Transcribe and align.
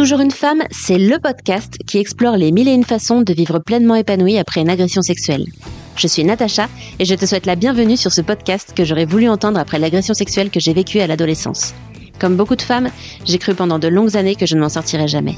Toujours 0.00 0.20
une 0.20 0.30
femme, 0.30 0.62
c'est 0.70 0.96
le 0.96 1.18
podcast 1.18 1.76
qui 1.86 1.98
explore 1.98 2.38
les 2.38 2.52
mille 2.52 2.68
et 2.68 2.72
une 2.72 2.84
façons 2.84 3.20
de 3.20 3.34
vivre 3.34 3.58
pleinement 3.58 3.96
épanouie 3.96 4.38
après 4.38 4.62
une 4.62 4.70
agression 4.70 5.02
sexuelle. 5.02 5.44
Je 5.94 6.06
suis 6.06 6.24
Natacha 6.24 6.70
et 6.98 7.04
je 7.04 7.14
te 7.14 7.26
souhaite 7.26 7.44
la 7.44 7.54
bienvenue 7.54 7.98
sur 7.98 8.10
ce 8.10 8.22
podcast 8.22 8.72
que 8.74 8.82
j'aurais 8.82 9.04
voulu 9.04 9.28
entendre 9.28 9.60
après 9.60 9.78
l'agression 9.78 10.14
sexuelle 10.14 10.48
que 10.48 10.58
j'ai 10.58 10.72
vécue 10.72 11.00
à 11.00 11.06
l'adolescence. 11.06 11.74
Comme 12.18 12.36
beaucoup 12.36 12.56
de 12.56 12.62
femmes, 12.62 12.88
j'ai 13.26 13.36
cru 13.36 13.54
pendant 13.54 13.78
de 13.78 13.88
longues 13.88 14.16
années 14.16 14.36
que 14.36 14.46
je 14.46 14.54
ne 14.54 14.62
m'en 14.62 14.70
sortirais 14.70 15.06
jamais. 15.06 15.36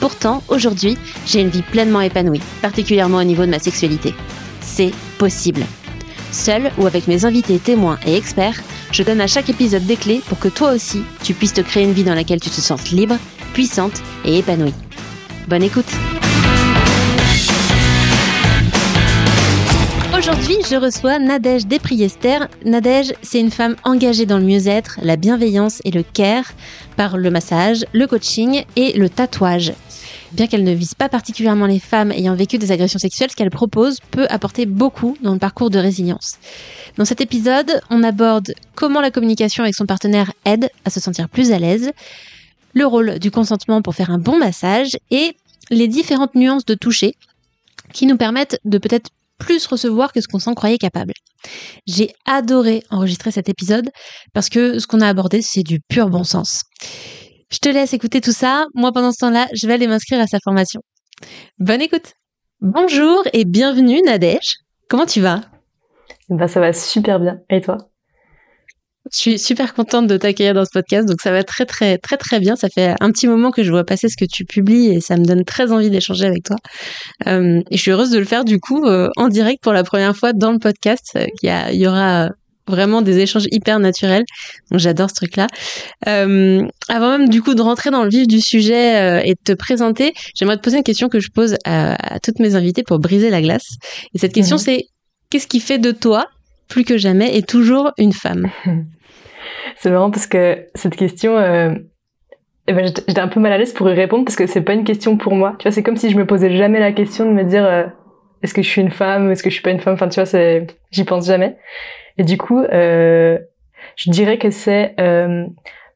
Pourtant, 0.00 0.42
aujourd'hui, 0.48 0.98
j'ai 1.24 1.40
une 1.40 1.48
vie 1.48 1.62
pleinement 1.62 2.02
épanouie, 2.02 2.42
particulièrement 2.60 3.16
au 3.16 3.24
niveau 3.24 3.46
de 3.46 3.50
ma 3.50 3.58
sexualité. 3.58 4.12
C'est 4.60 4.92
possible. 5.16 5.64
Seule 6.30 6.72
ou 6.76 6.86
avec 6.86 7.08
mes 7.08 7.24
invités 7.24 7.58
témoins 7.58 7.98
et 8.06 8.16
experts, 8.16 8.60
je 8.92 9.02
donne 9.02 9.22
à 9.22 9.26
chaque 9.26 9.48
épisode 9.48 9.86
des 9.86 9.96
clés 9.96 10.20
pour 10.28 10.38
que 10.38 10.48
toi 10.48 10.72
aussi, 10.72 11.04
tu 11.22 11.32
puisses 11.32 11.54
te 11.54 11.62
créer 11.62 11.84
une 11.84 11.94
vie 11.94 12.04
dans 12.04 12.14
laquelle 12.14 12.40
tu 12.40 12.50
te 12.50 12.60
sens 12.60 12.90
libre, 12.90 13.16
puissante 13.52 14.02
et 14.24 14.38
épanouie. 14.38 14.74
Bonne 15.48 15.62
écoute 15.62 15.86
Aujourd'hui, 20.16 20.56
je 20.68 20.74
reçois 20.74 21.18
Nadège 21.20 21.66
Despriester. 21.66 22.38
Nadège, 22.64 23.14
c'est 23.22 23.38
une 23.38 23.52
femme 23.52 23.76
engagée 23.84 24.26
dans 24.26 24.38
le 24.38 24.44
mieux-être, 24.44 24.98
la 25.02 25.16
bienveillance 25.16 25.80
et 25.84 25.92
le 25.92 26.02
care 26.02 26.52
par 26.96 27.16
le 27.16 27.30
massage, 27.30 27.84
le 27.92 28.06
coaching 28.06 28.64
et 28.74 28.98
le 28.98 29.08
tatouage. 29.08 29.72
Bien 30.32 30.46
qu'elle 30.46 30.64
ne 30.64 30.72
vise 30.72 30.94
pas 30.94 31.08
particulièrement 31.08 31.66
les 31.66 31.78
femmes 31.78 32.12
ayant 32.12 32.34
vécu 32.34 32.58
des 32.58 32.72
agressions 32.72 32.98
sexuelles, 32.98 33.30
ce 33.30 33.36
qu'elle 33.36 33.50
propose 33.50 34.00
peut 34.10 34.26
apporter 34.28 34.66
beaucoup 34.66 35.16
dans 35.22 35.32
le 35.32 35.38
parcours 35.38 35.70
de 35.70 35.78
résilience. 35.78 36.38
Dans 36.96 37.04
cet 37.04 37.20
épisode, 37.20 37.80
on 37.88 38.02
aborde 38.02 38.52
comment 38.74 39.00
la 39.00 39.10
communication 39.10 39.62
avec 39.62 39.74
son 39.74 39.86
partenaire 39.86 40.32
aide 40.44 40.68
à 40.84 40.90
se 40.90 41.00
sentir 41.00 41.28
plus 41.28 41.52
à 41.52 41.58
l'aise, 41.58 41.92
le 42.78 42.86
rôle 42.86 43.18
du 43.18 43.30
consentement 43.30 43.82
pour 43.82 43.94
faire 43.94 44.10
un 44.10 44.18
bon 44.18 44.38
massage 44.38 44.96
et 45.10 45.36
les 45.70 45.88
différentes 45.88 46.34
nuances 46.34 46.64
de 46.64 46.74
toucher 46.74 47.14
qui 47.92 48.06
nous 48.06 48.16
permettent 48.16 48.58
de 48.64 48.78
peut-être 48.78 49.10
plus 49.38 49.66
recevoir 49.66 50.12
que 50.12 50.20
ce 50.20 50.28
qu'on 50.28 50.38
s'en 50.38 50.54
croyait 50.54 50.78
capable. 50.78 51.12
J'ai 51.86 52.12
adoré 52.26 52.82
enregistrer 52.90 53.30
cet 53.30 53.48
épisode 53.48 53.90
parce 54.32 54.48
que 54.48 54.78
ce 54.78 54.86
qu'on 54.86 55.00
a 55.00 55.08
abordé, 55.08 55.42
c'est 55.42 55.62
du 55.62 55.80
pur 55.80 56.08
bon 56.08 56.24
sens. 56.24 56.62
Je 57.50 57.58
te 57.58 57.68
laisse 57.68 57.94
écouter 57.94 58.20
tout 58.20 58.32
ça. 58.32 58.66
Moi, 58.74 58.92
pendant 58.92 59.12
ce 59.12 59.18
temps-là, 59.20 59.46
je 59.54 59.66
vais 59.66 59.74
aller 59.74 59.86
m'inscrire 59.86 60.20
à 60.20 60.26
sa 60.26 60.38
formation. 60.42 60.80
Bonne 61.58 61.80
écoute. 61.80 62.12
Bonjour 62.60 63.22
et 63.32 63.44
bienvenue 63.44 64.02
Nadège. 64.02 64.56
Comment 64.88 65.06
tu 65.06 65.20
vas? 65.20 65.42
Bah 66.28 66.48
ça 66.48 66.60
va 66.60 66.72
super 66.72 67.20
bien. 67.20 67.40
Et 67.48 67.60
toi? 67.60 67.78
Je 69.12 69.18
suis 69.18 69.38
super 69.38 69.74
contente 69.74 70.06
de 70.06 70.16
t'accueillir 70.16 70.54
dans 70.54 70.64
ce 70.64 70.70
podcast, 70.72 71.06
donc 71.08 71.20
ça 71.20 71.30
va 71.30 71.42
très 71.42 71.64
très 71.64 71.98
très 71.98 72.16
très 72.16 72.40
bien. 72.40 72.56
Ça 72.56 72.68
fait 72.68 72.94
un 73.00 73.10
petit 73.10 73.26
moment 73.26 73.50
que 73.50 73.62
je 73.62 73.70
vois 73.70 73.84
passer 73.84 74.08
ce 74.08 74.16
que 74.16 74.24
tu 74.24 74.44
publies 74.44 74.88
et 74.88 75.00
ça 75.00 75.16
me 75.16 75.24
donne 75.24 75.44
très 75.44 75.72
envie 75.72 75.90
d'échanger 75.90 76.26
avec 76.26 76.44
toi. 76.44 76.56
Euh, 77.26 77.60
et 77.70 77.76
je 77.76 77.82
suis 77.82 77.90
heureuse 77.90 78.10
de 78.10 78.18
le 78.18 78.24
faire 78.24 78.44
du 78.44 78.60
coup 78.60 78.84
euh, 78.86 79.08
en 79.16 79.28
direct 79.28 79.62
pour 79.62 79.72
la 79.72 79.84
première 79.84 80.16
fois 80.16 80.32
dans 80.32 80.52
le 80.52 80.58
podcast. 80.58 81.18
Il 81.42 81.48
y, 81.48 81.74
il 81.74 81.80
y 81.80 81.86
aura 81.86 82.30
vraiment 82.68 83.02
des 83.02 83.18
échanges 83.18 83.46
hyper 83.50 83.80
naturels. 83.80 84.24
Donc 84.70 84.80
j'adore 84.80 85.10
ce 85.10 85.14
truc-là. 85.14 85.46
Euh, 86.06 86.62
avant 86.88 87.18
même 87.18 87.28
du 87.28 87.42
coup 87.42 87.54
de 87.54 87.62
rentrer 87.62 87.90
dans 87.90 88.04
le 88.04 88.10
vif 88.10 88.26
du 88.26 88.40
sujet 88.40 88.96
euh, 88.96 89.22
et 89.24 89.34
de 89.34 89.40
te 89.42 89.52
présenter, 89.52 90.12
j'aimerais 90.34 90.56
te 90.56 90.62
poser 90.62 90.76
une 90.76 90.84
question 90.84 91.08
que 91.08 91.20
je 91.20 91.30
pose 91.30 91.56
à, 91.64 92.20
toutes 92.22 92.38
mes 92.38 92.54
invités 92.54 92.82
pour 92.82 92.98
briser 92.98 93.30
la 93.30 93.40
glace. 93.40 93.66
Et 94.14 94.18
cette 94.18 94.32
question, 94.32 94.56
mhm. 94.56 94.62
c'est 94.62 94.84
qu'est-ce 95.30 95.46
qui 95.46 95.60
fait 95.60 95.78
de 95.78 95.90
toi 95.90 96.26
plus 96.68 96.84
que 96.84 96.98
jamais 96.98 97.36
et 97.36 97.42
toujours 97.42 97.92
une 97.98 98.12
femme 98.12 98.48
C'est 99.76 99.90
marrant 99.90 100.10
parce 100.10 100.26
que 100.26 100.66
cette 100.74 100.96
question, 100.96 101.36
euh, 101.38 101.72
eh 102.68 102.74
ben, 102.74 102.84
j'étais 102.84 103.18
un 103.18 103.28
peu 103.28 103.40
mal 103.40 103.52
à 103.52 103.58
l'aise 103.58 103.72
pour 103.72 103.88
y 103.88 103.94
répondre 103.94 104.24
parce 104.24 104.36
que 104.36 104.46
c'est 104.46 104.60
pas 104.60 104.74
une 104.74 104.84
question 104.84 105.16
pour 105.16 105.34
moi. 105.34 105.54
Tu 105.58 105.62
vois, 105.62 105.72
c'est 105.72 105.82
comme 105.82 105.96
si 105.96 106.10
je 106.10 106.18
me 106.18 106.26
posais 106.26 106.54
jamais 106.54 106.78
la 106.78 106.92
question 106.92 107.24
de 107.24 107.30
me 107.30 107.42
dire 107.42 107.64
euh, 107.64 107.86
est-ce 108.42 108.52
que 108.52 108.60
je 108.60 108.68
suis 108.68 108.82
une 108.82 108.90
femme, 108.90 109.30
est-ce 109.30 109.42
que 109.42 109.48
je 109.48 109.54
suis 109.54 109.62
pas 109.62 109.70
une 109.70 109.80
femme? 109.80 109.94
Enfin, 109.94 110.08
tu 110.08 110.20
vois, 110.20 110.64
j'y 110.90 111.04
pense 111.04 111.26
jamais. 111.26 111.56
Et 112.18 112.24
du 112.24 112.36
coup, 112.36 112.60
euh, 112.60 113.38
je 113.96 114.10
dirais 114.10 114.36
que 114.36 114.50
c'est 114.50 114.94
euh, 115.00 115.46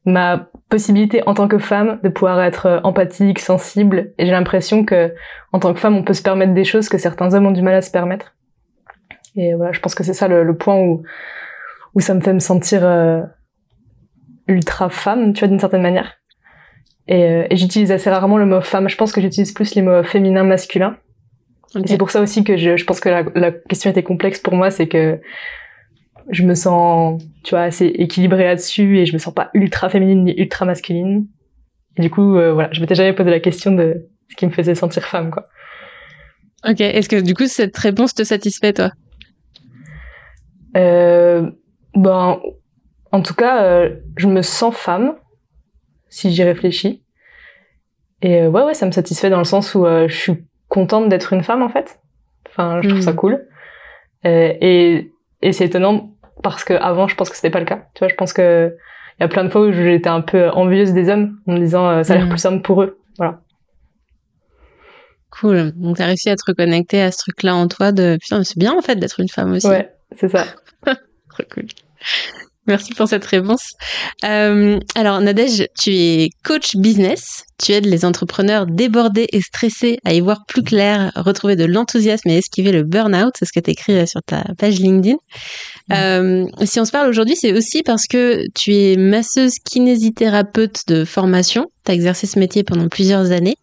ma 0.07 0.49
possibilité 0.71 1.23
en 1.27 1.35
tant 1.35 1.47
que 1.47 1.59
femme 1.59 2.01
de 2.03 2.09
pouvoir 2.09 2.41
être 2.43 2.81
empathique, 2.85 3.39
sensible. 3.39 4.13
Et 4.17 4.25
j'ai 4.25 4.33
l'impression 4.33 4.85
que 4.87 5.13
en 5.53 5.59
tant 5.59 5.75
que 5.75 5.79
femme, 5.79 5.97
on 5.97 6.03
peut 6.03 6.15
se 6.15 6.23
permettre 6.23 6.55
des 6.55 6.65
choses 6.65 6.89
que 6.89 6.97
certains 6.97 7.35
hommes 7.35 7.47
ont 7.47 7.53
du 7.53 7.63
mal 7.63 7.75
à 7.75 7.83
se 7.83 7.91
permettre. 7.91 8.35
Et 9.37 9.55
voilà, 9.55 9.73
je 9.73 9.81
pense 9.81 9.95
que 9.95 10.05
c'est 10.05 10.15
ça 10.15 10.29
le, 10.29 10.45
le, 10.45 10.57
point 10.57 10.79
où 10.79 11.03
où 11.95 12.01
ça 12.01 12.15
me 12.15 12.21
fait 12.21 12.33
me 12.33 12.39
sentir 12.39 12.85
euh, 12.85 13.23
ultra 14.47 14.89
femme, 14.91 15.33
tu 15.33 15.41
vois, 15.41 15.49
d'une 15.49 15.61
certaine 15.61 15.83
manière. 15.83 16.15
Et, 17.09 17.25
euh, 17.25 17.47
et 17.51 17.57
j'utilise 17.57 17.93
assez 17.93 18.11
rarement 18.11 18.39
le 18.39 18.47
mot 18.47 18.61
femme. 18.61 18.89
Je 18.89 18.97
pense 18.97 19.13
que 19.13 19.21
j'utilise 19.21 19.53
plus 19.53 19.75
les 19.75 19.83
mots 19.83 20.03
féminin, 20.03 20.45
masculin. 20.45 20.97
C'est 21.87 21.99
pour 21.99 22.11
ça 22.11 22.21
aussi 22.21 22.45
que 22.45 22.57
je, 22.57 22.77
je 22.77 22.85
pense 22.85 23.01
que 23.01 23.09
la, 23.09 23.25
la, 23.35 23.51
question 23.51 23.91
était 23.91 24.03
complexe 24.03 24.39
pour 24.39 24.55
moi, 24.55 24.71
c'est 24.71 24.89
que 24.89 25.21
je 26.29 26.43
me 26.43 26.55
sens, 26.55 27.23
tu 27.45 27.51
vois, 27.51 27.63
assez 27.63 27.87
équilibrée 27.87 28.45
là-dessus 28.45 28.99
et 28.99 29.07
je 29.07 29.15
me 29.15 29.19
sens 29.19 29.33
pas 29.33 29.51
ultra 29.55 29.89
féminine 29.89 30.25
ni 30.25 30.35
ultra 30.39 30.67
masculine. 30.67 31.27
Et 31.97 32.03
du 32.03 32.11
coup, 32.11 32.37
euh, 32.37 32.53
voilà, 32.53 32.69
je 32.73 32.81
m'étais 32.81 32.95
jamais 32.95 33.15
posé 33.15 33.31
la 33.31 33.41
question 33.41 33.73
de 33.73 34.07
ce 34.31 34.37
qui 34.37 34.47
me 34.47 34.51
faisait 34.51 34.75
sentir 34.75 35.05
femme, 35.05 35.31
quoi. 35.31 35.45
Ok. 36.69 36.81
Est-ce 36.81 37.09
que 37.09 37.21
du 37.21 37.35
coup 37.35 37.47
cette 37.47 37.77
réponse 37.77 38.15
te 38.15 38.23
satisfait, 38.23 38.73
toi? 38.73 38.93
Euh, 40.77 41.51
Ben, 41.95 42.41
en 43.13 43.21
tout 43.21 43.35
cas, 43.35 43.63
euh, 43.63 43.97
je 44.17 44.27
me 44.27 44.43
sens 44.43 44.75
femme, 44.75 45.15
si 46.09 46.33
j'y 46.33 46.43
réfléchis. 46.43 47.03
Et 48.23 48.43
euh, 48.43 48.49
ouais, 48.49 48.63
ouais, 48.63 48.75
ça 48.75 48.87
me 48.87 48.93
satisfait 48.93 49.31
dans 49.31 49.39
le 49.39 49.45
sens 49.45 49.75
où 49.75 49.85
euh, 49.85 50.09
je 50.09 50.15
suis 50.15 50.45
contente 50.69 51.09
d'être 51.09 51.33
une 51.33 51.43
femme, 51.43 51.63
en 51.63 51.69
fait. 51.69 52.01
Enfin, 52.49 52.81
je 52.83 52.89
trouve 52.89 53.01
ça 53.01 53.13
hmm. 53.13 53.17
cool. 53.17 53.47
et 54.25 55.13
et 55.45 55.53
c'est 55.53 55.65
étonnant 55.65 56.13
parce 56.43 56.63
que 56.63 56.75
avant, 56.75 57.09
je 57.09 57.17
pense 57.17 57.29
que 57.29 57.37
c'était 57.37 57.51
pas 57.51 57.59
le 57.59 57.65
cas. 57.65 57.87
Tu 57.95 58.01
vois, 58.01 58.09
je 58.09 58.15
pense 58.15 58.33
que 58.33 58.77
il 59.19 59.23
y 59.23 59.25
a 59.25 59.29
plein 59.29 59.45
de 59.45 59.49
fois 59.49 59.63
où 59.63 59.73
j'étais 59.73 60.09
un 60.09 60.21
peu 60.21 60.49
envieuse 60.51 60.93
des 60.93 61.09
hommes 61.09 61.39
en 61.47 61.55
me 61.55 61.59
disant 61.59 62.03
ça 62.05 62.13
a 62.13 62.17
l'air 62.17 62.27
hmm. 62.27 62.31
plus 62.31 62.39
simple 62.39 62.63
pour 62.63 62.83
eux. 62.83 62.99
Voilà. 63.19 63.41
Cool. 65.31 65.73
Donc 65.73 65.97
t'as 65.97 66.07
réussi 66.07 66.31
à 66.31 66.37
te 66.37 66.43
reconnecter 66.47 67.03
à 67.03 67.11
ce 67.11 67.19
truc-là 67.19 67.55
en 67.55 67.67
toi 67.67 67.91
de 67.91 68.19
putain, 68.21 68.45
c'est 68.45 68.59
bien 68.59 68.77
en 68.77 68.83
fait 68.83 68.97
d'être 68.97 69.19
une 69.19 69.29
femme 69.29 69.53
aussi. 69.53 69.67
Ouais, 69.67 69.91
c'est 70.19 70.31
ça. 70.31 70.47
Trop 70.85 71.45
cool. 71.55 71.67
Merci 72.69 72.95
pour 72.95 73.09
cette 73.09 73.25
réponse. 73.25 73.73
Euh, 74.25 74.79
alors 74.95 75.21
Nadège, 75.21 75.67
tu 75.81 75.91
es 75.91 76.31
coach 76.45 76.77
business. 76.77 77.43
Tu 77.61 77.73
aides 77.73 77.87
les 77.87 78.05
entrepreneurs 78.05 78.67
débordés 78.67 79.27
et 79.33 79.41
stressés 79.41 79.99
à 80.05 80.15
y 80.15 80.21
voir 80.21 80.45
plus 80.47 80.63
clair, 80.63 81.11
retrouver 81.17 81.57
de 81.57 81.65
l'enthousiasme 81.65 82.29
et 82.29 82.39
esquiver 82.39 82.71
le 82.71 82.85
burn-out. 82.85 83.35
C'est 83.37 83.47
ce 83.47 83.53
que 83.53 83.59
tu 83.59 83.73
écrit 83.73 84.07
sur 84.07 84.23
ta 84.23 84.45
page 84.59 84.79
LinkedIn. 84.79 85.17
Euh, 85.93 86.47
si 86.65 86.79
on 86.79 86.85
se 86.85 86.93
parle 86.93 87.09
aujourd'hui, 87.09 87.35
c'est 87.37 87.53
aussi 87.53 87.83
parce 87.83 88.07
que 88.07 88.45
tu 88.55 88.75
es 88.75 88.97
masseuse 88.97 89.55
kinésithérapeute 89.69 90.83
de 90.87 91.05
formation. 91.05 91.67
Tu 91.85 91.91
as 91.91 91.95
exercé 91.95 92.29
ce 92.29 92.39
métier 92.39 92.63
pendant 92.63 92.87
plusieurs 92.87 93.33
années. 93.33 93.57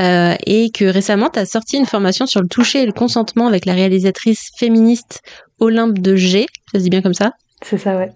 Euh, 0.00 0.36
et 0.46 0.70
que 0.70 0.84
récemment, 0.84 1.28
tu 1.28 1.40
as 1.40 1.46
sorti 1.46 1.76
une 1.76 1.86
formation 1.86 2.26
sur 2.26 2.40
le 2.40 2.46
toucher 2.46 2.82
et 2.82 2.86
le 2.86 2.92
consentement 2.92 3.48
avec 3.48 3.64
la 3.64 3.72
réalisatrice 3.72 4.50
féministe 4.56 5.22
Olympe 5.60 5.98
de 5.98 6.16
G. 6.16 6.46
Ça 6.72 6.78
se 6.78 6.84
dit 6.84 6.90
bien 6.90 7.02
comme 7.02 7.14
ça? 7.14 7.32
C'est 7.62 7.78
ça, 7.78 7.96
ouais. 7.96 8.10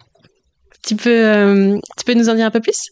Tu 0.87 0.97
peux, 0.97 1.27
euh, 1.27 1.79
tu 1.99 2.05
peux 2.05 2.15
nous 2.15 2.29
en 2.29 2.35
dire 2.35 2.47
un 2.47 2.51
peu 2.51 2.61
plus? 2.61 2.91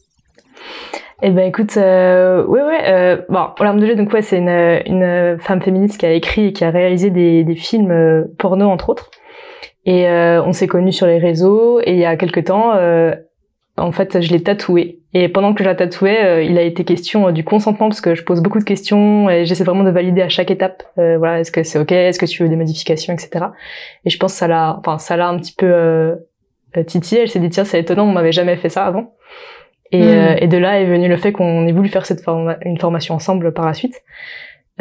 Eh 1.22 1.30
ben 1.30 1.46
écoute, 1.46 1.76
euh, 1.76 2.44
ouais 2.46 2.62
ouais, 2.62 2.88
euh, 2.88 3.16
bon, 3.28 3.48
Olympe 3.58 3.80
de 3.80 3.86
G, 3.86 3.94
donc 3.94 4.12
ouais, 4.12 4.22
c'est 4.22 4.38
une, 4.38 4.48
une 4.48 5.38
femme 5.38 5.60
féministe 5.60 5.98
qui 5.98 6.06
a 6.06 6.12
écrit 6.12 6.46
et 6.46 6.52
qui 6.52 6.64
a 6.64 6.70
réalisé 6.70 7.10
des, 7.10 7.44
des 7.44 7.56
films 7.56 7.90
euh, 7.90 8.24
porno 8.38 8.68
entre 8.70 8.88
autres. 8.88 9.10
Et 9.84 10.08
euh, 10.08 10.42
on 10.42 10.52
s'est 10.52 10.66
connus 10.66 10.92
sur 10.92 11.06
les 11.06 11.18
réseaux 11.18 11.80
et 11.80 11.92
il 11.92 11.98
y 11.98 12.04
a 12.04 12.16
quelques 12.16 12.44
temps, 12.44 12.74
en 13.80 13.92
fait, 13.92 14.20
je 14.20 14.30
l'ai 14.32 14.42
tatoué. 14.42 15.00
Et 15.12 15.28
pendant 15.28 15.54
que 15.54 15.64
je 15.64 15.68
la 15.68 15.74
tatouais, 15.74 16.46
il 16.46 16.56
a 16.56 16.62
été 16.62 16.84
question 16.84 17.32
du 17.32 17.42
consentement 17.42 17.88
parce 17.88 18.00
que 18.00 18.14
je 18.14 18.22
pose 18.22 18.40
beaucoup 18.40 18.60
de 18.60 18.64
questions 18.64 19.28
et 19.28 19.44
j'essaie 19.44 19.64
vraiment 19.64 19.82
de 19.82 19.90
valider 19.90 20.22
à 20.22 20.28
chaque 20.28 20.50
étape. 20.50 20.84
voilà, 20.96 21.40
est-ce 21.40 21.50
que 21.50 21.64
c'est 21.64 21.78
ok, 21.78 21.90
est-ce 21.90 22.18
que 22.18 22.26
tu 22.26 22.42
veux 22.42 22.48
des 22.48 22.56
modifications, 22.56 23.12
etc. 23.12 23.46
Et 24.04 24.10
je 24.10 24.18
pense 24.18 24.32
que 24.32 24.38
ça 24.38 24.46
l'a, 24.46 24.76
enfin 24.78 24.98
ça 24.98 25.16
l'a 25.16 25.28
un 25.28 25.38
petit 25.38 25.54
peu 25.56 25.66
euh, 26.76 26.82
Titi, 26.84 27.16
elle 27.16 27.28
s'est 27.28 27.40
dit 27.40 27.50
tiens 27.50 27.64
c'est 27.64 27.80
étonnant, 27.80 28.04
on 28.04 28.12
m'avait 28.12 28.32
jamais 28.32 28.56
fait 28.56 28.68
ça 28.68 28.84
avant. 28.84 29.14
Et, 29.92 30.02
euh, 30.02 30.36
et, 30.38 30.46
de 30.46 30.56
là 30.56 30.80
est 30.80 30.84
venu 30.84 31.08
le 31.08 31.16
fait 31.16 31.32
qu'on 31.32 31.66
ait 31.66 31.72
voulu 31.72 31.88
faire 31.88 32.06
cette 32.06 32.24
une 32.64 32.78
formation 32.78 33.14
ensemble 33.16 33.52
par 33.52 33.66
la 33.66 33.74
suite. 33.74 34.02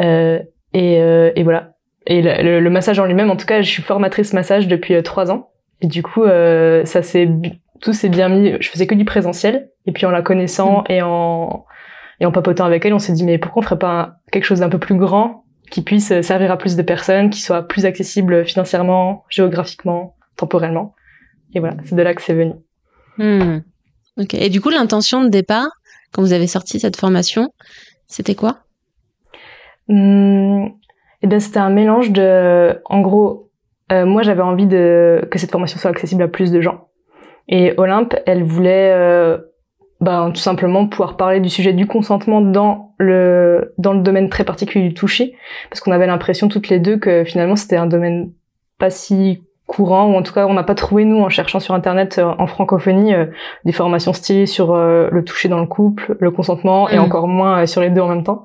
Euh, 0.00 0.38
et, 0.72 1.00
euh, 1.00 1.32
et, 1.34 1.42
voilà. 1.42 1.72
Et 2.06 2.22
le, 2.22 2.60
le, 2.60 2.70
massage 2.70 3.00
en 3.00 3.06
lui-même, 3.06 3.28
en 3.28 3.36
tout 3.36 3.46
cas, 3.46 3.60
je 3.60 3.68
suis 3.68 3.82
formatrice 3.82 4.32
massage 4.32 4.68
depuis 4.68 5.02
trois 5.02 5.32
ans. 5.32 5.50
Et 5.80 5.88
du 5.88 6.04
coup, 6.04 6.24
ça 6.24 7.02
s'est 7.02 7.28
tout 7.80 7.92
s'est 7.92 8.08
bien 8.08 8.28
mis. 8.28 8.54
Je 8.60 8.68
faisais 8.68 8.86
que 8.86 8.94
du 8.94 9.04
présentiel. 9.04 9.70
Et 9.86 9.92
puis 9.92 10.06
en 10.06 10.10
la 10.10 10.22
connaissant 10.22 10.82
hmm. 10.82 10.92
et 10.92 11.02
en 11.02 11.64
et 12.20 12.26
en 12.26 12.32
papotant 12.32 12.66
avec 12.66 12.84
elle, 12.84 12.92
on 12.92 12.98
s'est 12.98 13.14
dit 13.14 13.24
mais 13.24 13.38
pourquoi 13.38 13.60
on 13.60 13.64
ferait 13.64 13.78
pas 13.78 14.16
quelque 14.30 14.44
chose 14.44 14.60
d'un 14.60 14.68
peu 14.68 14.78
plus 14.78 14.96
grand 14.96 15.44
qui 15.70 15.82
puisse 15.82 16.20
servir 16.20 16.50
à 16.50 16.58
plus 16.58 16.76
de 16.76 16.82
personnes, 16.82 17.30
qui 17.30 17.40
soit 17.40 17.66
plus 17.66 17.86
accessible 17.86 18.44
financièrement, 18.44 19.24
géographiquement, 19.30 20.16
temporellement. 20.36 20.94
Et 21.54 21.60
voilà, 21.60 21.76
c'est 21.84 21.94
de 21.94 22.02
là 22.02 22.14
que 22.14 22.20
c'est 22.20 22.34
venu. 22.34 22.54
Hmm. 23.18 23.60
Ok. 24.18 24.34
Et 24.34 24.50
du 24.50 24.60
coup, 24.60 24.68
l'intention 24.68 25.22
de 25.22 25.28
départ, 25.28 25.68
quand 26.12 26.22
vous 26.22 26.32
avez 26.32 26.46
sorti 26.46 26.80
cette 26.80 26.96
formation. 26.96 27.52
C'était 28.06 28.34
quoi? 28.34 28.58
Hum, 29.88 30.70
Eh 31.22 31.26
bien, 31.26 31.40
c'était 31.40 31.58
un 31.58 31.70
mélange 31.70 32.10
de, 32.10 32.80
en 32.84 33.00
gros, 33.00 33.50
euh, 33.92 34.04
moi 34.04 34.22
j'avais 34.22 34.42
envie 34.42 34.66
de 34.66 35.26
que 35.30 35.38
cette 35.38 35.50
formation 35.50 35.78
soit 35.78 35.90
accessible 35.90 36.22
à 36.22 36.28
plus 36.28 36.50
de 36.50 36.60
gens. 36.60 36.88
Et 37.50 37.74
Olympe, 37.76 38.14
elle 38.26 38.42
voulait 38.42 38.92
euh, 38.94 39.36
ben, 40.00 40.30
tout 40.30 40.40
simplement 40.40 40.86
pouvoir 40.86 41.16
parler 41.16 41.40
du 41.40 41.50
sujet 41.50 41.74
du 41.74 41.86
consentement 41.86 42.40
dans 42.40 42.94
le 42.98 43.74
dans 43.76 43.92
le 43.92 44.00
domaine 44.00 44.30
très 44.30 44.44
particulier 44.44 44.88
du 44.88 44.94
toucher, 44.94 45.34
parce 45.68 45.80
qu'on 45.80 45.92
avait 45.92 46.06
l'impression 46.06 46.48
toutes 46.48 46.68
les 46.68 46.78
deux 46.78 46.96
que 46.96 47.22
finalement 47.24 47.56
c'était 47.56 47.76
un 47.76 47.86
domaine 47.86 48.32
pas 48.78 48.88
si 48.88 49.42
courant, 49.66 50.10
ou 50.10 50.16
en 50.16 50.22
tout 50.22 50.32
cas 50.32 50.46
on 50.46 50.54
n'a 50.54 50.62
pas 50.62 50.74
trouvé 50.74 51.04
nous 51.04 51.20
en 51.20 51.28
cherchant 51.28 51.60
sur 51.60 51.74
internet 51.74 52.18
euh, 52.18 52.32
en 52.38 52.46
francophonie 52.46 53.14
euh, 53.14 53.26
des 53.64 53.72
formations 53.72 54.12
stylées 54.12 54.46
sur 54.46 54.74
euh, 54.74 55.08
le 55.12 55.22
toucher 55.22 55.48
dans 55.48 55.60
le 55.60 55.66
couple, 55.66 56.16
le 56.18 56.30
consentement, 56.30 56.88
et 56.88 56.96
mm. 56.96 57.02
encore 57.02 57.28
moins 57.28 57.66
sur 57.66 57.82
les 57.82 57.90
deux 57.90 58.00
en 58.00 58.08
même 58.08 58.24
temps. 58.24 58.42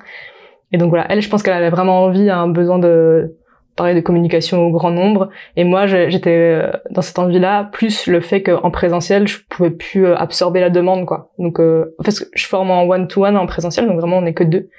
Et 0.72 0.78
donc 0.78 0.90
voilà, 0.90 1.06
elle, 1.10 1.22
je 1.22 1.30
pense 1.30 1.42
qu'elle 1.42 1.54
avait 1.54 1.70
vraiment 1.70 2.04
envie, 2.04 2.30
un 2.30 2.48
besoin 2.48 2.80
de 2.80 3.38
parler 3.76 3.94
de 3.94 4.00
communication 4.00 4.66
au 4.66 4.72
grand 4.72 4.92
nombre. 4.92 5.30
Et 5.56 5.64
moi, 5.64 5.86
j'étais 5.86 6.62
dans 6.92 7.02
cette 7.02 7.20
envie-là, 7.20 7.70
plus 7.72 8.08
le 8.08 8.22
fait 8.22 8.42
qu'en 8.42 8.72
présentiel, 8.72 9.28
je 9.28 9.40
pouvais 9.50 9.72
plus 9.72 10.08
absorber 10.08 10.60
la 10.60 10.70
demande, 10.70 11.06
quoi. 11.06 11.32
Donc, 11.38 11.60
euh, 11.60 11.96
parce 12.04 12.20
que 12.20 12.26
je 12.34 12.46
forme 12.48 12.72
en 12.72 12.84
one-to-one 12.84 13.38
en 13.38 13.46
présentiel, 13.46 13.88
donc 13.88 14.00
vraiment 14.00 14.18
on 14.18 14.22
n'est 14.22 14.34
que 14.34 14.44
deux. 14.44 14.70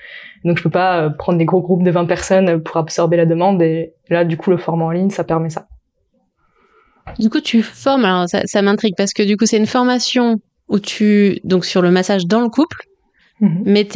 Donc 0.44 0.58
je 0.58 0.62
peux 0.62 0.70
pas 0.70 1.10
prendre 1.10 1.38
des 1.38 1.44
gros 1.44 1.60
groupes 1.60 1.82
de 1.82 1.90
20 1.90 2.06
personnes 2.06 2.62
pour 2.62 2.76
absorber 2.76 3.16
la 3.16 3.26
demande. 3.26 3.60
Et 3.62 3.94
là, 4.08 4.24
du 4.24 4.36
coup, 4.36 4.50
le 4.50 4.56
format 4.56 4.84
en 4.84 4.90
ligne, 4.90 5.10
ça 5.10 5.24
permet 5.24 5.50
ça. 5.50 5.66
Du 7.18 7.30
coup, 7.30 7.40
tu 7.40 7.62
formes, 7.62 8.04
alors 8.04 8.28
ça, 8.28 8.42
ça 8.44 8.62
m'intrigue 8.62 8.94
parce 8.96 9.12
que 9.12 9.22
du 9.22 9.36
coup, 9.36 9.46
c'est 9.46 9.56
une 9.56 9.66
formation 9.66 10.36
où 10.68 10.78
tu, 10.78 11.38
donc 11.44 11.64
sur 11.64 11.82
le 11.82 11.90
massage 11.90 12.26
dans 12.26 12.40
le 12.40 12.48
couple, 12.48 12.78
mais, 13.40 13.86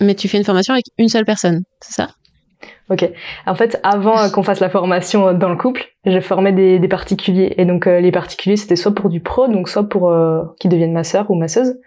mais 0.00 0.14
tu 0.14 0.28
fais 0.28 0.38
une 0.38 0.44
formation 0.44 0.72
avec 0.74 0.86
une 0.98 1.08
seule 1.08 1.24
personne, 1.24 1.62
c'est 1.80 1.94
ça? 1.94 2.08
Ok. 2.88 3.10
En 3.46 3.54
fait, 3.54 3.80
avant 3.82 4.28
qu'on 4.30 4.42
fasse 4.42 4.60
la 4.60 4.68
formation 4.68 5.32
dans 5.32 5.48
le 5.48 5.56
couple, 5.56 5.86
je 6.04 6.20
formais 6.20 6.52
des, 6.52 6.78
des 6.78 6.88
particuliers. 6.88 7.54
Et 7.56 7.64
donc, 7.64 7.86
euh, 7.86 8.00
les 8.00 8.12
particuliers, 8.12 8.56
c'était 8.56 8.76
soit 8.76 8.94
pour 8.94 9.10
du 9.10 9.20
pro, 9.20 9.48
donc 9.48 9.68
soit 9.68 9.88
pour 9.88 10.10
euh, 10.10 10.42
qu'ils 10.60 10.70
deviennent 10.70 10.92
masseurs 10.92 11.30
ou 11.30 11.34
masseuses, 11.34 11.78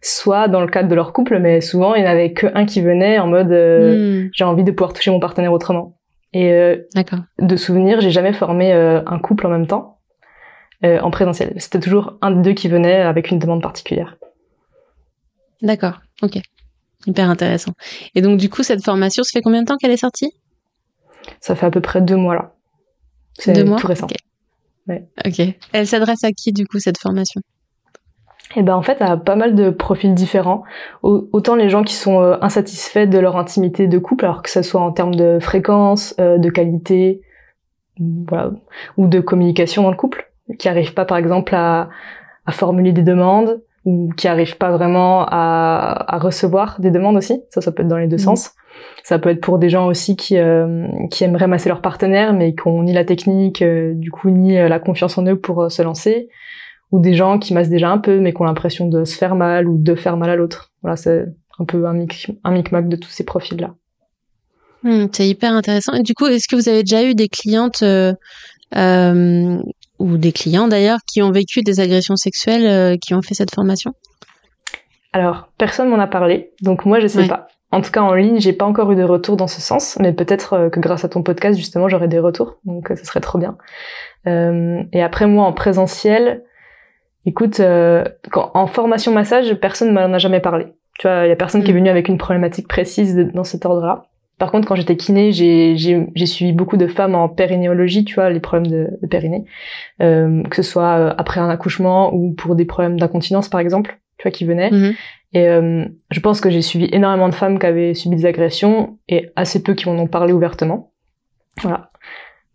soit 0.00 0.48
dans 0.48 0.62
le 0.62 0.68
cadre 0.68 0.88
de 0.88 0.94
leur 0.94 1.12
couple, 1.12 1.38
mais 1.38 1.60
souvent, 1.60 1.94
il 1.94 2.02
n'y 2.02 2.08
en 2.08 2.10
avait 2.10 2.32
qu'un 2.32 2.64
qui 2.64 2.80
venait 2.80 3.18
en 3.18 3.26
mode 3.26 3.52
euh, 3.52 4.24
hmm. 4.24 4.30
j'ai 4.32 4.44
envie 4.44 4.64
de 4.64 4.70
pouvoir 4.70 4.94
toucher 4.94 5.10
mon 5.10 5.20
partenaire 5.20 5.52
autrement. 5.52 5.98
Et 6.32 6.50
de 7.38 7.56
souvenir, 7.56 8.02
j'ai 8.02 8.10
jamais 8.10 8.34
formé 8.34 8.70
un 8.70 9.18
couple 9.20 9.46
en 9.46 9.48
même 9.48 9.66
temps. 9.66 9.96
Euh, 10.84 11.00
en 11.00 11.10
présentiel. 11.10 11.54
C'était 11.56 11.80
toujours 11.80 12.18
un 12.20 12.32
des 12.32 12.42
deux 12.42 12.52
qui 12.52 12.68
venait 12.68 13.00
avec 13.00 13.30
une 13.30 13.38
demande 13.38 13.62
particulière. 13.62 14.18
D'accord, 15.62 16.02
ok. 16.20 16.38
Hyper 17.06 17.30
intéressant. 17.30 17.72
Et 18.14 18.20
donc 18.20 18.38
du 18.38 18.50
coup, 18.50 18.62
cette 18.62 18.84
formation, 18.84 19.22
ça 19.22 19.30
fait 19.32 19.40
combien 19.40 19.62
de 19.62 19.66
temps 19.66 19.78
qu'elle 19.78 19.90
est 19.90 19.96
sortie? 19.96 20.32
Ça 21.40 21.54
fait 21.54 21.66
à 21.66 21.70
peu 21.70 21.80
près 21.80 22.00
deux 22.00 22.16
mois 22.16 22.34
là. 22.34 22.54
C'est 23.34 23.64
tout 23.64 23.86
récent. 23.86 24.06
ok. 24.88 25.42
Elle 25.72 25.86
s'adresse 25.86 26.24
à 26.24 26.32
qui 26.32 26.52
du 26.52 26.66
coup 26.66 26.78
cette 26.78 26.98
formation? 26.98 27.40
Et 28.54 28.60
eh 28.60 28.62
ben 28.62 28.74
en 28.76 28.82
fait, 28.82 29.02
à 29.02 29.16
pas 29.16 29.34
mal 29.34 29.56
de 29.56 29.70
profils 29.70 30.14
différents. 30.14 30.62
Autant 31.02 31.56
les 31.56 31.68
gens 31.68 31.82
qui 31.82 31.94
sont 31.94 32.22
euh, 32.22 32.36
insatisfaits 32.40 33.06
de 33.06 33.18
leur 33.18 33.36
intimité 33.36 33.88
de 33.88 33.98
couple, 33.98 34.24
alors 34.24 34.40
que 34.40 34.50
ce 34.50 34.62
soit 34.62 34.80
en 34.80 34.92
termes 34.92 35.16
de 35.16 35.38
fréquence, 35.40 36.14
euh, 36.20 36.38
de 36.38 36.48
qualité, 36.48 37.22
voilà, 37.98 38.52
ou 38.96 39.08
de 39.08 39.20
communication 39.20 39.82
dans 39.82 39.90
le 39.90 39.96
couple 39.96 40.30
qui 40.58 40.68
arrivent 40.68 40.94
pas 40.94 41.04
par 41.04 41.18
exemple 41.18 41.54
à, 41.54 41.90
à 42.46 42.52
formuler 42.52 42.92
des 42.92 43.02
demandes 43.02 43.60
ou 43.86 44.10
qui 44.16 44.28
arrivent 44.28 44.58
pas 44.58 44.72
vraiment 44.72 45.24
à, 45.26 46.04
à, 46.08 46.18
recevoir 46.18 46.78
des 46.80 46.90
demandes 46.90 47.16
aussi. 47.16 47.40
Ça, 47.50 47.60
ça 47.60 47.72
peut 47.72 47.82
être 47.82 47.88
dans 47.88 47.96
les 47.96 48.08
deux 48.08 48.16
mhm. 48.16 48.22
sens. 48.22 48.50
Ça 49.04 49.18
peut 49.18 49.30
être 49.30 49.40
pour 49.40 49.58
des 49.58 49.70
gens 49.70 49.86
aussi 49.86 50.16
qui, 50.16 50.36
euh, 50.36 50.86
qui 51.10 51.22
aimeraient 51.22 51.46
masser 51.46 51.68
leur 51.68 51.80
partenaire, 51.80 52.34
mais 52.34 52.54
qui 52.54 52.66
ont 52.66 52.82
ni 52.82 52.92
la 52.92 53.04
technique, 53.04 53.62
euh, 53.62 53.94
du 53.94 54.10
coup, 54.10 54.28
ni 54.28 54.58
euh, 54.58 54.68
la 54.68 54.80
confiance 54.80 55.16
en 55.16 55.26
eux 55.26 55.38
pour 55.38 55.70
se 55.70 55.80
lancer. 55.80 56.28
Ou 56.90 56.98
des 56.98 57.14
gens 57.14 57.38
qui 57.38 57.54
massent 57.54 57.70
déjà 57.70 57.88
un 57.88 57.98
peu, 57.98 58.18
mais 58.18 58.32
qui 58.32 58.42
ont 58.42 58.44
l'impression 58.44 58.88
de 58.88 59.04
se 59.04 59.16
faire 59.16 59.36
mal 59.36 59.68
ou 59.68 59.78
de 59.78 59.94
faire 59.94 60.16
mal 60.16 60.30
à 60.30 60.36
l'autre. 60.36 60.72
Voilà, 60.82 60.96
c'est 60.96 61.24
un 61.58 61.64
peu 61.64 61.86
un, 61.86 61.92
mic 61.92 62.30
un 62.44 62.50
micmac 62.50 62.88
de 62.88 62.96
tous 62.96 63.10
ces 63.10 63.24
profils-là. 63.24 63.74
Hmm, 64.82 65.06
c'est 65.12 65.28
hyper 65.28 65.52
intéressant. 65.52 65.94
Et 65.94 66.02
du 66.02 66.14
coup, 66.14 66.26
est-ce 66.26 66.48
que 66.48 66.56
vous 66.56 66.68
avez 66.68 66.82
déjà 66.82 67.04
eu 67.04 67.14
des 67.14 67.28
clientes 67.28 67.82
euh, 68.74 69.58
ou 69.98 70.16
des 70.16 70.32
clients 70.32 70.68
d'ailleurs 70.68 70.98
qui 71.06 71.22
ont 71.22 71.30
vécu 71.30 71.62
des 71.62 71.80
agressions 71.80 72.16
sexuelles 72.16 72.66
euh, 72.66 72.96
qui 72.96 73.14
ont 73.14 73.22
fait 73.22 73.34
cette 73.34 73.54
formation? 73.54 73.92
Alors, 75.12 75.48
personne 75.58 75.88
m'en 75.88 75.98
a 75.98 76.06
parlé, 76.06 76.52
donc 76.60 76.84
moi 76.84 77.00
je 77.00 77.06
sais 77.06 77.26
pas. 77.26 77.48
En 77.72 77.80
tout 77.80 77.90
cas, 77.90 78.00
en 78.00 78.14
ligne, 78.14 78.38
j'ai 78.38 78.52
pas 78.52 78.64
encore 78.64 78.92
eu 78.92 78.96
de 78.96 79.02
retour 79.02 79.36
dans 79.36 79.48
ce 79.48 79.60
sens, 79.60 79.98
mais 80.00 80.12
peut-être 80.12 80.52
euh, 80.52 80.70
que 80.70 80.78
grâce 80.78 81.04
à 81.04 81.08
ton 81.08 81.22
podcast, 81.22 81.58
justement, 81.58 81.88
j'aurai 81.88 82.08
des 82.08 82.18
retours, 82.18 82.58
donc 82.64 82.90
euh, 82.90 82.96
ce 82.96 83.04
serait 83.04 83.20
trop 83.20 83.38
bien. 83.38 83.56
et 84.26 85.02
après, 85.02 85.26
moi, 85.26 85.44
en 85.46 85.52
présentiel, 85.52 86.44
écoute, 87.26 87.60
quand, 88.30 88.50
en 88.54 88.66
formation 88.66 89.12
massage, 89.12 89.54
personne 89.54 89.92
m'en 89.92 90.12
a 90.12 90.18
jamais 90.18 90.40
parlé. 90.40 90.66
Tu 90.98 91.06
vois, 91.06 91.26
il 91.26 91.28
y 91.28 91.32
a 91.32 91.36
personne 91.36 91.62
qui 91.62 91.70
est 91.70 91.74
mm. 91.74 91.78
venu 91.78 91.88
avec 91.90 92.08
une 92.08 92.18
problématique 92.18 92.68
précise 92.68 93.16
dans 93.34 93.44
cet 93.44 93.66
ordre-là. 93.66 94.06
Par 94.38 94.50
contre, 94.50 94.68
quand 94.68 94.74
j'étais 94.74 94.96
kiné, 94.96 95.32
j'ai, 95.32 95.76
j'ai, 95.76 96.26
suivi 96.26 96.52
beaucoup 96.52 96.76
de 96.76 96.86
femmes 96.86 97.14
en 97.14 97.28
périnéologie, 97.28 98.04
tu 98.04 98.16
vois, 98.16 98.28
les 98.28 98.40
problèmes 98.40 98.70
de, 98.70 98.90
de 99.00 99.06
périnée, 99.06 99.44
euh, 100.02 100.42
que 100.44 100.56
ce 100.56 100.62
soit 100.62 100.98
euh, 100.98 101.14
après 101.16 101.40
un 101.40 101.48
accouchement 101.48 102.14
ou 102.14 102.34
pour 102.34 102.54
des 102.54 102.66
problèmes 102.66 102.98
d'incontinence, 103.00 103.48
par 103.48 103.60
exemple, 103.60 103.98
tu 104.18 104.24
vois, 104.24 104.30
qui 104.30 104.44
venaient. 104.44 104.70
Mhm. 104.70 104.94
Et 105.32 105.48
euh, 105.48 105.84
je 106.10 106.20
pense 106.20 106.42
que 106.42 106.50
j'ai 106.50 106.60
suivi 106.60 106.88
énormément 106.92 107.30
de 107.30 107.34
femmes 107.34 107.58
qui 107.58 107.66
avaient 107.66 107.94
subi 107.94 108.16
des 108.16 108.26
agressions 108.26 108.98
et 109.08 109.30
assez 109.36 109.62
peu 109.62 109.74
qui 109.74 109.88
m'en 109.88 109.96
ont 109.96 110.06
parlé 110.06 110.34
ouvertement. 110.34 110.92
Voilà. 111.62 111.88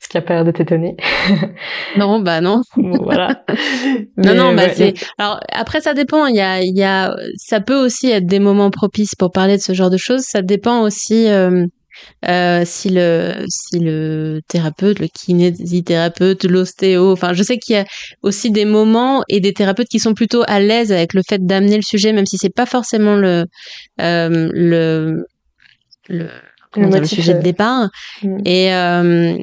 Ce 0.01 0.09
qui 0.09 0.17
a 0.17 0.21
pas 0.21 0.33
l'air 0.33 0.45
de 0.45 0.51
t'étonner. 0.51 0.97
non, 1.97 2.19
bah 2.21 2.41
non. 2.41 2.61
voilà. 2.75 3.43
non, 4.17 4.33
non, 4.33 4.55
bah 4.55 4.73
c'est. 4.73 4.95
Alors 5.19 5.39
après, 5.51 5.79
ça 5.79 5.93
dépend. 5.93 6.25
Il 6.25 6.35
y 6.35 6.41
a, 6.41 6.61
il 6.61 6.75
y 6.75 6.83
a, 6.83 7.15
ça 7.37 7.61
peut 7.61 7.85
aussi 7.85 8.09
être 8.09 8.25
des 8.25 8.39
moments 8.39 8.71
propices 8.71 9.13
pour 9.13 9.31
parler 9.31 9.57
de 9.57 9.61
ce 9.61 9.73
genre 9.73 9.91
de 9.91 9.97
choses. 9.97 10.21
Ça 10.21 10.41
dépend 10.41 10.81
aussi. 10.81 11.27
Euh, 11.27 11.67
euh, 12.27 12.63
si 12.65 12.89
le 12.89 13.45
si 13.47 13.79
le 13.79 14.39
thérapeute, 14.47 14.99
le 14.99 15.07
kinésithérapeute, 15.07 16.45
l'ostéo, 16.45 17.11
enfin 17.11 17.33
je 17.33 17.43
sais 17.43 17.57
qu'il 17.57 17.75
y 17.75 17.79
a 17.79 17.85
aussi 18.23 18.49
des 18.49 18.65
moments 18.65 19.23
et 19.27 19.39
des 19.39 19.53
thérapeutes 19.53 19.89
qui 19.89 19.99
sont 19.99 20.13
plutôt 20.13 20.43
à 20.47 20.59
l'aise 20.59 20.91
avec 20.91 21.13
le 21.13 21.21
fait 21.27 21.45
d'amener 21.45 21.75
le 21.75 21.81
sujet, 21.83 22.13
même 22.13 22.25
si 22.25 22.37
c'est 22.37 22.53
pas 22.53 22.65
forcément 22.65 23.15
le 23.15 23.45
euh, 23.99 24.49
le 24.53 25.25
le, 26.09 26.29
le, 26.75 27.05
sujet 27.05 27.35
de 27.35 27.41
départ. 27.41 27.89
Mm. 28.23 28.37
Et, 28.45 28.73
euh, 28.73 29.37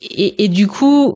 et, 0.00 0.48
du 0.48 0.66
coup, 0.66 1.14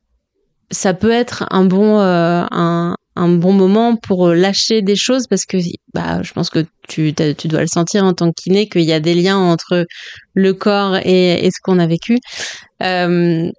ça 0.70 0.94
peut 0.94 1.10
être 1.10 1.46
un 1.50 1.64
bon, 1.64 2.00
euh, 2.00 2.44
un, 2.50 2.96
bon 3.16 3.52
moment 3.52 3.96
pour 3.96 4.28
lâcher 4.28 4.82
des 4.82 4.96
choses 4.96 5.26
parce 5.28 5.44
que 5.44 5.58
bah, 5.94 6.22
je 6.22 6.32
pense 6.32 6.50
que 6.50 6.64
tu, 6.88 7.14
tu 7.14 7.48
dois 7.48 7.60
le 7.60 7.66
sentir 7.68 8.04
en 8.04 8.12
tant 8.12 8.30
que 8.30 8.42
kiné 8.42 8.68
qu'il 8.68 8.82
y 8.82 8.92
a 8.92 9.00
des 9.00 9.14
liens 9.14 9.38
entre 9.38 9.86
le 10.34 10.52
corps 10.54 10.96
et, 10.96 11.48
ce 11.52 11.60
qu'on 11.62 11.78
a 11.78 11.86
vécu. 11.86 12.18
Euh, 12.82 13.50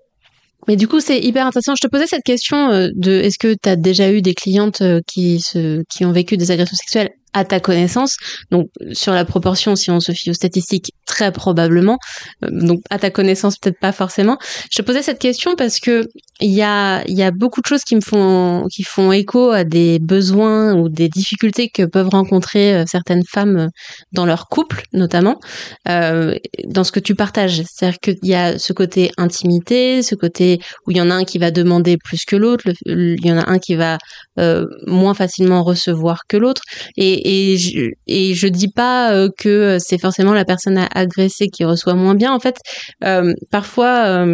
mais 0.67 0.75
du 0.75 0.87
coup, 0.87 0.99
c'est 0.99 1.19
hyper 1.19 1.45
intéressant. 1.45 1.75
Je 1.75 1.85
te 1.85 1.91
posais 1.91 2.07
cette 2.07 2.23
question 2.23 2.69
euh, 2.71 2.89
de 2.95 3.11
est-ce 3.11 3.37
que 3.37 3.53
tu 3.61 3.69
as 3.69 3.75
déjà 3.75 4.11
eu 4.11 4.21
des 4.21 4.33
clientes 4.33 4.81
euh, 4.81 5.01
qui, 5.07 5.41
se, 5.41 5.83
qui 5.89 6.05
ont 6.05 6.11
vécu 6.11 6.37
des 6.37 6.51
agressions 6.51 6.77
sexuelles 6.77 7.09
à 7.33 7.45
ta 7.45 7.59
connaissance. 7.59 8.17
Donc 8.51 8.69
sur 8.91 9.13
la 9.13 9.25
proportion, 9.25 9.75
si 9.75 9.91
on 9.91 9.99
se 9.99 10.11
fie 10.11 10.29
aux 10.29 10.35
statistiques, 10.35 10.91
très 11.05 11.31
probablement. 11.31 11.97
Euh, 12.43 12.49
donc 12.51 12.81
à 12.89 12.99
ta 12.99 13.09
connaissance, 13.09 13.57
peut-être 13.57 13.79
pas 13.79 13.91
forcément. 13.91 14.37
Je 14.71 14.77
te 14.77 14.81
posais 14.81 15.01
cette 15.01 15.19
question 15.19 15.55
parce 15.55 15.79
que 15.79 16.07
il 16.39 16.51
y 16.51 16.63
a, 16.63 17.03
y 17.07 17.23
a 17.23 17.31
beaucoup 17.31 17.61
de 17.61 17.67
choses 17.67 17.83
qui 17.83 17.95
me 17.95 18.01
font 18.01 18.65
qui 18.71 18.83
font 18.83 19.11
écho 19.11 19.51
à 19.51 19.63
des 19.63 19.99
besoins 19.99 20.73
ou 20.73 20.89
des 20.89 21.07
difficultés 21.07 21.69
que 21.69 21.83
peuvent 21.83 22.09
rencontrer 22.09 22.73
euh, 22.73 22.83
certaines 22.87 23.23
femmes 23.23 23.57
euh, 23.57 23.67
dans 24.11 24.25
leur 24.25 24.47
couple, 24.47 24.83
notamment 24.93 25.39
euh, 25.87 26.35
dans 26.65 26.83
ce 26.83 26.91
que 26.91 26.99
tu 26.99 27.15
partages. 27.15 27.61
C'est-à-dire 27.65 27.99
qu'il 27.99 28.17
y 28.23 28.33
a 28.33 28.57
ce 28.57 28.73
côté 28.73 29.11
intimité, 29.17 30.01
ce 30.01 30.15
côté 30.15 30.59
où 30.85 30.91
il 30.91 30.97
y 30.97 31.01
en 31.01 31.09
a 31.09 31.15
un 31.15 31.23
qui 31.23 31.37
va 31.37 31.51
demander 31.51 31.97
plus 31.97 32.25
que 32.25 32.35
l'autre, 32.35 32.65
il 32.85 33.25
y 33.25 33.31
en 33.31 33.37
a 33.37 33.49
un 33.49 33.59
qui 33.59 33.75
va 33.75 33.97
euh, 34.39 34.65
moins 34.87 35.13
facilement 35.13 35.63
recevoir 35.63 36.21
que 36.27 36.37
l'autre. 36.37 36.63
Et, 36.97 37.22
et, 37.23 37.57
je, 37.57 37.89
et 38.07 38.33
je 38.33 38.47
dis 38.47 38.67
pas 38.67 39.13
euh, 39.13 39.29
que 39.37 39.77
c'est 39.79 39.97
forcément 39.97 40.33
la 40.33 40.45
personne 40.45 40.87
agressée 40.93 41.47
qui 41.47 41.63
reçoit 41.63 41.95
moins 41.95 42.15
bien. 42.15 42.33
En 42.33 42.39
fait, 42.39 42.57
euh, 43.03 43.33
parfois, 43.51 44.25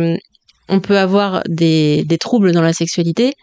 on 0.67 0.79
peut 0.79 0.98
avoir 0.98 1.41
des, 1.48 2.03
des, 2.05 2.17
troubles 2.17 2.51
dans 2.51 2.62
la 2.62 2.74
sexualité, 2.74 3.34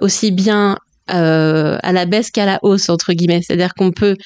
aussi 0.00 0.30
bien 0.30 0.76
à 1.08 1.92
la 1.92 2.06
baisse 2.06 2.30
qu'à 2.30 2.46
la 2.46 2.58
hausse, 2.62 2.88
entre 2.88 3.12
guillemets. 3.12 3.40
C'est-à-dire 3.42 3.74
qu'on 3.74 3.90
peut 3.90 4.16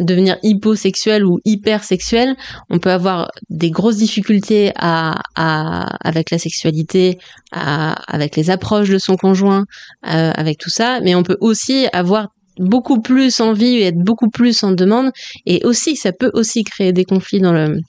devenir 0.00 0.38
hyposexuel 0.42 1.24
ou 1.24 1.38
hypersexuel, 1.44 2.34
on 2.70 2.78
peut 2.78 2.90
avoir 2.90 3.30
des 3.50 3.70
grosses 3.70 3.96
difficultés 3.96 4.72
à, 4.76 5.20
à 5.34 5.96
avec 6.06 6.30
la 6.30 6.38
sexualité, 6.38 7.18
à, 7.52 7.92
avec 8.12 8.36
les 8.36 8.50
approches 8.50 8.88
de 8.88 8.98
son 8.98 9.16
conjoint, 9.16 9.64
euh, 10.06 10.32
avec 10.34 10.58
tout 10.58 10.70
ça, 10.70 11.00
mais 11.02 11.14
on 11.14 11.22
peut 11.22 11.36
aussi 11.40 11.86
avoir 11.92 12.28
beaucoup 12.58 13.00
plus 13.00 13.40
en 13.40 13.52
vie 13.52 13.76
et 13.76 13.86
être 13.86 13.98
beaucoup 13.98 14.30
plus 14.30 14.62
en 14.62 14.72
demande. 14.72 15.10
Et 15.46 15.64
aussi, 15.64 15.96
ça 15.96 16.12
peut 16.12 16.30
aussi 16.34 16.64
créer 16.64 16.92
des 16.92 17.04
conflits 17.04 17.40
dans 17.40 17.52
le 17.52 17.80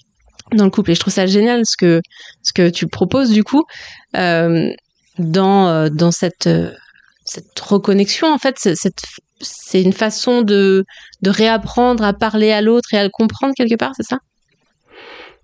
dans 0.51 0.65
le 0.65 0.71
couple. 0.71 0.91
Et 0.91 0.95
je 0.95 0.99
trouve 0.99 1.13
ça 1.13 1.25
génial 1.25 1.65
ce 1.65 1.77
que 1.77 2.01
ce 2.41 2.53
que 2.53 2.69
tu 2.69 2.87
proposes 2.87 3.31
du 3.31 3.43
coup 3.43 3.63
euh, 4.15 4.69
dans 5.17 5.67
euh, 5.67 5.89
dans 5.89 6.11
cette 6.11 6.47
euh, 6.47 6.71
cette 7.25 7.59
reconnexion. 7.59 8.27
En 8.31 8.37
fait, 8.37 8.57
c'est 9.41 9.81
une 9.81 9.93
façon 9.93 10.41
de 10.41 10.85
de 11.21 11.29
réapprendre 11.29 12.03
à 12.03 12.13
parler 12.13 12.51
à 12.51 12.61
l'autre 12.61 12.93
et 12.93 12.97
à 12.97 13.03
le 13.03 13.09
comprendre 13.09 13.53
quelque 13.55 13.75
part. 13.75 13.93
C'est 13.95 14.03
ça? 14.03 14.17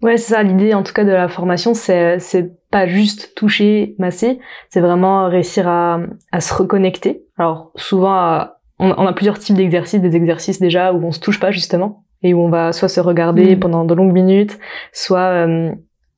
Ouais, 0.02 0.16
c'est 0.16 0.34
ça. 0.34 0.44
L'idée, 0.44 0.74
en 0.74 0.84
tout 0.84 0.94
cas, 0.94 1.04
de 1.04 1.12
la 1.12 1.28
formation, 1.28 1.74
c'est 1.74 2.20
c'est 2.20 2.52
pas 2.70 2.88
juste 2.88 3.34
toucher, 3.36 3.96
masser, 3.98 4.40
c'est 4.70 4.80
vraiment 4.80 5.28
réussir 5.28 5.68
à 5.68 6.00
à 6.32 6.40
se 6.40 6.54
reconnecter. 6.54 7.24
Alors 7.38 7.72
souvent, 7.76 8.48
on, 8.80 8.92
on 8.92 9.06
a 9.06 9.14
plusieurs 9.14 9.40
types 9.40 9.56
d'exercices, 9.56 10.02
des 10.02 10.16
exercices 10.16 10.60
déjà 10.60 10.94
où 10.94 11.04
on 11.06 11.12
se 11.12 11.20
touche 11.20 11.40
pas 11.40 11.52
justement 11.52 12.04
et 12.24 12.34
où 12.34 12.40
on 12.40 12.50
va 12.50 12.74
soit 12.74 12.90
se 12.90 13.00
regarder 13.00 13.56
mm. 13.56 13.60
pendant 13.60 13.86
de 13.86 13.94
longues 13.94 14.14
minutes, 14.14 14.60
soit 14.92 15.48
euh, 15.48 15.72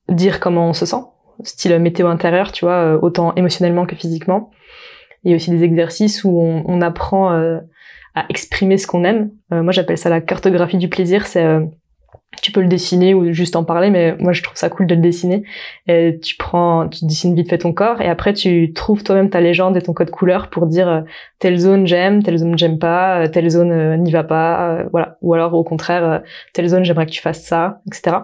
dire 0.09 0.39
comment 0.39 0.69
on 0.69 0.73
se 0.73 0.85
sent, 0.85 1.03
style 1.43 1.77
météo 1.79 2.07
intérieur, 2.07 2.51
tu 2.51 2.65
vois, 2.65 2.77
euh, 2.77 2.99
autant 3.01 3.33
émotionnellement 3.35 3.85
que 3.85 3.95
physiquement. 3.95 4.49
Il 5.23 5.31
y 5.31 5.33
a 5.33 5.35
aussi 5.35 5.51
des 5.51 5.63
exercices 5.63 6.23
où 6.23 6.39
on, 6.39 6.63
on 6.65 6.81
apprend 6.81 7.33
euh, 7.33 7.59
à 8.15 8.25
exprimer 8.29 8.77
ce 8.77 8.87
qu'on 8.87 9.03
aime. 9.03 9.29
moi, 9.51 9.71
j'appelle 9.71 9.97
ça 9.97 10.09
la 10.09 10.19
cartographie 10.19 10.77
du 10.77 10.89
plaisir. 10.89 11.27
C'est 11.27 11.45
tu 12.41 12.51
peux 12.51 12.61
le 12.61 12.67
dessiner 12.67 13.13
ou 13.13 13.31
juste 13.31 13.55
en 13.55 13.63
parler, 13.63 13.89
mais 13.89 14.15
moi 14.19 14.33
je 14.33 14.41
trouve 14.41 14.57
ça 14.57 14.69
cool 14.69 14.87
de 14.87 14.95
le 14.95 15.01
dessiner. 15.01 15.43
Et 15.87 16.19
tu 16.21 16.35
prends, 16.35 16.87
tu 16.89 17.05
dessines 17.05 17.35
vite 17.35 17.49
fait 17.49 17.59
ton 17.59 17.73
corps 17.73 18.01
et 18.01 18.07
après 18.07 18.33
tu 18.33 18.73
trouves 18.73 19.03
toi-même 19.03 19.29
ta 19.29 19.41
légende 19.41 19.77
et 19.77 19.81
ton 19.81 19.93
code 19.93 20.09
couleur 20.09 20.49
pour 20.49 20.67
dire 20.67 20.87
euh, 20.87 21.01
telle 21.39 21.57
zone 21.57 21.87
j'aime, 21.87 22.23
telle 22.23 22.37
zone 22.37 22.57
j'aime 22.57 22.79
pas, 22.79 23.21
euh, 23.21 23.27
telle 23.27 23.49
zone 23.49 23.71
euh, 23.71 23.97
n'y 23.97 24.11
va 24.11 24.23
pas, 24.23 24.83
voilà. 24.91 25.17
Ou 25.21 25.33
alors 25.33 25.53
au 25.53 25.63
contraire, 25.63 26.21
telle 26.53 26.67
zone 26.67 26.83
j'aimerais 26.83 27.05
que 27.05 27.11
tu 27.11 27.21
fasses 27.21 27.43
ça, 27.43 27.81
etc. 27.87 28.17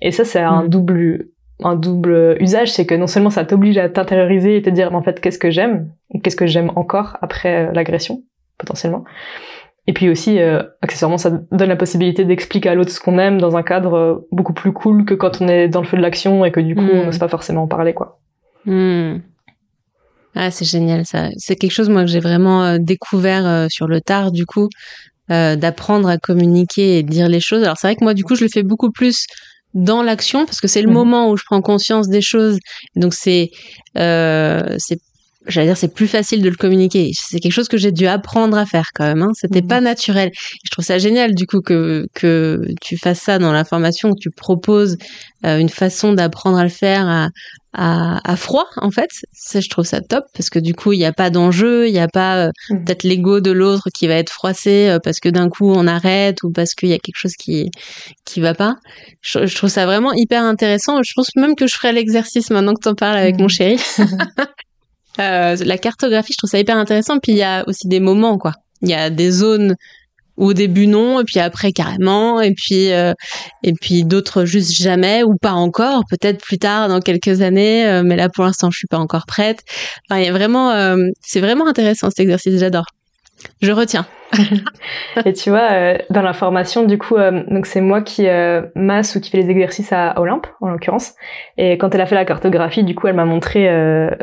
Et 0.00 0.10
ça 0.10 0.24
c'est 0.24 0.40
un 0.40 0.64
mm. 0.64 0.68
double 0.68 1.28
un 1.62 1.76
double 1.76 2.36
usage, 2.40 2.72
c'est 2.72 2.84
que 2.84 2.94
non 2.94 3.06
seulement 3.06 3.30
ça 3.30 3.44
t'oblige 3.44 3.78
à 3.78 3.88
t'intérioriser 3.88 4.56
et 4.56 4.62
te 4.62 4.70
dire 4.70 4.94
en 4.94 5.02
fait 5.02 5.20
qu'est-ce 5.20 5.38
que 5.38 5.50
j'aime 5.50 5.88
qu'est-ce 6.22 6.36
que 6.36 6.46
j'aime 6.46 6.72
encore 6.74 7.16
après 7.22 7.72
l'agression 7.72 8.22
potentiellement 8.58 9.04
et 9.86 9.92
puis 9.92 10.08
aussi, 10.08 10.38
euh, 10.38 10.62
accessoirement, 10.80 11.18
ça 11.18 11.30
donne 11.30 11.68
la 11.68 11.76
possibilité 11.76 12.24
d'expliquer 12.24 12.70
à 12.70 12.74
l'autre 12.74 12.90
ce 12.90 13.00
qu'on 13.00 13.18
aime 13.18 13.38
dans 13.38 13.56
un 13.56 13.62
cadre 13.62 13.94
euh, 13.94 14.28
beaucoup 14.32 14.54
plus 14.54 14.72
cool 14.72 15.04
que 15.04 15.12
quand 15.12 15.42
on 15.42 15.48
est 15.48 15.68
dans 15.68 15.82
le 15.82 15.86
feu 15.86 15.98
de 15.98 16.02
l'action 16.02 16.44
et 16.44 16.50
que 16.50 16.60
du 16.60 16.74
coup, 16.74 16.80
on 16.80 17.02
hmm. 17.02 17.06
n'ose 17.06 17.18
pas 17.18 17.28
forcément 17.28 17.64
en 17.64 17.68
parler, 17.68 17.92
quoi. 17.92 18.18
Hmm. 18.64 19.18
Ah, 20.34 20.50
c'est 20.50 20.64
génial, 20.64 21.04
ça. 21.04 21.28
C'est 21.36 21.56
quelque 21.56 21.72
chose, 21.72 21.90
moi, 21.90 22.02
que 22.02 22.10
j'ai 22.10 22.20
vraiment 22.20 22.64
euh, 22.64 22.78
découvert 22.80 23.66
sur 23.70 23.86
le 23.86 24.00
tard, 24.00 24.32
du 24.32 24.46
coup, 24.46 24.68
d'apprendre 25.28 26.08
à 26.08 26.18
communiquer 26.18 26.98
et 26.98 27.02
dire 27.02 27.28
les 27.28 27.40
choses. 27.40 27.62
Alors, 27.62 27.76
c'est 27.78 27.86
vrai 27.86 27.96
que 27.96 28.04
moi, 28.04 28.14
du 28.14 28.24
coup, 28.24 28.34
je 28.34 28.44
le 28.44 28.50
fais 28.50 28.62
beaucoup 28.62 28.90
plus 28.90 29.26
dans 29.74 30.02
l'action 30.02 30.44
parce 30.46 30.60
que 30.60 30.68
c'est 30.68 30.82
le 30.82 30.90
hmm. 30.90 30.94
moment 30.94 31.30
où 31.30 31.36
je 31.36 31.44
prends 31.44 31.60
conscience 31.60 32.08
des 32.08 32.22
choses. 32.22 32.58
Donc, 32.96 33.12
c'est 33.12 33.50
c'est 33.94 34.98
j'allais 35.46 35.66
dire 35.66 35.76
c'est 35.76 35.92
plus 35.92 36.06
facile 36.06 36.42
de 36.42 36.48
le 36.48 36.56
communiquer. 36.56 37.10
C'est 37.14 37.38
quelque 37.38 37.52
chose 37.52 37.68
que 37.68 37.76
j'ai 37.76 37.92
dû 37.92 38.06
apprendre 38.06 38.56
à 38.56 38.66
faire 38.66 38.88
quand 38.94 39.04
même. 39.04 39.22
Hein. 39.22 39.32
C'était 39.34 39.62
mhm. 39.62 39.68
pas 39.68 39.80
naturel. 39.80 40.30
Je 40.64 40.70
trouve 40.70 40.84
ça 40.84 40.98
génial 40.98 41.34
du 41.34 41.46
coup 41.46 41.60
que 41.60 42.06
que 42.14 42.66
tu 42.80 42.96
fasses 42.96 43.20
ça 43.20 43.38
dans 43.38 43.52
la 43.52 43.64
formation, 43.64 44.10
que 44.10 44.20
tu 44.20 44.30
proposes 44.30 44.96
euh, 45.44 45.58
une 45.58 45.68
façon 45.68 46.12
d'apprendre 46.12 46.58
à 46.58 46.62
le 46.62 46.70
faire 46.70 47.08
à, 47.08 47.28
à, 47.74 48.32
à, 48.32 48.36
froid 48.36 48.66
en 48.76 48.90
fait. 48.90 49.10
Ça, 49.32 49.60
je 49.60 49.68
trouve 49.68 49.84
ça 49.84 50.00
top 50.00 50.24
parce 50.34 50.48
que 50.48 50.58
du 50.58 50.74
coup 50.74 50.92
il 50.92 50.98
n'y 50.98 51.04
a 51.04 51.12
pas 51.12 51.30
d'enjeu, 51.30 51.88
il 51.88 51.92
n'y 51.92 51.98
a 51.98 52.08
pas 52.08 52.46
euh, 52.46 52.50
mhm. 52.70 52.84
peut-être 52.84 53.02
l'ego 53.02 53.40
de 53.40 53.50
l'autre 53.50 53.88
qui 53.94 54.06
va 54.06 54.14
être 54.14 54.30
froissé 54.30 54.88
euh, 54.88 54.98
parce 55.02 55.20
que 55.20 55.28
d'un 55.28 55.48
coup 55.48 55.70
on 55.70 55.86
arrête 55.86 56.42
ou 56.42 56.50
parce 56.50 56.74
qu'il 56.74 56.88
y 56.88 56.94
a 56.94 56.98
quelque 56.98 57.18
chose 57.18 57.34
qui 57.34 57.70
qui 58.24 58.40
va 58.40 58.54
pas. 58.54 58.76
Je, 59.20 59.46
je, 59.46 59.54
trouve 59.54 59.70
ça 59.70 59.84
vraiment 59.86 60.12
hyper 60.12 60.42
intéressant. 60.42 61.02
Je 61.02 61.12
pense 61.14 61.28
même 61.36 61.54
que 61.54 61.66
je 61.66 61.74
ferai 61.74 61.92
l'exercice 61.92 62.50
maintenant 62.50 62.74
que 62.74 62.82
tu 62.82 62.88
en 62.88 62.94
parles 62.94 63.18
avec 63.18 63.36
mon 63.36 63.44
mhm. 63.44 63.50
chéri. 63.50 63.76
Euh, 65.20 65.56
la 65.58 65.78
cartographie, 65.78 66.32
je 66.32 66.38
trouve 66.38 66.50
ça 66.50 66.58
hyper 66.58 66.76
intéressant. 66.76 67.18
Puis 67.18 67.32
il 67.32 67.38
y 67.38 67.42
a 67.42 67.64
aussi 67.68 67.88
des 67.88 68.00
moments, 68.00 68.38
quoi. 68.38 68.52
Il 68.82 68.88
y 68.88 68.94
a 68.94 69.10
des 69.10 69.30
zones 69.30 69.76
où 70.36 70.46
au 70.46 70.52
début 70.52 70.88
non, 70.88 71.20
et 71.20 71.24
puis 71.24 71.38
après 71.38 71.70
carrément, 71.70 72.40
et 72.40 72.54
puis 72.54 72.90
euh, 72.92 73.12
et 73.62 73.72
puis 73.72 74.04
d'autres 74.04 74.44
juste 74.44 74.72
jamais 74.72 75.22
ou 75.22 75.36
pas 75.36 75.52
encore. 75.52 76.02
Peut-être 76.10 76.42
plus 76.42 76.58
tard, 76.58 76.88
dans 76.88 77.00
quelques 77.00 77.40
années, 77.40 77.86
euh, 77.86 78.02
mais 78.04 78.16
là 78.16 78.28
pour 78.28 78.44
l'instant, 78.44 78.70
je 78.70 78.78
suis 78.78 78.88
pas 78.88 78.98
encore 78.98 79.26
prête. 79.26 79.60
Enfin, 80.10 80.20
il 80.20 80.26
y 80.26 80.28
a 80.28 80.32
vraiment, 80.32 80.96
c'est 81.20 81.40
vraiment 81.40 81.68
intéressant 81.68 82.10
cet 82.10 82.20
exercice. 82.20 82.58
J'adore. 82.58 82.86
Je 83.62 83.72
retiens. 83.72 84.06
et 85.24 85.32
tu 85.32 85.50
vois, 85.50 85.72
euh, 85.72 85.98
dans 86.10 86.22
la 86.22 86.32
formation, 86.32 86.84
du 86.84 86.98
coup, 86.98 87.16
euh, 87.16 87.42
donc 87.48 87.66
c'est 87.66 87.80
moi 87.80 88.02
qui 88.02 88.26
euh, 88.28 88.62
masse 88.74 89.16
ou 89.16 89.20
qui 89.20 89.30
fait 89.30 89.38
les 89.38 89.50
exercices 89.50 89.92
à 89.92 90.20
Olympe, 90.20 90.46
en 90.60 90.68
l'occurrence. 90.68 91.14
Et 91.56 91.78
quand 91.78 91.94
elle 91.94 92.00
a 92.00 92.06
fait 92.06 92.14
la 92.14 92.24
cartographie, 92.24 92.84
du 92.84 92.94
coup, 92.94 93.06
elle 93.06 93.14
m'a 93.14 93.24
montré 93.24 93.68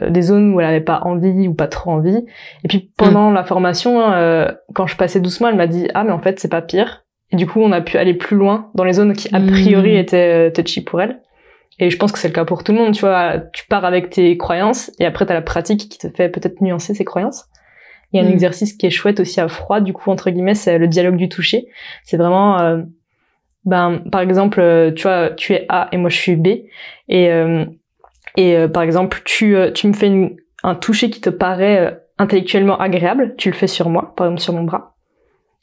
des 0.10 0.22
zones 0.22 0.54
où 0.54 0.60
elle 0.60 0.68
avait 0.68 0.82
pas 0.82 1.02
envie 1.04 1.48
ou 1.48 1.54
pas 1.54 1.68
trop 1.68 1.92
envie. 1.92 2.26
Et 2.64 2.68
puis 2.68 2.92
pendant 2.98 3.32
mm. 3.32 3.34
la 3.34 3.44
formation, 3.44 4.02
quand 4.74 4.88
je 4.88 4.96
passais 4.96 5.20
doucement, 5.20 5.48
elle 5.50 5.56
m'a 5.56 5.68
dit 5.68 5.88
ah 5.94 6.04
mais 6.04 6.12
en 6.12 6.20
fait 6.20 6.40
c'est 6.40 6.50
pas 6.50 6.62
pire. 6.62 7.06
Et 7.32 7.38
du 7.38 7.48
coup, 7.48 7.62
on 7.62 7.72
a 7.72 7.82
pu 7.82 7.98
aller 7.98 8.14
plus 8.14 8.36
loin 8.36 8.70
dans 8.76 8.84
les 8.84 8.94
zones 8.94 9.14
qui 9.14 9.34
a 9.34 9.40
priori 9.40 9.94
mm. 9.96 10.00
étaient 10.00 10.52
touchy 10.52 10.82
pour 10.84 11.02
elle. 11.02 11.22
Et 11.80 11.90
je 11.90 11.98
pense 11.98 12.12
que 12.12 12.20
c'est 12.20 12.28
le 12.28 12.34
cas 12.34 12.46
pour 12.46 12.64
tout 12.64 12.74
le 12.74 12.78
monde. 12.78 12.94
Tu 12.94 13.02
vois, 13.02 13.40
tu 13.54 13.66
pars 13.68 13.86
avec 13.86 14.10
tes 14.10 14.38
croyances 14.38 14.92
et 15.00 15.06
après 15.06 15.26
t'as 15.26 15.34
la 15.34 15.42
pratique 15.42 15.90
qui 15.90 15.98
te 15.98 16.10
fait 16.10 16.30
peut-être 16.30 16.62
nuancer 16.62 16.94
ces 16.94 17.06
croyances. 17.06 17.46
Il 18.12 18.18
y 18.18 18.24
a 18.24 18.26
un 18.26 18.30
mm. 18.30 18.34
exercice 18.34 18.74
qui 18.74 18.86
est 18.86 18.92
chouette 18.92 19.20
aussi 19.20 19.40
à 19.40 19.48
froid, 19.48 19.80
du 19.80 19.94
coup, 19.94 20.10
entre 20.10 20.30
guillemets, 20.30 20.56
c'est 20.56 20.78
le 20.78 20.88
dialogue 20.88 21.18
du 21.18 21.30
toucher. 21.30 21.68
C'est 22.04 22.18
vraiment, 22.18 22.60
euh, 22.60 22.82
ben, 23.66 24.04
par 24.12 24.22
exemple, 24.22 24.60
euh, 24.60 24.92
tu 24.92 25.04
vois, 25.04 25.30
tu 25.30 25.54
es 25.54 25.66
A 25.70 25.88
et 25.92 25.98
moi 25.98 26.10
je 26.10 26.18
suis 26.18 26.36
B. 26.36 26.48
Et, 27.08 27.32
euh, 27.32 27.66
et 28.38 28.68
par 28.74 28.84
exemple, 28.84 29.22
tu, 29.26 29.56
tu 29.74 29.88
me 29.88 29.94
fais 29.94 30.36
un 30.64 30.76
toucher 30.76 31.10
qui 31.10 31.20
te 31.20 31.30
paraît 31.30 32.00
intellectuellement 32.18 32.80
agréable, 32.80 33.36
tu 33.38 33.50
le 33.50 33.56
fais 33.56 33.68
sur 33.68 33.90
moi, 33.90 34.14
par 34.16 34.28
exemple 34.28 34.42
sur 34.42 34.54
mon 34.54 34.64
bras. 34.64 34.96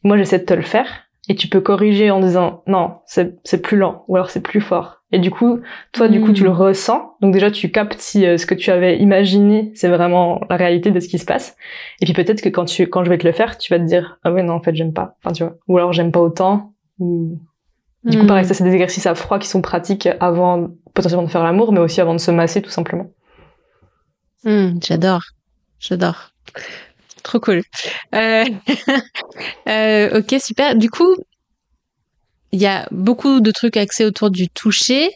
Moi, 0.04 0.18
j'essaie 0.18 0.38
de 0.38 0.44
te 0.44 0.54
le 0.54 0.62
faire. 0.62 1.04
Et 1.30 1.34
tu 1.34 1.48
peux 1.48 1.60
corriger 1.60 2.10
en 2.10 2.20
disant 2.20 2.62
non, 2.66 2.98
c'est 3.06 3.62
plus 3.62 3.76
lent 3.76 4.04
ou 4.08 4.16
alors 4.16 4.30
c'est 4.30 4.42
plus 4.42 4.60
fort. 4.60 4.97
Et 5.10 5.18
du 5.18 5.30
coup, 5.30 5.60
toi, 5.92 6.08
du 6.08 6.20
coup, 6.20 6.32
tu 6.32 6.44
le 6.44 6.50
hmm. 6.50 6.56
ressens. 6.56 7.16
Donc 7.20 7.32
déjà, 7.32 7.50
tu 7.50 7.70
captes 7.70 7.98
si 7.98 8.26
euh, 8.26 8.36
ce 8.36 8.44
que 8.44 8.54
tu 8.54 8.70
avais 8.70 8.98
imaginé, 8.98 9.72
c'est 9.74 9.88
vraiment 9.88 10.40
la 10.50 10.56
réalité 10.56 10.90
de 10.90 11.00
ce 11.00 11.08
qui 11.08 11.18
se 11.18 11.24
passe. 11.24 11.56
Et 12.00 12.04
puis 12.04 12.12
peut-être 12.12 12.42
que 12.42 12.50
quand 12.50 12.66
tu, 12.66 12.86
quand 12.88 13.04
je 13.04 13.08
vais 13.08 13.16
te 13.16 13.26
le 13.26 13.32
faire, 13.32 13.56
tu 13.56 13.72
vas 13.72 13.78
te 13.78 13.84
dire, 13.84 14.18
ah 14.22 14.32
ouais, 14.32 14.42
non, 14.42 14.54
en 14.54 14.60
fait, 14.60 14.74
j'aime 14.74 14.92
pas. 14.92 15.16
Enfin, 15.22 15.32
tu 15.32 15.44
vois. 15.44 15.56
Ou 15.66 15.78
alors, 15.78 15.92
j'aime 15.92 16.12
pas 16.12 16.20
autant. 16.20 16.74
Ou... 16.98 17.38
Du 18.04 18.18
coup, 18.18 18.26
pareil, 18.26 18.44
hmm. 18.44 18.48
ça, 18.48 18.54
c'est 18.54 18.64
des 18.64 18.72
exercices 18.72 19.06
à 19.06 19.14
froid 19.14 19.38
qui 19.38 19.48
sont 19.48 19.62
pratiques 19.62 20.08
avant, 20.20 20.68
potentiellement 20.94 21.24
de 21.24 21.30
faire 21.30 21.42
l'amour, 21.42 21.72
mais 21.72 21.80
aussi 21.80 22.00
avant 22.00 22.14
de 22.14 22.20
se 22.20 22.30
masser, 22.30 22.60
tout 22.60 22.70
simplement. 22.70 23.10
Hmm, 24.44 24.78
j'adore. 24.82 25.22
J'adore. 25.80 26.30
Trop 27.22 27.40
cool. 27.40 27.62
Euh... 28.14 28.44
euh, 29.68 30.20
ok, 30.20 30.40
super. 30.40 30.76
Du 30.76 30.90
coup, 30.90 31.14
il 32.52 32.60
y 32.60 32.66
a 32.66 32.86
beaucoup 32.90 33.40
de 33.40 33.50
trucs 33.50 33.76
axés 33.76 34.04
autour 34.04 34.30
du 34.30 34.48
toucher. 34.48 35.10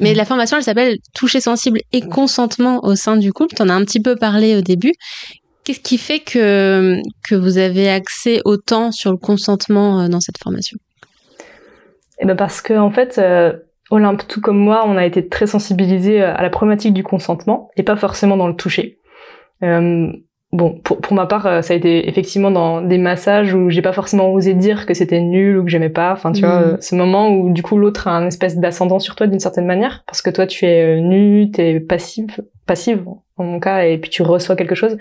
Mais 0.00 0.12
mm. 0.12 0.16
la 0.16 0.24
formation, 0.24 0.56
elle 0.56 0.62
s'appelle 0.64 0.96
toucher 1.14 1.40
sensible 1.40 1.80
et 1.92 2.00
consentement 2.00 2.84
au 2.84 2.94
sein 2.96 3.16
du 3.16 3.32
couple. 3.32 3.54
Tu 3.54 3.62
en 3.62 3.68
as 3.68 3.74
un 3.74 3.84
petit 3.84 4.00
peu 4.00 4.16
parlé 4.16 4.56
au 4.56 4.60
début. 4.60 4.92
Qu'est-ce 5.64 5.80
qui 5.80 5.96
fait 5.96 6.20
que, 6.20 7.00
que 7.28 7.34
vous 7.34 7.58
avez 7.58 7.88
accès 7.88 8.40
autant 8.44 8.92
sur 8.92 9.10
le 9.12 9.16
consentement 9.16 10.00
euh, 10.00 10.08
dans 10.08 10.20
cette 10.20 10.38
formation? 10.38 10.76
Eh 12.20 12.26
ben 12.26 12.36
parce 12.36 12.60
que 12.60 12.74
en 12.74 12.90
fait, 12.90 13.18
euh, 13.18 13.52
Olympe, 13.90 14.26
tout 14.28 14.40
comme 14.40 14.58
moi, 14.58 14.84
on 14.86 14.96
a 14.96 15.04
été 15.04 15.28
très 15.28 15.46
sensibilisés 15.46 16.22
euh, 16.22 16.34
à 16.34 16.42
la 16.42 16.50
problématique 16.50 16.94
du 16.94 17.02
consentement 17.02 17.70
et 17.76 17.82
pas 17.82 17.96
forcément 17.96 18.36
dans 18.36 18.48
le 18.48 18.56
toucher. 18.56 18.98
Euh, 19.62 20.12
bon, 20.54 20.78
pour, 20.84 21.00
pour 21.00 21.14
ma 21.14 21.26
part, 21.26 21.46
euh, 21.46 21.62
ça 21.62 21.74
a 21.74 21.76
été 21.76 22.08
effectivement 22.08 22.50
dans 22.50 22.80
des 22.80 22.96
massages 22.96 23.52
où 23.52 23.70
j'ai 23.70 23.82
pas 23.82 23.92
forcément 23.92 24.32
osé 24.32 24.54
dire 24.54 24.86
que 24.86 24.94
c'était 24.94 25.20
nul 25.20 25.58
ou 25.58 25.64
que 25.64 25.70
j'aimais 25.70 25.90
pas. 25.90 26.12
Enfin, 26.12 26.32
tu 26.32 26.42
vois, 26.42 26.60
mm. 26.60 26.78
ce 26.80 26.94
moment 26.94 27.28
où 27.28 27.52
du 27.52 27.62
coup 27.62 27.76
l'autre 27.76 28.08
a 28.08 28.12
un 28.12 28.26
espèce 28.26 28.56
d'ascendant 28.56 29.00
sur 29.00 29.16
toi 29.16 29.26
d'une 29.26 29.40
certaine 29.40 29.66
manière, 29.66 30.04
parce 30.06 30.22
que 30.22 30.30
toi 30.30 30.46
tu 30.46 30.64
es 30.64 30.96
euh, 30.96 31.00
nu, 31.00 31.50
t'es 31.50 31.80
passive, 31.80 32.40
passive 32.66 33.04
en 33.36 33.44
mon 33.44 33.58
cas, 33.58 33.84
et 33.84 33.98
puis 33.98 34.10
tu 34.10 34.22
reçois 34.22 34.54
quelque 34.54 34.76
chose. 34.76 34.96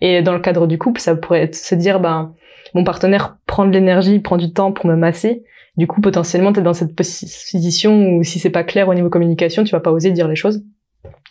Et 0.00 0.20
dans 0.20 0.32
le 0.32 0.40
cadre 0.40 0.66
du 0.66 0.78
couple, 0.78 1.00
ça 1.00 1.14
pourrait 1.14 1.42
être 1.42 1.54
se 1.54 1.76
dire, 1.76 2.00
ben, 2.00 2.34
mon 2.74 2.82
partenaire 2.82 3.36
prend 3.46 3.64
de 3.64 3.70
l'énergie, 3.70 4.18
prend 4.18 4.36
du 4.36 4.52
temps 4.52 4.72
pour 4.72 4.86
me 4.86 4.96
masser. 4.96 5.44
Du 5.76 5.86
coup, 5.86 6.00
potentiellement, 6.00 6.52
t'es 6.52 6.60
dans 6.60 6.74
cette 6.74 6.96
position 6.96 8.16
où 8.16 8.24
si 8.24 8.40
c'est 8.40 8.50
pas 8.50 8.64
clair 8.64 8.88
au 8.88 8.94
niveau 8.94 9.08
communication, 9.10 9.62
tu 9.62 9.70
vas 9.70 9.80
pas 9.80 9.92
oser 9.92 10.10
dire 10.10 10.26
les 10.26 10.34
choses. 10.34 10.64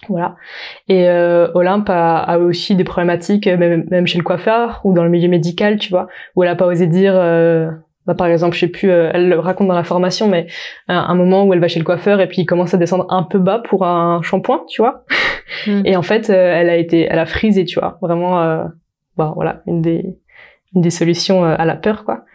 Voilà. 0.09 0.35
Et 0.87 1.07
euh, 1.07 1.49
Olympe 1.53 1.89
a, 1.89 2.17
a, 2.19 2.37
aussi 2.37 2.75
des 2.75 2.83
problématiques, 2.83 3.47
euh, 3.47 3.57
même, 3.57 3.85
même, 3.89 4.07
chez 4.07 4.17
le 4.17 4.23
coiffeur 4.23 4.81
ou 4.83 4.93
dans 4.93 5.03
le 5.03 5.09
milieu 5.09 5.27
médical, 5.27 5.77
tu 5.77 5.89
vois, 5.89 6.07
où 6.35 6.43
elle 6.43 6.49
a 6.49 6.55
pas 6.55 6.67
osé 6.67 6.87
dire, 6.87 7.13
euh, 7.15 7.69
bah, 8.05 8.13
par 8.13 8.27
exemple, 8.27 8.55
je 8.55 8.61
sais 8.61 8.67
plus, 8.67 8.89
euh, 8.89 9.09
elle 9.13 9.27
le 9.27 9.39
raconte 9.39 9.67
dans 9.67 9.75
la 9.75 9.83
formation, 9.83 10.27
mais 10.27 10.47
un, 10.87 11.15
moment 11.15 11.45
où 11.45 11.53
elle 11.53 11.59
va 11.59 11.67
chez 11.67 11.79
le 11.79 11.85
coiffeur 11.85 12.21
et 12.21 12.27
puis 12.27 12.43
il 12.43 12.45
commence 12.45 12.73
à 12.73 12.77
descendre 12.77 13.05
un 13.09 13.23
peu 13.23 13.39
bas 13.39 13.59
pour 13.59 13.85
un 13.85 14.21
shampoing, 14.21 14.63
tu 14.69 14.81
vois. 14.81 15.03
Mm. 15.65 15.81
Et 15.85 15.95
en 15.97 16.03
fait, 16.03 16.29
elle 16.29 16.69
a 16.69 16.77
été, 16.77 17.07
elle 17.09 17.19
a 17.19 17.25
frisé, 17.25 17.65
tu 17.65 17.79
vois, 17.79 17.97
vraiment, 18.01 18.35
bah 19.17 19.33
voilà, 19.35 19.61
une 19.65 19.81
des 19.81 20.17
une 20.75 20.81
des 20.81 20.89
solutions 20.89 21.45
à 21.45 21.65
la 21.65 21.75
peur, 21.75 22.03
quoi, 22.03 22.25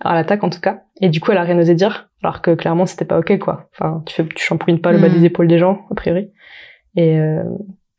à 0.00 0.14
l'attaque 0.14 0.44
en 0.44 0.50
tout 0.50 0.60
cas. 0.60 0.82
Et 1.00 1.08
du 1.08 1.20
coup, 1.20 1.32
elle 1.32 1.38
a 1.38 1.42
rien 1.42 1.58
osé 1.58 1.74
dire, 1.74 2.08
alors 2.22 2.42
que 2.42 2.54
clairement, 2.54 2.86
c'était 2.86 3.04
pas 3.04 3.18
ok, 3.18 3.38
quoi. 3.38 3.68
Enfin, 3.72 4.02
tu 4.06 4.14
fais, 4.14 4.26
tu 4.26 4.44
shampouines 4.44 4.80
pas 4.80 4.92
le 4.92 4.98
bas 4.98 5.08
des 5.08 5.24
épaules 5.24 5.48
des 5.48 5.58
gens, 5.58 5.80
a 5.90 5.94
priori. 5.94 6.30
Et, 6.96 7.18
euh, 7.18 7.42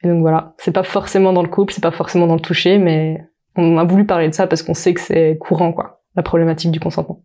et 0.03 0.07
donc 0.07 0.21
voilà, 0.21 0.53
c'est 0.57 0.71
pas 0.71 0.83
forcément 0.83 1.33
dans 1.33 1.43
le 1.43 1.49
couple, 1.49 1.73
c'est 1.73 1.83
pas 1.83 1.91
forcément 1.91 2.27
dans 2.27 2.35
le 2.35 2.41
toucher, 2.41 2.77
mais 2.77 3.23
on 3.55 3.77
a 3.77 3.83
voulu 3.83 4.05
parler 4.05 4.29
de 4.29 4.33
ça 4.33 4.47
parce 4.47 4.63
qu'on 4.63 4.73
sait 4.73 4.93
que 4.93 5.01
c'est 5.01 5.37
courant, 5.39 5.73
quoi, 5.73 6.01
la 6.15 6.23
problématique 6.23 6.71
du 6.71 6.79
consentement. 6.79 7.21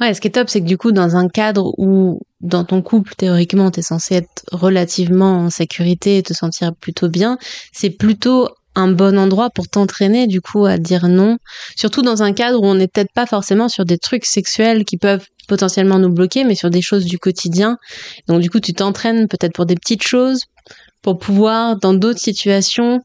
Ouais, 0.00 0.12
ce 0.12 0.20
qui 0.20 0.28
est 0.28 0.32
top, 0.32 0.48
c'est 0.48 0.60
que 0.60 0.66
du 0.66 0.76
coup, 0.76 0.92
dans 0.92 1.16
un 1.16 1.28
cadre 1.28 1.72
où, 1.78 2.20
dans 2.40 2.64
ton 2.64 2.82
couple, 2.82 3.14
théoriquement, 3.14 3.70
t'es 3.70 3.82
censé 3.82 4.16
être 4.16 4.44
relativement 4.50 5.38
en 5.38 5.50
sécurité 5.50 6.18
et 6.18 6.22
te 6.22 6.32
sentir 6.32 6.74
plutôt 6.74 7.08
bien, 7.08 7.38
c'est 7.72 7.90
plutôt 7.90 8.48
un 8.74 8.88
bon 8.88 9.18
endroit 9.18 9.50
pour 9.50 9.68
t'entraîner, 9.68 10.26
du 10.26 10.40
coup, 10.40 10.66
à 10.66 10.78
dire 10.78 11.08
non. 11.08 11.38
Surtout 11.76 12.02
dans 12.02 12.22
un 12.22 12.32
cadre 12.32 12.60
où 12.60 12.66
on 12.66 12.74
n'est 12.74 12.88
peut-être 12.88 13.12
pas 13.14 13.26
forcément 13.26 13.68
sur 13.68 13.84
des 13.84 13.98
trucs 13.98 14.24
sexuels 14.24 14.84
qui 14.84 14.96
peuvent 14.96 15.26
potentiellement 15.48 15.98
nous 15.98 16.10
bloquer, 16.10 16.44
mais 16.44 16.54
sur 16.54 16.70
des 16.70 16.82
choses 16.82 17.04
du 17.04 17.18
quotidien. 17.18 17.78
Donc, 18.28 18.40
du 18.40 18.50
coup, 18.50 18.60
tu 18.60 18.72
t'entraînes 18.72 19.28
peut-être 19.28 19.52
pour 19.52 19.66
des 19.66 19.74
petites 19.74 20.02
choses, 20.02 20.40
pour 21.02 21.18
pouvoir, 21.18 21.76
dans 21.76 21.94
d'autres 21.94 22.20
situations, 22.20 23.00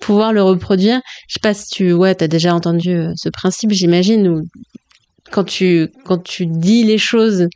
pouvoir 0.00 0.32
le 0.32 0.42
reproduire. 0.42 1.00
Je 1.28 1.34
sais 1.34 1.40
pas 1.42 1.54
si 1.54 1.66
tu, 1.68 1.92
ouais, 1.92 2.14
t'as 2.14 2.28
déjà 2.28 2.54
entendu 2.54 2.90
euh, 2.90 3.12
ce 3.16 3.28
principe, 3.28 3.72
j'imagine, 3.72 4.28
où 4.28 4.42
quand 5.32 5.44
tu, 5.44 5.88
quand 6.04 6.22
tu 6.22 6.46
dis 6.46 6.84
les 6.84 6.98
choses 6.98 7.48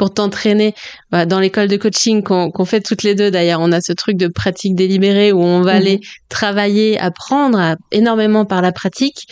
pour 0.00 0.14
t'entraîner, 0.14 0.74
bah, 1.10 1.26
dans 1.26 1.40
l'école 1.40 1.68
de 1.68 1.76
coaching 1.76 2.22
qu'on 2.22 2.64
fait 2.64 2.80
toutes 2.80 3.02
les 3.02 3.14
deux 3.14 3.30
d'ailleurs, 3.30 3.60
on 3.60 3.70
a 3.70 3.82
ce 3.82 3.92
truc 3.92 4.16
de 4.16 4.28
pratique 4.28 4.74
délibérée 4.74 5.30
où 5.30 5.42
on 5.42 5.60
va 5.60 5.74
mhm. 5.74 5.78
aller 5.78 6.00
travailler, 6.30 6.98
apprendre 6.98 7.76
énormément 7.92 8.46
par 8.46 8.62
la 8.62 8.72
pratique, 8.72 9.26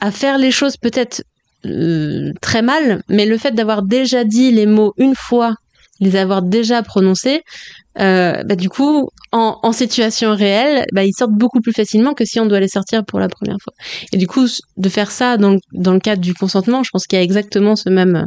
à 0.00 0.10
faire 0.10 0.36
les 0.36 0.50
choses 0.50 0.76
peut-être 0.76 1.24
euh, 1.64 2.34
très 2.42 2.60
mal, 2.60 3.02
mais 3.08 3.24
le 3.24 3.38
fait 3.38 3.52
d'avoir 3.52 3.82
déjà 3.82 4.24
dit 4.24 4.50
les 4.50 4.66
mots 4.66 4.92
une 4.98 5.14
fois, 5.14 5.54
les 6.00 6.16
avoir 6.16 6.42
déjà 6.42 6.82
prononcés, 6.82 7.42
euh, 8.00 8.42
bah, 8.44 8.56
du 8.56 8.68
coup, 8.68 9.08
en, 9.30 9.72
situation 9.72 10.34
réelle, 10.34 10.84
bah, 10.92 11.04
ils 11.04 11.12
sortent 11.12 11.32
beaucoup 11.32 11.60
plus 11.60 11.72
facilement 11.72 12.14
que 12.14 12.24
si 12.24 12.38
on 12.40 12.46
doit 12.46 12.60
les 12.60 12.68
sortir 12.68 13.04
pour 13.04 13.18
la 13.18 13.28
première 13.28 13.56
fois. 13.62 13.72
Et 14.12 14.16
du 14.16 14.26
coup, 14.26 14.46
de 14.76 14.88
faire 14.88 15.10
ça 15.10 15.36
dans, 15.36 15.56
dans 15.72 15.92
le 15.92 16.00
cadre 16.00 16.20
du 16.20 16.34
consentement, 16.34 16.82
je 16.82 16.90
pense 16.92 17.06
qu'il 17.06 17.16
y 17.16 17.20
a 17.20 17.24
exactement 17.24 17.76
ce 17.76 17.88
même, 17.88 18.24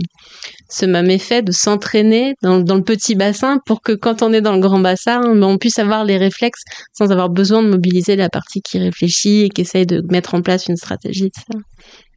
ce 0.70 0.86
même 0.86 1.10
effet 1.10 1.42
de 1.42 1.52
s'entraîner 1.52 2.36
dans, 2.42 2.60
dans, 2.60 2.76
le 2.76 2.84
petit 2.84 3.16
bassin 3.16 3.60
pour 3.66 3.82
que 3.82 3.94
quand 3.94 4.22
on 4.22 4.34
est 4.34 4.42
dans 4.42 4.54
le 4.54 4.60
grand 4.60 4.80
bassin, 4.80 5.22
bah, 5.36 5.48
on 5.48 5.58
puisse 5.58 5.80
avoir 5.80 6.06
les 6.06 6.18
réflexes 6.18 6.64
sans 6.94 7.12
avoir 7.12 7.30
besoin 7.30 7.64
de 7.64 7.70
mobiliser 7.70 8.16
la 8.16 8.30
partie 8.30 8.62
qui 8.62 8.80
réfléchit 8.80 9.44
et 9.44 9.50
qui 9.50 9.62
essaye 9.62 9.86
de 9.86 10.02
mettre 10.12 10.34
en 10.36 10.42
place 10.42 10.68
une 10.68 10.78
stratégie. 10.78 11.32
Ça, 11.36 11.60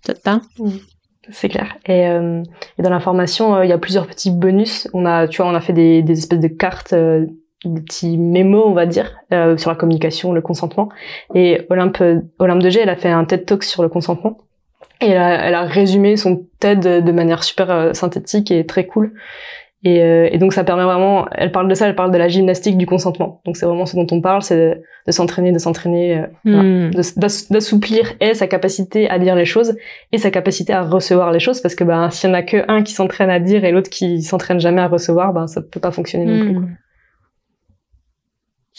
peut-être 0.04 0.22
pas 0.22 0.40
c'est 1.32 1.48
clair. 1.48 1.76
Et, 1.86 2.08
euh, 2.08 2.42
et, 2.78 2.82
dans 2.82 2.90
la 2.90 3.00
formation, 3.00 3.54
euh, 3.54 3.64
il 3.64 3.68
y 3.68 3.72
a 3.72 3.78
plusieurs 3.78 4.06
petits 4.06 4.30
bonus. 4.30 4.88
On 4.92 5.06
a, 5.06 5.28
tu 5.28 5.42
vois, 5.42 5.50
on 5.50 5.54
a 5.54 5.60
fait 5.60 5.72
des, 5.72 6.04
espèces 6.10 6.40
de 6.40 6.48
cartes, 6.48 6.92
euh, 6.92 7.26
des 7.64 7.80
petits 7.80 8.18
mémos, 8.18 8.64
on 8.66 8.72
va 8.72 8.86
dire, 8.86 9.16
euh, 9.32 9.56
sur 9.56 9.70
la 9.70 9.76
communication, 9.76 10.32
le 10.32 10.40
consentement. 10.40 10.88
Et 11.34 11.66
Olympe, 11.70 12.02
Olympe 12.38 12.62
de 12.62 12.70
G, 12.70 12.80
elle 12.80 12.88
a 12.88 12.96
fait 12.96 13.10
un 13.10 13.24
TED 13.24 13.46
Talk 13.46 13.64
sur 13.64 13.82
le 13.82 13.88
consentement. 13.88 14.38
Et 15.00 15.10
elle 15.10 15.18
a, 15.18 15.46
elle 15.46 15.54
a 15.54 15.62
résumé 15.62 16.16
son 16.16 16.44
TED 16.58 16.80
de 16.80 17.12
manière 17.12 17.42
super 17.42 17.94
synthétique 17.94 18.50
et 18.50 18.66
très 18.66 18.86
cool. 18.86 19.14
Et, 19.82 20.02
euh, 20.02 20.28
et, 20.30 20.36
donc 20.36 20.52
ça 20.52 20.62
permet 20.62 20.84
vraiment, 20.84 21.26
elle 21.32 21.52
parle 21.52 21.66
de 21.66 21.74
ça, 21.74 21.88
elle 21.88 21.94
parle 21.94 22.10
de 22.10 22.18
la 22.18 22.28
gymnastique 22.28 22.76
du 22.76 22.84
consentement. 22.84 23.40
Donc 23.46 23.56
c'est 23.56 23.64
vraiment 23.64 23.86
ce 23.86 23.96
dont 23.96 24.06
on 24.10 24.20
parle, 24.20 24.42
c'est 24.42 24.82
de, 25.06 25.12
s'entraîner, 25.12 25.52
de 25.52 25.58
s'entraîner, 25.58 26.26
euh, 26.46 26.88
hmm. 26.88 26.90
d'assouplir 27.50 28.12
et 28.20 28.34
sa 28.34 28.46
capacité 28.46 29.08
à 29.08 29.18
dire 29.18 29.34
les 29.34 29.46
choses 29.46 29.74
et 30.12 30.18
sa 30.18 30.30
capacité 30.30 30.74
à 30.74 30.82
recevoir 30.82 31.32
les 31.32 31.40
choses, 31.40 31.60
parce 31.62 31.74
que 31.74 31.84
ben 31.84 32.10
s'il 32.10 32.28
y 32.28 32.32
en 32.32 32.34
a 32.34 32.42
que 32.42 32.58
un 32.68 32.82
qui 32.82 32.92
s'entraîne 32.92 33.30
à 33.30 33.40
dire 33.40 33.64
et 33.64 33.72
l'autre 33.72 33.88
qui 33.88 34.20
s'entraîne 34.22 34.60
jamais 34.60 34.82
à 34.82 34.88
recevoir, 34.88 35.32
ben 35.32 35.46
ça 35.46 35.62
peut 35.62 35.80
pas 35.80 35.92
fonctionner 35.92 36.26
non 36.26 36.40
plus. 36.40 36.58
Hmm. 36.58 36.76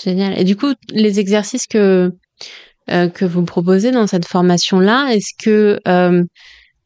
Génial. 0.04 0.40
Et 0.40 0.44
du 0.44 0.56
coup, 0.56 0.74
les 0.94 1.20
exercices 1.20 1.66
que 1.68 2.12
euh, 2.90 3.10
que 3.10 3.26
vous 3.26 3.46
proposez 3.46 3.92
dans 3.92 4.08
cette 4.08 4.26
formation 4.26 4.80
là, 4.80 5.12
est-ce 5.14 5.34
que 5.42 5.80
euh, 5.88 6.24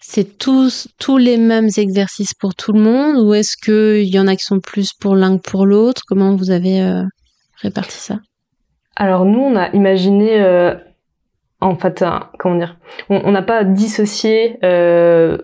c'est 0.07 0.37
tous 0.37 0.87
tous 0.99 1.17
les 1.17 1.37
mêmes 1.37 1.69
exercices 1.77 2.33
pour 2.33 2.53
tout 2.53 2.71
le 2.73 2.79
monde 2.79 3.17
ou 3.25 3.33
est-ce 3.33 3.57
qu'il 3.57 4.07
y 4.07 4.19
en 4.19 4.27
a 4.27 4.35
qui 4.35 4.43
sont 4.43 4.59
plus 4.59 4.93
pour 4.93 5.15
l'un 5.15 5.37
que 5.37 5.49
pour 5.49 5.65
l'autre? 5.65 6.03
Comment 6.07 6.35
vous 6.35 6.51
avez 6.51 6.81
euh, 6.81 7.03
réparti 7.61 7.97
ça? 7.97 8.19
Alors 8.95 9.25
nous, 9.25 9.39
on 9.39 9.55
a 9.55 9.69
imaginé, 9.71 10.39
euh, 10.41 10.75
en 11.59 11.75
fait, 11.75 12.05
comment 12.39 12.55
dire, 12.55 12.77
on 13.09 13.31
n'a 13.31 13.41
pas 13.41 13.63
dissocié 13.63 14.57
euh, 14.63 15.37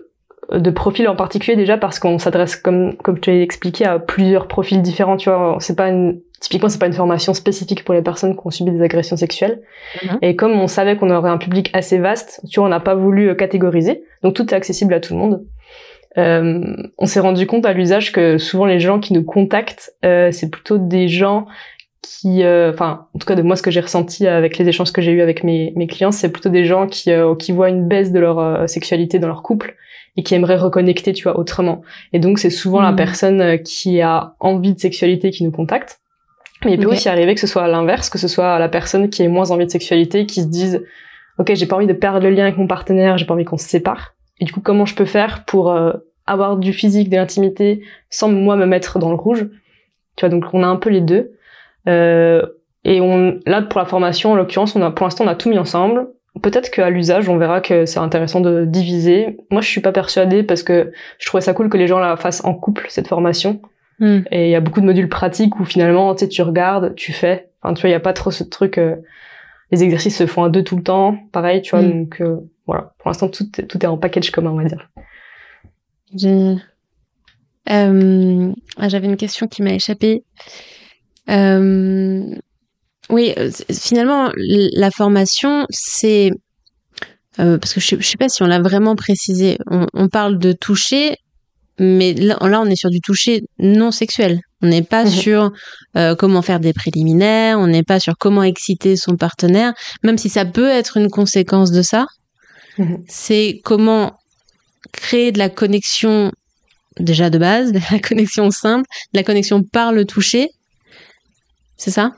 de 0.52 0.70
profil 0.70 1.08
en 1.08 1.16
particulier 1.16 1.56
déjà 1.56 1.76
parce 1.76 1.98
qu'on 1.98 2.18
s'adresse, 2.18 2.56
comme 2.56 2.96
comme 2.98 3.18
tu 3.18 3.30
expliqué, 3.30 3.84
à 3.84 3.98
plusieurs 3.98 4.46
profils 4.46 4.80
différents. 4.80 5.16
Tu 5.16 5.28
vois, 5.28 5.56
c'est 5.58 5.76
pas 5.76 5.88
une 5.88 6.20
Typiquement, 6.42 6.68
c'est 6.68 6.80
pas 6.80 6.88
une 6.88 6.92
formation 6.92 7.34
spécifique 7.34 7.84
pour 7.84 7.94
les 7.94 8.02
personnes 8.02 8.34
qui 8.34 8.40
ont 8.44 8.50
subi 8.50 8.72
des 8.72 8.82
agressions 8.82 9.16
sexuelles. 9.16 9.62
Mhm. 10.02 10.18
Et 10.22 10.34
comme 10.34 10.52
on 10.52 10.66
savait 10.66 10.96
qu'on 10.96 11.08
aurait 11.10 11.30
un 11.30 11.38
public 11.38 11.70
assez 11.72 11.98
vaste, 11.98 12.40
tu 12.50 12.58
vois, 12.58 12.66
on 12.66 12.70
n'a 12.70 12.80
pas 12.80 12.96
voulu 12.96 13.28
euh, 13.28 13.34
catégoriser. 13.34 14.02
Donc 14.24 14.34
tout 14.34 14.52
est 14.52 14.56
accessible 14.56 14.92
à 14.92 14.98
tout 14.98 15.14
le 15.14 15.20
monde. 15.20 15.44
Euh, 16.18 16.60
on 16.98 17.06
s'est 17.06 17.20
rendu 17.20 17.46
compte 17.46 17.64
à 17.64 17.72
l'usage 17.72 18.12
que 18.12 18.38
souvent 18.38 18.66
les 18.66 18.80
gens 18.80 18.98
qui 18.98 19.12
nous 19.12 19.24
contactent, 19.24 19.94
euh, 20.04 20.30
c'est 20.30 20.50
plutôt 20.50 20.78
des 20.78 21.08
gens 21.08 21.46
qui, 22.02 22.42
euh, 22.42 22.72
enfin, 22.72 23.06
en 23.14 23.18
tout 23.18 23.26
cas 23.26 23.36
de 23.36 23.42
moi 23.42 23.54
ce 23.54 23.62
que 23.62 23.70
j'ai 23.70 23.80
ressenti 23.80 24.26
avec 24.26 24.58
les 24.58 24.68
échanges 24.68 24.92
que 24.92 25.00
j'ai 25.00 25.12
eu 25.12 25.20
avec 25.20 25.44
mes, 25.44 25.72
mes 25.76 25.86
clients, 25.86 26.10
c'est 26.10 26.30
plutôt 26.30 26.48
des 26.50 26.64
gens 26.64 26.88
qui, 26.88 27.12
euh, 27.12 27.36
qui 27.36 27.52
voient 27.52 27.68
une 27.68 27.86
baisse 27.86 28.10
de 28.10 28.18
leur 28.18 28.68
sexualité 28.68 29.18
dans 29.18 29.28
leur 29.28 29.42
couple 29.42 29.76
et 30.16 30.22
qui 30.22 30.34
aimeraient 30.34 30.56
reconnecter, 30.56 31.12
tu 31.12 31.22
vois, 31.22 31.38
autrement. 31.38 31.82
Et 32.12 32.18
donc 32.18 32.38
c'est 32.38 32.50
souvent 32.50 32.82
la 32.82 32.90
mhm. 32.90 32.96
personne 32.96 33.62
qui 33.62 34.02
a 34.02 34.34
envie 34.40 34.74
de 34.74 34.78
sexualité 34.78 35.30
qui 35.30 35.44
nous 35.44 35.52
contacte. 35.52 36.01
Mais 36.64 36.72
il 36.74 36.78
peut 36.78 36.90
aussi 36.90 37.08
arriver 37.08 37.34
que 37.34 37.40
ce 37.40 37.46
soit 37.46 37.66
l'inverse, 37.68 38.08
que 38.08 38.18
ce 38.18 38.28
soit 38.28 38.58
la 38.58 38.68
personne 38.68 39.10
qui 39.10 39.22
ait 39.22 39.28
moins 39.28 39.50
envie 39.50 39.66
de 39.66 39.70
sexualité, 39.70 40.26
qui 40.26 40.42
se 40.42 40.46
dise, 40.46 40.84
ok, 41.38 41.52
j'ai 41.54 41.66
pas 41.66 41.76
envie 41.76 41.86
de 41.86 41.92
perdre 41.92 42.20
le 42.20 42.30
lien 42.30 42.44
avec 42.44 42.56
mon 42.56 42.66
partenaire, 42.66 43.18
j'ai 43.18 43.24
pas 43.24 43.34
envie 43.34 43.44
qu'on 43.44 43.58
se 43.58 43.68
sépare. 43.68 44.14
Et 44.40 44.44
du 44.44 44.52
coup, 44.52 44.60
comment 44.60 44.86
je 44.86 44.94
peux 44.94 45.04
faire 45.04 45.44
pour 45.44 45.72
euh, 45.72 45.92
avoir 46.26 46.56
du 46.56 46.72
physique, 46.72 47.10
de 47.10 47.16
l'intimité, 47.16 47.82
sans 48.10 48.28
moi 48.28 48.56
me 48.56 48.66
mettre 48.66 48.98
dans 48.98 49.10
le 49.10 49.16
rouge? 49.16 49.48
Tu 50.16 50.20
vois, 50.20 50.28
donc 50.28 50.44
on 50.52 50.62
a 50.62 50.66
un 50.66 50.76
peu 50.76 50.90
les 50.90 51.00
deux. 51.00 51.32
Euh, 51.88 52.42
et 52.84 53.00
on, 53.00 53.38
là, 53.46 53.62
pour 53.62 53.80
la 53.80 53.86
formation, 53.86 54.32
en 54.32 54.34
l'occurrence, 54.34 54.76
on 54.76 54.82
a, 54.82 54.90
pour 54.90 55.06
l'instant, 55.06 55.24
on 55.24 55.28
a 55.28 55.34
tout 55.34 55.48
mis 55.48 55.58
ensemble. 55.58 56.08
Peut-être 56.42 56.70
qu'à 56.70 56.90
l'usage, 56.90 57.28
on 57.28 57.36
verra 57.36 57.60
que 57.60 57.86
c'est 57.86 57.98
intéressant 57.98 58.40
de 58.40 58.64
diviser. 58.64 59.36
Moi, 59.50 59.60
je 59.60 59.68
suis 59.68 59.80
pas 59.80 59.92
persuadée 59.92 60.42
parce 60.42 60.62
que 60.62 60.92
je 61.18 61.26
trouvais 61.26 61.42
ça 61.42 61.52
cool 61.52 61.68
que 61.68 61.76
les 61.76 61.86
gens 61.86 61.98
la 61.98 62.16
fassent 62.16 62.44
en 62.44 62.54
couple 62.54 62.86
cette 62.88 63.06
formation. 63.06 63.60
Hmm. 63.98 64.20
Et 64.30 64.48
il 64.48 64.50
y 64.50 64.54
a 64.54 64.60
beaucoup 64.60 64.80
de 64.80 64.86
modules 64.86 65.08
pratiques 65.08 65.58
où 65.60 65.64
finalement, 65.64 66.14
tu 66.14 66.20
sais, 66.20 66.28
tu 66.28 66.42
regardes, 66.42 66.94
tu 66.94 67.12
fais. 67.12 67.50
Enfin, 67.62 67.74
tu 67.74 67.82
vois, 67.82 67.90
il 67.90 67.92
y 67.92 67.96
a 67.96 68.00
pas 68.00 68.12
trop 68.12 68.30
ce 68.30 68.44
truc. 68.44 68.78
Euh, 68.78 68.96
les 69.70 69.84
exercices 69.84 70.16
se 70.16 70.26
font 70.26 70.44
à 70.44 70.50
deux 70.50 70.64
tout 70.64 70.76
le 70.76 70.82
temps, 70.82 71.16
pareil, 71.32 71.62
tu 71.62 71.70
vois. 71.70 71.82
Hmm. 71.82 72.04
Donc 72.04 72.20
euh, 72.20 72.36
voilà, 72.66 72.94
pour 72.98 73.08
l'instant, 73.08 73.28
tout, 73.28 73.46
tout 73.46 73.78
est 73.82 73.86
en 73.86 73.98
package 73.98 74.30
commun, 74.30 74.50
on 74.50 74.56
va 74.56 74.64
dire. 74.64 74.90
Génial. 76.14 76.62
Euh, 77.70 78.52
ah, 78.76 78.88
J'avais 78.88 79.06
une 79.06 79.16
question 79.16 79.46
qui 79.46 79.62
m'a 79.62 79.72
échappé. 79.72 80.24
Oui, 83.10 83.34
finalement, 83.70 84.32
la 84.36 84.90
formation, 84.90 85.66
c'est 85.70 86.30
parce 87.36 87.72
que 87.72 87.80
je, 87.80 87.96
je 87.98 88.06
sais 88.06 88.16
pas 88.16 88.28
si 88.28 88.42
on 88.42 88.46
l'a 88.46 88.60
vraiment 88.60 88.94
précisé. 88.96 89.58
On, 89.66 89.86
on, 89.94 90.08
parle 90.08 90.38
de 90.38 90.52
toucher, 90.52 91.16
mais 91.82 92.14
là, 92.14 92.36
on 92.40 92.66
est 92.66 92.76
sur 92.76 92.90
du 92.90 93.00
toucher 93.00 93.42
non 93.58 93.90
sexuel. 93.90 94.40
On 94.62 94.68
n'est 94.68 94.82
pas 94.82 95.04
mhm. 95.04 95.10
sur 95.10 95.52
euh, 95.96 96.14
comment 96.14 96.40
faire 96.40 96.60
des 96.60 96.72
préliminaires, 96.72 97.58
on 97.58 97.66
n'est 97.66 97.82
pas 97.82 97.98
sur 97.98 98.14
comment 98.16 98.44
exciter 98.44 98.96
son 98.96 99.16
partenaire, 99.16 99.74
même 100.04 100.16
si 100.16 100.28
ça 100.28 100.44
peut 100.44 100.68
être 100.68 100.96
une 100.96 101.10
conséquence 101.10 101.72
de 101.72 101.82
ça. 101.82 102.06
Mhm. 102.78 103.02
C'est 103.08 103.60
comment 103.64 104.16
créer 104.92 105.32
de 105.32 105.38
la 105.38 105.48
connexion 105.48 106.30
déjà 107.00 107.30
de 107.30 107.38
base, 107.38 107.72
de 107.72 107.80
la 107.90 107.98
connexion 107.98 108.50
simple, 108.50 108.86
de 109.12 109.18
la 109.18 109.24
connexion 109.24 109.62
par 109.64 109.92
le 109.92 110.04
toucher. 110.04 110.48
C'est 111.76 111.90
ça? 111.90 112.12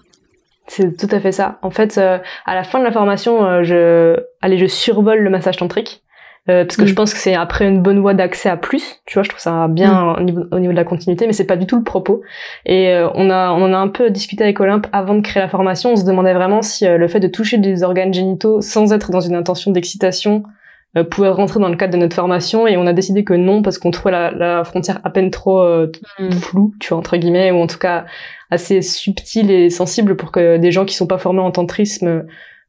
C'est 0.67 0.97
tout 0.97 1.09
à 1.11 1.21
fait 1.21 1.33
ça. 1.33 1.59
En 1.63 1.71
fait, 1.71 1.99
euh, 1.99 2.19
à 2.45 2.55
la 2.55 2.65
fin 2.65 2.79
de 2.79 2.85
la 2.85 2.93
formation, 2.93 3.45
euh, 3.45 3.63
je, 3.63 4.17
allez, 4.41 4.59
je 4.59 4.67
survole 4.67 5.21
le 5.21 5.31
massage 5.31 5.57
tantrique. 5.57 6.04
Euh, 6.51 6.65
parce 6.65 6.77
que 6.77 6.85
je 6.85 6.93
mm. 6.93 6.95
pense 6.95 7.15
que 7.15 7.21
c'est 7.21 7.35
après 7.35 7.67
une 7.67 7.81
bonne 7.81 8.01
voie 8.01 8.13
d'accès 8.13 8.51
à 8.51 8.57
plus. 8.57 9.01
Tu 9.07 9.15
vois, 9.15 9.23
je 9.23 9.31
trouve 9.31 9.41
ça 9.41 9.67
bien 9.69 9.93
mm. 9.93 10.17
au, 10.19 10.23
niveau, 10.23 10.43
au, 10.53 10.59
niveau, 10.59 10.73
de 10.73 10.77
la 10.77 10.85
continuité, 10.85 11.27
mais 11.27 11.33
c'est 11.33 11.47
pas 11.47 11.57
du 11.57 11.67
tout 11.67 11.77
le 11.77 11.85
propos. 11.85 12.21
Et 12.67 12.91
euh, 12.91 13.09
on 13.15 13.31
a 13.31 13.51
on 13.53 13.63
en 13.63 13.73
a 13.73 13.79
un 13.79 13.89
peu 13.89 14.11
discuté 14.11 14.45
avec 14.45 14.61
Olympe 14.61 14.87
avant 14.93 15.15
de 15.15 15.23
créer 15.23 15.43
la 15.43 15.49
formation. 15.49 15.93
On 15.93 15.97
se 15.97 16.05
demandait 16.05 16.35
vraiment 16.35 16.61
si 16.61 16.87
euh, 16.87 16.99
le 16.99 17.09
fait 17.09 17.21
de 17.21 17.29
toucher 17.29 17.57
des 17.57 17.83
organes 17.83 18.13
génitaux 18.13 18.61
sans 18.61 18.93
être 18.93 19.11
dans 19.11 19.21
une 19.21 19.35
intention 19.35 19.71
d'excitation 19.71 20.43
pouvait 21.11 21.29
rentrer 21.29 21.59
dans 21.59 21.71
le 21.71 21.75
cadre 21.75 21.95
de 21.95 21.99
notre 21.99 22.15
formation. 22.15 22.69
Et 22.69 22.77
on 22.77 22.87
a 22.87 22.93
décidé 22.93 23.25
que 23.25 23.35
non 23.35 23.63
parce 23.63 23.79
qu'on 23.79 23.91
trouvait 23.91 24.13
la, 24.13 24.31
la, 24.31 24.63
frontière 24.63 25.01
à 25.03 25.11
peine 25.11 25.33
trop 25.33 25.61
mm. 26.21 26.31
floue, 26.31 26.73
tu 26.79 26.91
vois 26.91 26.99
entre 26.99 27.17
guillemets, 27.17 27.51
ou 27.51 27.57
en 27.57 27.67
tout 27.67 27.79
cas 27.79 28.05
assez 28.53 28.81
subtile 28.81 29.51
et 29.51 29.71
sensible 29.71 30.15
pour 30.15 30.31
que 30.31 30.57
des 30.57 30.71
gens 30.71 30.85
qui 30.85 30.95
sont 30.95 31.09
pas 31.09 31.19
formés 31.19 31.41
en 31.41 31.51
tantrisme 31.51 32.27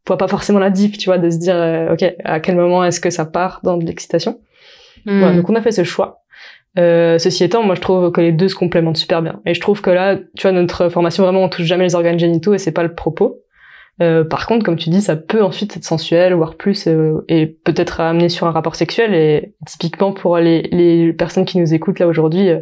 voit 0.08 0.18
pas 0.18 0.28
forcément 0.28 0.60
la 0.60 0.70
diff, 0.70 0.98
tu 0.98 1.10
vois, 1.10 1.18
de 1.18 1.30
se 1.30 1.38
dire, 1.38 1.56
euh, 1.56 1.94
ok, 1.94 2.04
à 2.24 2.40
quel 2.40 2.56
moment 2.56 2.84
est-ce 2.84 3.00
que 3.00 3.10
ça 3.10 3.26
part 3.26 3.60
dans 3.64 3.78
de 3.78 3.86
l'excitation. 3.86 4.40
Hmm. 5.06 5.20
Voilà, 5.20 5.36
donc 5.36 5.50
on 5.50 5.56
a 5.56 5.62
fait 5.62 5.72
ce 5.72 5.84
choix. 5.84 6.22
Euh, 6.78 7.18
ceci 7.18 7.44
étant, 7.44 7.64
moi 7.64 7.76
je 7.76 7.82
trouve 7.82 8.12
que 8.12 8.20
les 8.20 8.32
deux 8.32 8.50
se 8.50 8.56
complémentent 8.56 8.98
super 8.98 9.22
bien. 9.22 9.42
Et 9.46 9.54
je 9.54 9.62
trouve 9.62 9.82
que 9.82 9.90
là, 9.90 10.18
tu 10.36 10.42
vois, 10.44 10.52
notre 10.52 10.90
formation 10.90 11.24
vraiment 11.24 11.44
on 11.44 11.50
touche 11.50 11.66
jamais 11.66 11.86
les 11.86 11.96
organes 11.96 12.20
génitaux 12.20 12.54
et 12.54 12.58
c'est 12.58 12.72
pas 12.72 12.84
le 12.84 12.94
propos. 12.94 13.42
Euh, 14.02 14.26
par 14.26 14.46
contre, 14.46 14.66
comme 14.66 14.76
tu 14.76 14.90
dis, 14.90 15.02
ça 15.02 15.16
peut 15.16 15.42
ensuite 15.42 15.78
être 15.78 15.86
sensuel, 15.86 16.34
voire 16.34 16.56
plus, 16.56 16.88
euh, 16.88 17.24
et 17.30 17.46
peut-être 17.46 18.02
amener 18.02 18.28
sur 18.28 18.46
un 18.46 18.52
rapport 18.52 18.76
sexuel. 18.76 19.14
Et 19.14 19.54
typiquement 19.66 20.12
pour 20.12 20.38
les, 20.38 20.64
les 20.64 21.14
personnes 21.14 21.46
qui 21.46 21.60
nous 21.60 21.74
écoutent 21.74 22.00
là 22.00 22.08
aujourd'hui, 22.08 22.50
euh, 22.50 22.60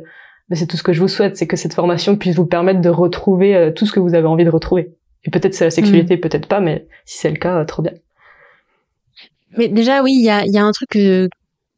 c'est 0.51 0.67
tout 0.67 0.77
ce 0.77 0.83
que 0.83 0.93
je 0.93 0.99
vous 0.99 1.07
souhaite, 1.07 1.37
c'est 1.37 1.47
que 1.47 1.55
cette 1.55 1.73
formation 1.73 2.15
puisse 2.15 2.35
vous 2.35 2.45
permettre 2.45 2.81
de 2.81 2.89
retrouver 2.89 3.55
euh, 3.55 3.71
tout 3.71 3.85
ce 3.85 3.91
que 3.91 3.99
vous 3.99 4.13
avez 4.13 4.27
envie 4.27 4.45
de 4.45 4.49
retrouver. 4.49 4.93
Et 5.25 5.31
peut-être 5.31 5.53
c'est 5.53 5.65
la 5.65 5.71
sexualité, 5.71 6.17
mm. 6.17 6.19
peut-être 6.19 6.47
pas, 6.47 6.59
mais 6.59 6.87
si 7.05 7.17
c'est 7.17 7.29
le 7.29 7.37
cas, 7.37 7.63
trop 7.65 7.81
bien. 7.81 7.93
Mais 9.57 9.67
déjà, 9.67 10.01
oui, 10.01 10.13
il 10.15 10.25
y 10.25 10.29
a, 10.29 10.45
y 10.45 10.57
a 10.57 10.63
un 10.63 10.71
truc 10.71 10.89
que, 10.89 11.29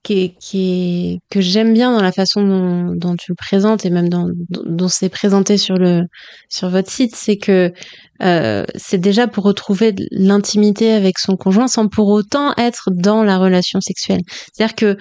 qui 0.05 0.35
qui 0.39 1.19
que 1.31 1.41
j'aime 1.41 1.73
bien 1.73 1.91
dans 1.91 2.01
la 2.01 2.11
façon 2.11 2.45
dont, 2.45 2.93
dont, 2.93 3.15
tu 3.15 3.31
le 3.31 3.35
présentes 3.35 3.85
et 3.85 3.89
même 3.89 4.07
dans, 4.07 4.27
dont 4.49 4.87
c'est 4.87 5.09
présenté 5.09 5.57
sur 5.57 5.75
le 5.75 6.03
sur 6.47 6.69
votre 6.69 6.89
site, 6.91 7.15
c'est 7.15 7.37
que 7.37 7.73
euh, 8.21 8.63
c'est 8.75 8.99
déjà 8.99 9.27
pour 9.27 9.43
retrouver 9.43 9.93
l'intimité 10.11 10.93
avec 10.93 11.17
son 11.17 11.35
conjoint 11.35 11.67
sans 11.67 11.87
pour 11.87 12.07
autant 12.09 12.53
être 12.57 12.89
dans 12.93 13.23
la 13.23 13.37
relation 13.37 13.81
sexuelle. 13.81 14.21
C'est-à-dire 14.53 14.75
que 14.75 14.97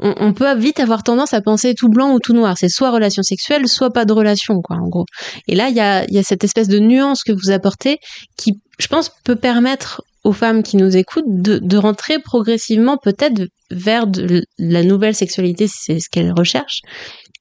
on, 0.00 0.32
peut 0.32 0.54
vite 0.56 0.80
avoir 0.80 1.02
tendance 1.02 1.34
à 1.34 1.40
penser 1.40 1.74
tout 1.74 1.88
blanc 1.88 2.12
ou 2.12 2.20
tout 2.20 2.32
noir. 2.32 2.56
C'est 2.58 2.68
soit 2.68 2.90
relation 2.90 3.22
sexuelle, 3.22 3.68
soit 3.68 3.90
pas 3.90 4.04
de 4.04 4.12
relation, 4.12 4.60
quoi, 4.62 4.76
en 4.76 4.88
gros. 4.88 5.06
Et 5.48 5.54
là, 5.54 5.68
il 5.68 5.74
y 5.74 5.80
a, 5.80 6.04
y 6.08 6.18
a 6.18 6.22
cette 6.22 6.44
espèce 6.44 6.68
de 6.68 6.78
nuance 6.78 7.22
que 7.22 7.32
vous 7.32 7.50
apportez 7.50 7.98
qui, 8.36 8.60
je 8.78 8.86
pense, 8.86 9.10
peut 9.24 9.36
permettre 9.36 10.02
aux 10.24 10.32
femmes 10.32 10.62
qui 10.62 10.76
nous 10.76 10.96
écoutent 10.96 11.24
de, 11.26 11.58
de 11.58 11.76
rentrer 11.76 12.18
progressivement 12.18 12.96
peut-être 12.96 13.42
vers 13.70 14.06
de 14.06 14.44
la 14.58 14.82
nouvelle 14.82 15.14
sexualité, 15.14 15.68
si 15.68 15.78
c'est 15.80 16.00
ce 16.00 16.08
qu'elles 16.10 16.32
recherchent, 16.32 16.82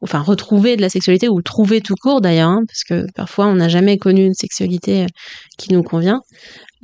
enfin 0.01 0.19
retrouver 0.19 0.75
de 0.75 0.81
la 0.81 0.89
sexualité 0.89 1.27
ou 1.29 1.41
trouver 1.41 1.81
tout 1.81 1.95
court 1.95 2.21
d'ailleurs, 2.21 2.49
hein, 2.49 2.63
parce 2.67 2.83
que 2.83 3.11
parfois 3.13 3.47
on 3.47 3.55
n'a 3.55 3.69
jamais 3.69 3.97
connu 3.97 4.25
une 4.25 4.33
sexualité 4.33 5.03
euh, 5.03 5.07
qui 5.57 5.73
nous 5.73 5.83
convient. 5.83 6.21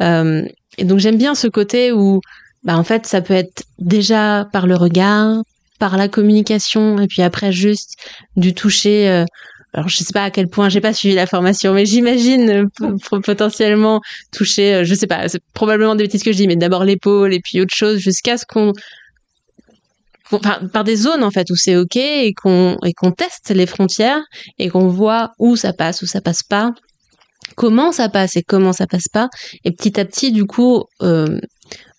Euh, 0.02 0.44
et 0.78 0.86
donc 0.86 1.00
j'aime 1.00 1.18
bien 1.18 1.36
ce 1.36 1.48
côté 1.48 1.92
où, 1.92 2.20
bah 2.64 2.78
en 2.78 2.84
fait, 2.84 3.06
ça 3.06 3.22
peut 3.22 3.34
être 3.34 3.64
déjà 3.80 4.48
par 4.52 4.66
le 4.66 4.76
regard, 4.76 5.44
par 5.80 5.98
la 5.98 6.08
communication, 6.08 7.00
et 7.00 7.08
puis 7.08 7.22
après 7.22 7.52
juste 7.52 7.96
du 8.36 8.54
toucher. 8.54 9.10
Euh, 9.10 9.26
alors 9.74 9.90
je 9.90 9.98
sais 9.98 10.14
pas 10.14 10.26
à 10.26 10.32
quel 10.32 10.48
point 10.48 10.70
j'ai 10.70 10.82
pas 10.82 10.94
suivi 10.94 11.16
la 11.16 11.26
formation, 11.26 11.74
mais 11.74 11.86
j'imagine 11.86 12.70
potentiellement 13.24 14.02
toucher, 14.32 14.86
je 14.86 14.94
sais 14.94 15.08
pas, 15.08 15.28
c'est 15.28 15.42
probablement 15.54 15.96
des 15.96 16.04
bêtises 16.04 16.22
que 16.24 16.32
je 16.32 16.38
dis, 16.38 16.48
mais 16.48 16.56
d'abord 16.56 16.84
l'épaule 16.84 17.34
et 17.34 17.40
puis 17.44 17.60
autre 17.60 17.76
chose 17.76 17.98
jusqu'à 17.98 18.38
ce 18.38 18.46
qu'on 18.46 18.74
par 20.40 20.84
des 20.84 20.96
zones 20.96 21.24
en 21.24 21.32
fait 21.32 21.50
où 21.52 21.56
c'est 21.56 21.76
ok 21.76 21.96
et 21.96 22.34
qu'on 22.34 22.78
et 22.86 22.94
qu'on 22.94 23.12
teste 23.12 23.52
les 23.52 23.66
frontières 23.66 24.22
et 24.58 24.70
qu'on 24.70 24.88
voit 24.88 25.32
où 25.40 25.56
ça 25.56 25.74
passe, 25.74 26.02
où 26.02 26.06
ça 26.06 26.22
passe 26.22 26.44
pas, 26.44 26.72
comment 27.56 27.92
ça 27.92 28.10
passe 28.10 28.36
et 28.38 28.44
comment 28.44 28.74
ça 28.74 28.88
passe 28.88 29.08
pas, 29.08 29.30
et 29.64 29.72
petit 29.72 30.00
à 30.00 30.06
petit 30.06 30.32
du 30.32 30.46
coup 30.46 30.84
euh, 31.02 31.40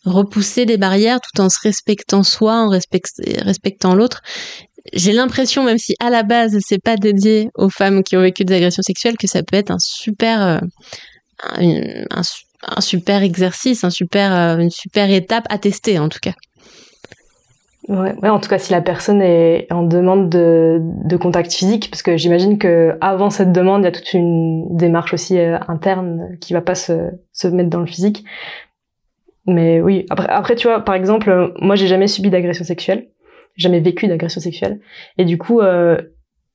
repousser 0.04 0.66
des 0.66 0.76
barrières 0.76 1.20
tout 1.20 1.40
en 1.40 1.48
se 1.48 1.58
respectant 1.62 2.22
soi, 2.22 2.54
en 2.54 2.68
respectant 2.68 3.94
l'autre. 3.94 4.22
J'ai 4.92 5.12
l'impression, 5.12 5.64
même 5.64 5.78
si 5.78 5.94
à 5.98 6.10
la 6.10 6.22
base 6.22 6.58
c'est 6.60 6.82
pas 6.82 6.96
dédié 6.96 7.48
aux 7.54 7.70
femmes 7.70 8.02
qui 8.02 8.16
ont 8.16 8.20
vécu 8.20 8.44
des 8.44 8.54
agressions 8.54 8.82
sexuelles, 8.82 9.16
que 9.16 9.26
ça 9.26 9.42
peut 9.42 9.56
être 9.56 9.70
un 9.70 9.78
super 9.78 10.42
euh, 10.42 10.58
un, 12.10 12.80
super 12.80 13.22
exercice, 13.22 13.84
un 13.84 13.90
super, 13.90 14.34
euh, 14.34 14.58
une 14.58 14.70
super 14.70 15.10
étape 15.10 15.44
à 15.50 15.58
tester 15.58 15.98
en 15.98 16.08
tout 16.08 16.20
cas. 16.20 16.32
Ouais, 17.88 18.14
en 18.22 18.40
tout 18.40 18.48
cas, 18.48 18.58
si 18.58 18.72
la 18.72 18.80
personne 18.80 19.20
est 19.20 19.66
en 19.70 19.82
demande 19.82 20.30
de, 20.30 20.78
de 20.80 21.16
contact 21.18 21.52
physique, 21.52 21.90
parce 21.90 22.02
que 22.02 22.16
j'imagine 22.16 22.56
que 22.56 22.96
avant 23.02 23.28
cette 23.28 23.52
demande, 23.52 23.82
il 23.82 23.84
y 23.84 23.88
a 23.88 23.92
toute 23.92 24.14
une 24.14 24.74
démarche 24.74 25.12
aussi 25.12 25.38
euh, 25.38 25.58
interne 25.68 26.38
qui 26.40 26.54
va 26.54 26.62
pas 26.62 26.74
se, 26.74 27.10
se 27.32 27.46
mettre 27.48 27.68
dans 27.68 27.80
le 27.80 27.86
physique. 27.86 28.24
Mais 29.46 29.80
oui, 29.80 30.06
après, 30.10 30.28
après 30.28 30.54
tu 30.54 30.66
vois, 30.66 30.80
par 30.80 30.94
exemple, 30.94 31.52
moi, 31.60 31.74
j'ai 31.76 31.86
jamais 31.86 32.06
subi 32.06 32.30
d'agression 32.30 32.64
sexuelle, 32.64 33.08
jamais 33.56 33.80
vécu 33.80 34.06
d'agression 34.06 34.40
sexuelle, 34.40 34.80
et 35.18 35.24
du 35.24 35.38
coup, 35.38 35.60
euh, 35.60 36.00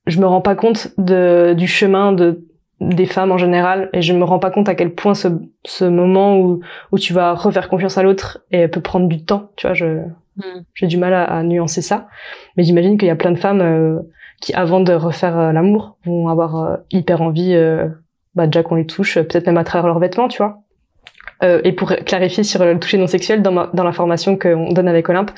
je 0.06 0.20
me 0.20 0.26
rends 0.26 0.40
pas 0.40 0.54
compte 0.54 0.88
de, 0.98 1.54
du 1.56 1.66
chemin 1.66 2.12
de 2.12 2.46
des 2.80 3.04
femmes 3.04 3.30
en 3.30 3.36
général 3.36 3.90
et 3.92 4.00
je 4.00 4.14
me 4.14 4.24
rends 4.24 4.38
pas 4.38 4.50
compte 4.50 4.66
à 4.70 4.74
quel 4.74 4.94
point 4.94 5.12
ce, 5.12 5.28
ce 5.66 5.84
moment 5.84 6.38
où, 6.38 6.60
où 6.92 6.98
tu 6.98 7.12
vas 7.12 7.34
refaire 7.34 7.68
confiance 7.68 7.98
à 7.98 8.02
l'autre 8.02 8.42
et 8.52 8.68
peut 8.68 8.80
prendre 8.80 9.06
du 9.06 9.22
temps 9.22 9.50
tu 9.56 9.66
vois 9.66 9.74
je 9.74 10.00
Mm. 10.40 10.60
J'ai 10.74 10.86
du 10.86 10.96
mal 10.96 11.14
à, 11.14 11.42
nuancer 11.42 11.82
ça. 11.82 12.08
Mais 12.56 12.64
j'imagine 12.64 12.98
qu'il 12.98 13.08
y 13.08 13.10
a 13.10 13.16
plein 13.16 13.32
de 13.32 13.38
femmes 13.38 13.60
euh, 13.60 14.00
qui, 14.40 14.52
avant 14.54 14.80
de 14.80 14.92
refaire 14.92 15.38
euh, 15.38 15.52
l'amour, 15.52 15.98
vont 16.04 16.28
avoir 16.28 16.56
euh, 16.56 16.76
hyper 16.90 17.22
envie, 17.22 17.54
bah, 18.34 18.46
déjà 18.46 18.62
qu'on 18.62 18.76
les 18.76 18.86
touche, 18.86 19.14
peut-être 19.14 19.46
même 19.46 19.58
à 19.58 19.64
travers 19.64 19.86
leurs 19.86 19.98
vêtements, 19.98 20.28
tu 20.28 20.38
vois. 20.38 20.58
Et 21.42 21.72
pour 21.72 21.88
clarifier 21.88 22.44
sur 22.44 22.64
le 22.64 22.78
toucher 22.78 22.98
non 22.98 23.06
sexuel, 23.06 23.42
dans, 23.42 23.68
dans 23.72 23.84
la 23.84 23.92
formation 23.92 24.36
qu'on 24.36 24.72
donne 24.72 24.88
avec 24.88 25.08
Olympe, 25.08 25.30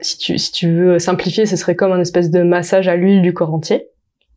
si, 0.00 0.18
tu, 0.18 0.38
si 0.38 0.52
tu 0.52 0.72
veux 0.72 0.98
simplifier, 0.98 1.46
ce 1.46 1.56
serait 1.56 1.76
comme 1.76 1.92
un 1.92 2.00
espèce 2.00 2.30
de 2.30 2.42
massage 2.42 2.88
à 2.88 2.96
l'huile 2.96 3.22
du 3.22 3.32
corps 3.32 3.54
entier. 3.54 3.86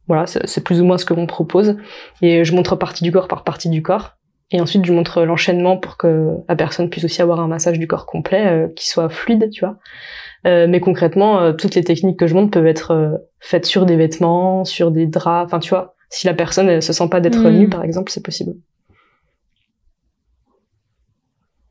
Voilà, 0.07 0.25
c'est 0.27 0.63
plus 0.63 0.81
ou 0.81 0.85
moins 0.85 0.97
ce 0.97 1.05
que 1.05 1.13
l'on 1.13 1.25
propose. 1.25 1.77
Et 2.21 2.43
je 2.43 2.55
montre 2.55 2.75
partie 2.75 3.03
du 3.03 3.11
corps 3.11 3.27
par 3.27 3.43
partie 3.43 3.69
du 3.69 3.81
corps. 3.81 4.17
Et 4.51 4.61
ensuite, 4.61 4.85
je 4.85 4.93
montre 4.93 5.23
l'enchaînement 5.23 5.77
pour 5.77 5.97
que 5.97 6.35
la 6.47 6.55
personne 6.55 6.89
puisse 6.89 7.03
aussi 7.03 7.21
avoir 7.21 7.39
un 7.39 7.47
massage 7.47 7.79
du 7.79 7.87
corps 7.87 8.05
complet 8.05 8.45
euh, 8.45 8.67
qui 8.75 8.87
soit 8.87 9.09
fluide, 9.09 9.49
tu 9.49 9.65
vois. 9.65 9.77
Euh, 10.45 10.67
mais 10.69 10.79
concrètement, 10.79 11.39
euh, 11.39 11.53
toutes 11.53 11.73
les 11.73 11.83
techniques 11.83 12.19
que 12.19 12.27
je 12.27 12.35
montre 12.35 12.51
peuvent 12.51 12.67
être 12.67 13.19
faites 13.39 13.65
sur 13.65 13.85
des 13.85 13.95
vêtements, 13.95 14.63
sur 14.63 14.91
des 14.91 15.07
draps. 15.07 15.45
Enfin, 15.45 15.59
tu 15.59 15.69
vois, 15.69 15.95
si 16.09 16.27
la 16.27 16.35
personne 16.35 16.67
ne 16.67 16.81
se 16.81 16.93
sent 16.93 17.07
pas 17.09 17.19
d'être 17.19 17.39
mm. 17.39 17.57
nue, 17.57 17.69
par 17.69 17.83
exemple, 17.83 18.11
c'est 18.11 18.23
possible. 18.23 18.53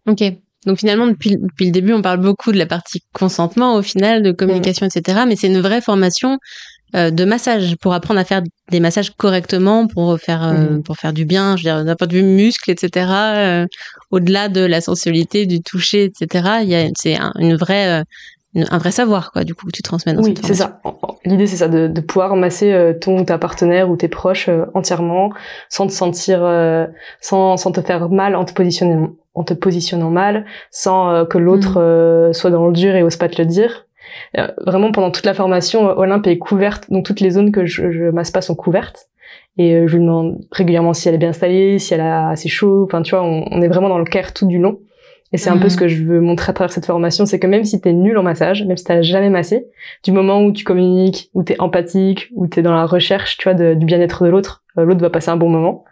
Ok. 0.08 0.22
Donc 0.66 0.78
finalement, 0.78 1.06
depuis, 1.06 1.36
depuis, 1.36 1.66
le 1.66 1.72
début, 1.72 1.92
on 1.92 2.02
parle 2.02 2.20
beaucoup 2.20 2.52
de 2.52 2.58
la 2.58 2.66
partie 2.66 3.02
consentement, 3.12 3.74
au 3.74 3.82
final, 3.82 4.22
de 4.22 4.30
communication, 4.30 4.86
etc. 4.86 5.22
Mais 5.26 5.34
c'est 5.34 5.48
une 5.48 5.60
vraie 5.60 5.80
formation 5.80 6.38
euh, 6.94 7.10
de 7.10 7.24
massage 7.24 7.76
pour 7.76 7.94
apprendre 7.94 8.20
à 8.20 8.24
faire 8.24 8.42
des 8.70 8.78
massages 8.78 9.12
correctement 9.12 9.86
pour 9.86 10.18
faire 10.20 10.44
euh, 10.44 10.52
mhm. 10.52 10.82
pour 10.82 10.98
faire 10.98 11.14
du 11.14 11.24
bien 11.24 11.56
je 11.56 11.62
veux 11.62 11.70
dire 11.70 11.84
d'un 11.86 11.96
point 11.96 12.06
de 12.06 12.12
vue 12.12 12.22
muscle 12.22 12.70
etc 12.70 13.06
euh, 13.08 13.66
au-delà 14.10 14.50
de 14.50 14.60
la 14.60 14.82
sensualité 14.82 15.46
du 15.46 15.62
toucher 15.62 16.04
etc 16.04 16.58
il 16.62 16.68
y 16.68 16.74
a 16.74 16.90
c'est 16.94 17.16
une 17.38 17.56
vraie 17.56 18.04
un 18.54 18.78
vrai 18.78 18.90
savoir 18.90 19.32
quoi 19.32 19.44
du 19.44 19.54
coup 19.54 19.66
que 19.66 19.72
tu 19.72 19.82
transmets 19.82 20.12
dans 20.12 20.22
oui 20.22 20.34
c'est 20.42 20.54
ça 20.54 20.80
l'idée 21.24 21.46
c'est 21.46 21.56
ça 21.56 21.68
de, 21.68 21.86
de, 21.86 22.00
pouvoir 22.00 22.36
masser 22.36 22.94
ton 23.00 23.20
ou 23.20 23.24
ta 23.24 23.38
partenaire 23.38 23.90
ou 23.90 23.96
tes 23.96 24.08
proches 24.08 24.50
entièrement 24.74 25.30
sans 25.68 25.86
te 25.86 25.92
sentir 25.92 26.40
sans 27.20 27.56
sans 27.56 27.72
te 27.72 27.80
faire 27.80 28.10
mal 28.10 28.36
en 28.36 28.44
te 28.44 28.52
positionnant 28.52 29.12
en 29.34 29.44
te 29.44 29.54
positionnant 29.54 30.10
mal 30.10 30.44
sans 30.70 31.24
que 31.26 31.38
l'autre 31.38 31.80
mhm. 32.26 32.32
soit 32.34 32.50
dans 32.50 32.66
le 32.66 32.72
dur 32.72 32.94
et 32.94 33.02
ose 33.02 33.16
pas 33.16 33.28
te 33.28 33.40
le 33.40 33.46
dire 33.46 33.86
euh, 34.38 34.48
vraiment 34.66 34.92
pendant 34.92 35.10
toute 35.10 35.26
la 35.26 35.34
formation, 35.34 35.88
euh, 35.88 35.94
Olympe 35.96 36.26
est 36.26 36.38
couverte, 36.38 36.90
donc 36.90 37.04
toutes 37.04 37.20
les 37.20 37.30
zones 37.30 37.52
que 37.52 37.64
je, 37.64 37.90
je 37.90 38.04
masse 38.04 38.30
pas 38.30 38.40
sont 38.40 38.54
couvertes. 38.54 39.08
Et 39.58 39.74
euh, 39.74 39.86
je 39.86 39.96
lui 39.96 40.04
demande 40.04 40.38
régulièrement 40.50 40.94
si 40.94 41.08
elle 41.08 41.14
est 41.14 41.18
bien 41.18 41.30
installée, 41.30 41.78
si 41.78 41.94
elle 41.94 42.00
a 42.00 42.30
assez 42.30 42.48
chaud. 42.48 42.84
Enfin, 42.84 43.02
tu 43.02 43.14
vois, 43.14 43.22
on, 43.22 43.62
est 43.62 43.68
vraiment 43.68 43.88
dans 43.88 43.98
le 43.98 44.04
care 44.04 44.32
tout 44.32 44.46
du 44.46 44.58
long. 44.58 44.78
Et 45.32 45.38
c'est 45.38 45.48
un 45.48 45.56
peu 45.56 45.70
ce 45.70 45.78
que 45.78 45.88
je 45.88 46.02
veux 46.04 46.20
montrer 46.20 46.50
à 46.50 46.52
travers 46.52 46.72
cette 46.72 46.84
formation, 46.84 47.24
c'est 47.24 47.38
que 47.38 47.46
même 47.46 47.64
si 47.64 47.80
t'es 47.80 47.94
nul 47.94 48.18
en 48.18 48.22
massage, 48.22 48.64
même 48.64 48.76
si 48.76 48.84
t'as 48.84 49.00
jamais 49.00 49.30
massé, 49.30 49.66
du 50.04 50.12
moment 50.12 50.42
où 50.42 50.52
tu 50.52 50.62
communiques, 50.62 51.30
où 51.32 51.42
t'es 51.42 51.58
empathique, 51.58 52.28
où 52.34 52.46
t'es 52.46 52.60
dans 52.60 52.74
la 52.74 52.84
recherche, 52.84 53.38
tu 53.38 53.50
vois, 53.50 53.54
du 53.74 53.86
bien-être 53.86 54.24
de 54.24 54.28
l'autre, 54.28 54.62
l'autre 54.76 55.00
va 55.00 55.08
passer 55.08 55.30
un 55.30 55.36
bon 55.36 55.48
moment. 55.48 55.84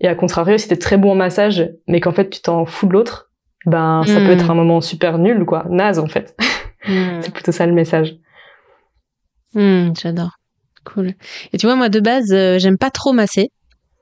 Et 0.00 0.08
à 0.08 0.14
contrario, 0.14 0.56
si 0.56 0.68
t'es 0.68 0.76
très 0.76 0.96
bon 0.96 1.12
en 1.12 1.14
massage, 1.16 1.70
mais 1.86 2.00
qu'en 2.00 2.12
fait 2.12 2.30
tu 2.30 2.40
t'en 2.40 2.64
fous 2.64 2.86
de 2.86 2.92
l'autre, 2.92 3.30
ben 3.66 4.02
ça 4.06 4.20
peut 4.20 4.28
hmm. 4.28 4.30
être 4.30 4.50
un 4.50 4.54
moment 4.54 4.80
super 4.80 5.18
nul, 5.18 5.44
quoi, 5.44 5.66
naze 5.68 5.98
en 5.98 6.06
fait. 6.06 6.34
Hmm. 6.86 7.18
C'est 7.20 7.34
plutôt 7.34 7.52
ça 7.52 7.66
le 7.66 7.72
message. 7.74 8.16
J'adore. 9.54 10.38
Cool. 10.84 11.14
Et 11.52 11.58
tu 11.58 11.66
vois, 11.66 11.76
moi 11.76 11.88
de 11.88 12.00
base, 12.00 12.32
euh, 12.32 12.58
j'aime 12.58 12.78
pas 12.78 12.90
trop 12.90 13.12
masser. 13.12 13.50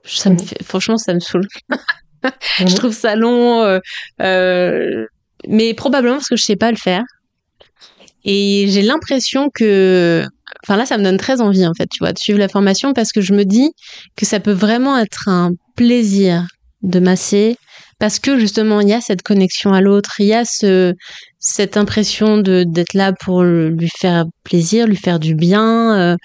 Ça 0.05 0.31
me 0.31 0.39
fait, 0.39 0.63
franchement, 0.63 0.99
ça 0.99 1.15
me 1.15 1.21
saoule. 1.21 1.49
je 2.59 2.75
trouve 2.75 2.95
ça 2.95 3.17
long, 3.17 3.63
euh, 3.63 3.79
euh, 4.23 5.07
mais 5.49 5.75
probablement 5.75 6.17
parce 6.17 6.29
que 6.29 6.37
je 6.37 6.45
sais 6.45 6.57
pas 6.57 6.71
le 6.71 6.77
faire. 6.77 7.03
Et 8.25 8.67
j'ai 8.69 8.83
l'impression 8.83 9.51
que, 9.55 10.25
enfin 10.65 10.77
là, 10.77 10.85
ça 10.85 10.99
me 10.99 11.05
donne 11.05 11.17
très 11.17 11.41
envie 11.41 11.67
en 11.67 11.75
fait, 11.75 11.87
tu 11.87 11.99
vois, 12.01 12.13
de 12.13 12.19
suivre 12.19 12.39
la 12.39 12.49
formation 12.49 12.93
parce 12.93 13.13
que 13.13 13.21
je 13.21 13.33
me 13.33 13.45
dis 13.45 13.73
que 14.17 14.27
ça 14.27 14.41
peut 14.41 14.53
vraiment 14.53 14.99
être 14.99 15.29
un 15.29 15.53
plaisir 15.77 16.45
de 16.83 16.99
masser 17.01 17.57
parce 17.99 18.19
que 18.19 18.39
justement 18.39 18.81
il 18.81 18.89
y 18.89 18.93
a 18.93 19.01
cette 19.01 19.23
connexion 19.23 19.73
à 19.73 19.81
l'autre, 19.81 20.17
il 20.19 20.27
y 20.27 20.35
a 20.35 20.45
ce 20.45 20.95
cette 21.39 21.77
impression 21.77 22.39
de 22.39 22.65
d'être 22.65 22.95
là 22.95 23.13
pour 23.13 23.43
lui 23.43 23.89
faire 23.89 24.25
plaisir, 24.45 24.87
lui 24.87 24.97
faire 24.97 25.19
du 25.19 25.35
bien, 25.35 25.97
euh, 25.97 26.17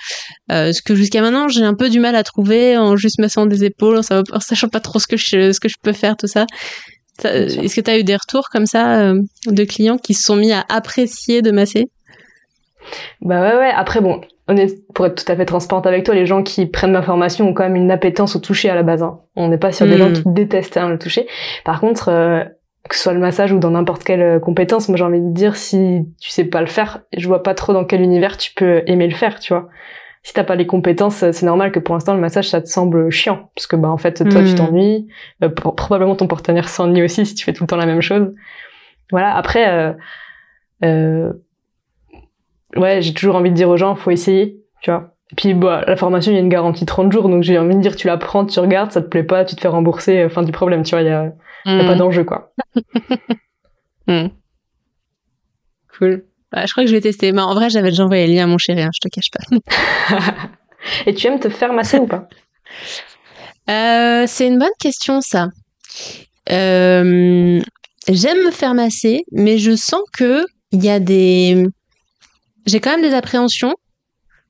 euh, 0.52 0.74
ce 0.74 0.82
que 0.82 0.96
jusqu'à 0.96 1.22
maintenant 1.22 1.48
j'ai 1.48 1.64
un 1.64 1.76
peu 1.76 1.90
du 1.90 2.00
mal 2.00 2.16
à 2.16 2.24
trouver 2.24 2.78
en 2.78 2.96
juste 2.96 3.20
massant 3.20 3.46
des 3.46 3.64
épaules, 3.64 3.98
en, 3.98 4.40
sachant 4.40 4.70
pas 4.70 4.80
trop 4.80 5.00
ce 5.00 5.08
que 5.08 5.18
je 5.18 5.52
ce 5.52 5.60
que 5.60 5.70
je 5.70 5.76
peux 5.82 5.94
faire 5.94 6.18
tout 6.18 6.28
ça. 6.28 6.46
Est-ce 7.24 7.76
que 7.76 7.82
tu 7.82 7.92
as 7.92 8.00
eu 8.00 8.04
des 8.04 8.16
retours 8.16 8.50
comme 8.50 8.66
ça 8.66 9.14
de 9.46 9.64
clients 9.64 9.98
qui 9.98 10.16
se 10.16 10.24
sont 10.24 10.36
mis 10.36 10.52
à 10.52 10.66
apprécier 10.70 11.42
de 11.44 11.52
masser? 11.52 11.86
Bah 13.22 13.42
ouais, 13.42 13.58
ouais. 13.58 13.72
Après, 13.72 14.02
bon, 14.02 14.22
pour 14.94 15.06
être 15.06 15.24
tout 15.24 15.32
à 15.32 15.36
fait 15.36 15.46
transparente 15.46 15.86
avec 15.88 16.04
toi, 16.04 16.16
les 16.16 16.26
gens 16.26 16.44
qui 16.44 16.66
prennent 16.66 16.92
ma 16.92 17.02
formation 17.02 17.48
ont 17.48 17.54
quand 17.54 17.64
même 17.64 17.76
une 17.76 17.92
appétence 17.92 18.36
au 18.36 18.40
toucher 18.40 18.70
à 18.70 18.76
la 18.76 18.84
base. 18.84 19.04
Hein. 19.04 19.20
On 19.36 19.48
n'est 19.48 19.58
pas 19.58 19.72
sur 19.72 19.86
des 19.86 19.98
gens 19.98 20.10
hmm. 20.10 20.14
qui 20.14 20.24
détestent 20.26 20.78
hein, 20.78 20.90
le 20.90 20.98
toucher. 20.98 21.28
Par 21.66 21.80
contre, 21.80 22.10
euh, 22.10 22.44
que 22.90 22.96
ce 22.96 23.04
soit 23.04 23.14
le 23.14 23.20
massage 23.20 23.52
ou 23.52 23.60
dans 23.60 23.72
n'importe 23.72 24.04
quelle 24.04 24.22
euh, 24.22 24.40
compétence, 24.40 24.90
moi 24.90 24.98
j'ai 24.98 25.04
envie 25.04 25.22
de 25.22 25.32
dire, 25.32 25.56
si 25.56 26.08
tu 26.20 26.30
sais 26.30 26.46
pas 26.46 26.62
le 26.62 26.68
faire, 26.68 27.02
je 27.16 27.28
vois 27.28 27.44
pas 27.44 27.54
trop 27.54 27.74
dans 27.74 27.86
quel 27.86 28.02
univers 28.02 28.38
tu 28.38 28.54
peux 28.54 28.84
aimer 28.88 29.08
le 29.08 29.16
faire, 29.16 29.40
tu 29.40 29.54
vois. 29.54 29.70
Si 30.24 30.34
t'as 30.34 30.44
pas 30.44 30.56
les 30.56 30.68
compétences, 30.68 31.16
c'est 31.32 31.46
normal 31.46 31.72
que 31.72 31.80
pour 31.80 31.96
l'instant 31.96 32.14
le 32.14 32.20
massage 32.20 32.48
ça 32.48 32.62
te 32.62 32.68
semble 32.68 33.10
chiant, 33.10 33.50
parce 33.56 33.66
que 33.66 33.76
bah 33.76 33.90
en 33.90 33.98
fait 33.98 34.24
toi 34.30 34.44
tu 34.44 34.52
hmm. 34.52 34.56
t'ennuies, 34.56 35.08
euh, 35.44 35.50
probablement 35.50 36.16
ton 36.16 36.28
partenaire 36.28 36.70
s'ennuie 36.70 37.02
aussi 37.02 37.26
si 37.26 37.34
tu 37.34 37.44
fais 37.44 37.54
tout 37.54 37.64
le 37.64 37.68
temps 37.68 37.78
la 37.78 37.88
même 37.88 38.02
chose. 38.02 38.32
Voilà. 39.10 39.36
Après, 39.36 39.96
euh, 40.84 41.34
ouais, 42.76 43.02
j'ai 43.02 43.14
toujours 43.14 43.36
envie 43.36 43.50
de 43.50 43.56
dire 43.56 43.70
aux 43.70 43.78
gens, 43.78 43.96
faut 43.96 44.12
essayer, 44.12 44.58
tu 44.82 44.92
vois. 44.92 45.16
Et 45.32 45.36
puis, 45.36 45.54
bah, 45.54 45.84
la 45.88 45.96
formation, 45.96 46.32
il 46.32 46.36
y 46.36 46.38
a 46.38 46.42
une 46.42 46.50
garantie 46.50 46.86
30 46.86 47.12
jours, 47.12 47.30
donc 47.30 47.44
j'ai 47.44 47.58
envie 47.58 47.76
de 47.76 47.82
dire, 47.82 47.96
tu 47.96 48.08
la 48.08 48.18
prends, 48.18 48.46
tu 48.46 48.60
regardes, 48.60 48.92
ça 48.92 49.02
te 49.02 49.08
plaît 49.08 49.24
pas, 49.24 49.46
tu 49.46 49.56
te 49.56 49.62
fais 49.62 49.70
rembourser, 49.70 50.24
euh, 50.24 50.30
fin 50.30 50.44
du 50.44 50.52
problème, 50.52 50.84
tu 50.84 50.92
vois, 50.92 51.02
il 51.02 51.08
y 51.08 51.10
a, 51.10 51.32
y 51.66 51.80
a 51.80 51.86
pas 51.86 51.96
mm. 51.96 51.98
d'enjeu, 51.98 52.24
quoi. 52.24 52.54
mm. 54.08 54.28
Cool. 55.98 56.26
Bah, 56.52 56.66
je 56.66 56.72
crois 56.72 56.84
que 56.84 56.90
je 56.90 56.96
vais 56.96 57.02
tester. 57.02 57.32
Mais 57.32 57.42
en 57.42 57.54
vrai, 57.54 57.70
j'avais 57.70 57.90
déjà 57.90 58.04
envoyé 58.04 58.28
le 58.28 58.34
lien 58.34 58.44
à 58.44 58.48
mon 58.48 58.58
chéri, 58.58 58.82
hein, 58.82 58.90
je 58.94 59.00
te 59.00 59.08
cache 59.08 59.32
pas. 59.32 60.18
Et 61.06 61.14
tu 61.14 61.28
aimes 61.28 61.40
te 61.40 61.50
faire 61.50 61.74
masser 61.74 61.98
ou 61.98 62.08
pas? 62.08 62.28
Euh, 63.70 64.26
C'est 64.28 64.48
une 64.48 64.60
bonne 64.60 64.70
question, 64.80 65.22
ça. 65.22 65.48
Euh, 66.50 67.62
j'aime 68.08 68.46
me 68.46 68.52
faire 68.52 68.74
masser, 68.74 69.24
mais 69.32 69.58
je 69.58 69.76
sens 69.76 70.02
que 70.14 70.46
il 70.72 70.84
y 70.84 70.90
a 70.90 71.00
des 71.00 71.66
j'ai 72.66 72.80
quand 72.80 72.92
même 72.92 73.02
des 73.02 73.16
appréhensions 73.16 73.76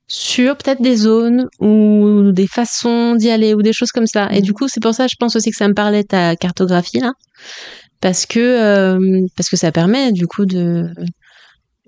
sur 0.08 0.56
peut-être 0.56 0.82
des 0.82 0.96
zones 0.96 1.48
ou 1.60 2.32
des 2.32 2.46
façons 2.46 3.14
d'y 3.14 3.30
aller 3.30 3.54
ou 3.54 3.62
des 3.62 3.72
choses 3.72 3.92
comme 3.92 4.06
ça. 4.06 4.28
Et 4.32 4.42
du 4.42 4.52
coup, 4.52 4.68
c'est 4.68 4.82
pour 4.82 4.94
ça, 4.94 5.06
je 5.06 5.14
pense 5.18 5.36
aussi 5.36 5.50
que 5.50 5.56
ça 5.56 5.68
me 5.68 5.74
parlait 5.74 6.04
ta 6.04 6.36
cartographie 6.36 7.00
là, 7.00 7.12
parce 8.00 8.26
que 8.26 8.40
euh, 8.40 9.26
parce 9.36 9.48
que 9.48 9.56
ça 9.56 9.72
permet 9.72 10.12
du 10.12 10.26
coup 10.26 10.44
de 10.44 10.92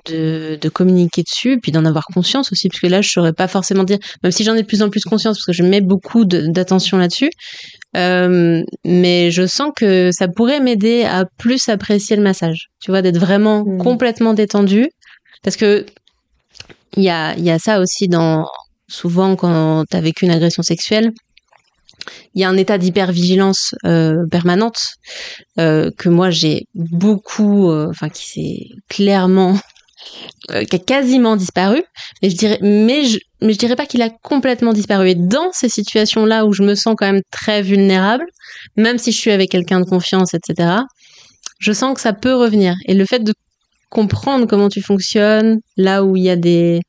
de, 0.07 0.59
de 0.61 0.69
communiquer 0.69 1.23
dessus, 1.23 1.59
puis 1.61 1.73
d'en 1.73 1.85
avoir 1.85 2.05
conscience 2.07 2.53
aussi, 2.53 2.69
parce 2.69 2.81
que 2.81 2.87
là, 2.87 3.01
je 3.01 3.11
saurais 3.11 3.33
pas 3.33 3.49
forcément 3.49 3.85
dire, 3.85 3.99
même 4.23 4.33
si 4.33 4.45
j'en 4.45 4.55
ai 4.55 4.63
de 4.63 4.67
plus 4.67 4.83
en 4.83 4.91
plus 4.91 5.03
conscience, 5.05 5.39
parce 5.39 5.47
que 5.47 5.53
je 5.53 5.63
mets 5.63 5.81
beaucoup 5.81 6.25
d'attention 6.25 6.99
là-dessus, 6.99 7.31
euh, 7.97 8.63
mais 8.85 9.31
je 9.31 9.47
sens 9.47 9.73
que 9.75 10.11
ça 10.13 10.29
pourrait 10.29 10.61
m'aider 10.61 11.05
à 11.05 11.25
plus 11.39 11.69
apprécier 11.69 12.17
le 12.17 12.23
massage, 12.23 12.69
tu 12.81 12.91
vois, 12.91 13.03
d'être 13.03 13.19
vraiment 13.19 13.65
mm. 13.65 13.79
complètement 13.79 14.35
détendu, 14.35 14.89
parce 15.43 15.57
que 15.57 15.87
il 16.97 17.03
y 17.03 17.11
a, 17.11 17.59
ça 17.59 17.81
aussi 17.81 18.09
dans 18.09 18.47
souvent 18.89 19.37
quand 19.37 19.85
tu 19.91 19.97
as 19.97 20.01
vécu 20.01 20.25
une 20.25 20.31
agression 20.31 20.63
sexuelle, 20.63 21.13
il 22.35 22.41
y 22.41 22.45
a 22.45 22.49
un 22.49 22.57
état 22.57 22.79
d'hypervigilance 22.79 23.75
euh, 23.87 24.27
permanente 24.31 24.95
euh, 25.59 25.91
que 25.97 26.09
moi 26.09 26.31
j'ai 26.31 26.67
beaucoup, 26.75 27.71
euh, 27.71 27.89
enfin 27.91 28.09
qui 28.09 28.27
s'est 28.27 28.67
clairement, 28.89 29.57
euh, 30.51 30.65
qui 30.65 30.77
a 30.77 30.79
quasiment 30.79 31.37
disparu. 31.37 31.83
Mais 32.23 32.31
je 32.31 32.37
dirais, 32.37 32.59
mais 32.61 33.05
je, 33.05 33.19
mais 33.41 33.53
je 33.53 33.59
dirais 33.59 33.77
pas 33.77 33.87
qu'il 33.87 34.03
a 34.03 34.11
complètement 34.11 34.73
disparu. 34.73 35.11
Et 35.11 35.15
dans 35.15 35.51
ces 35.53 35.69
situations-là 35.69 36.45
où 36.45 36.53
je 36.53 36.63
me 36.63 36.75
sens 36.75 36.95
quand 36.99 37.07
même 37.07 37.23
très 37.31 37.63
vulnérable, 37.63 38.27
même 38.77 38.99
si 38.99 39.13
je 39.13 39.19
suis 39.19 39.31
avec 39.31 39.51
quelqu'un 39.51 39.81
de 39.81 39.89
confiance, 39.89 40.35
etc., 40.35 40.81
je 41.59 41.73
sens 41.73 41.95
que 41.95 42.01
ça 42.01 42.13
peut 42.13 42.35
revenir. 42.35 42.75
Et 42.87 42.95
le 42.95 43.07
fait 43.07 43.21
de 43.21 43.33
comprendre 43.95 44.47
comment 44.47 44.69
tu 44.69 44.83
fonctionnes, 44.83 45.61
là 45.77 46.05
où 46.05 46.17
il 46.17 46.25
y 46.25 46.31
a 46.31 46.37
des, 46.37 46.81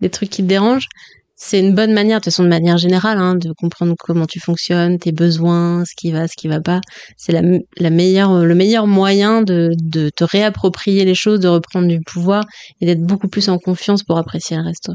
des 0.00 0.10
trucs 0.10 0.28
qui 0.28 0.42
te 0.42 0.48
dérangent, 0.48 0.88
c'est 1.36 1.58
une 1.58 1.74
bonne 1.74 1.92
manière, 1.92 2.18
de 2.18 2.24
toute 2.24 2.32
façon 2.32 2.44
de 2.44 2.48
manière 2.48 2.76
générale, 2.76 3.18
hein, 3.18 3.34
de 3.34 3.52
comprendre 3.52 3.94
comment 3.98 4.26
tu 4.26 4.38
fonctionnes, 4.38 4.98
tes 4.98 5.10
besoins, 5.12 5.84
ce 5.84 5.94
qui 5.96 6.12
va, 6.12 6.28
ce 6.28 6.34
qui 6.36 6.46
va 6.46 6.60
pas. 6.60 6.80
C'est 7.16 7.32
la, 7.32 7.42
la 7.78 7.90
meilleure, 7.90 8.44
le 8.44 8.54
meilleur 8.54 8.86
moyen 8.86 9.42
de, 9.42 9.70
de 9.82 10.08
te 10.10 10.24
réapproprier 10.24 11.04
les 11.04 11.14
choses, 11.14 11.40
de 11.40 11.48
reprendre 11.48 11.88
du 11.88 12.00
pouvoir 12.00 12.44
et 12.80 12.86
d'être 12.86 13.02
beaucoup 13.02 13.28
plus 13.28 13.48
en 13.48 13.58
confiance 13.58 14.04
pour 14.04 14.18
apprécier 14.18 14.56
le 14.56 14.62
reste. 14.62 14.90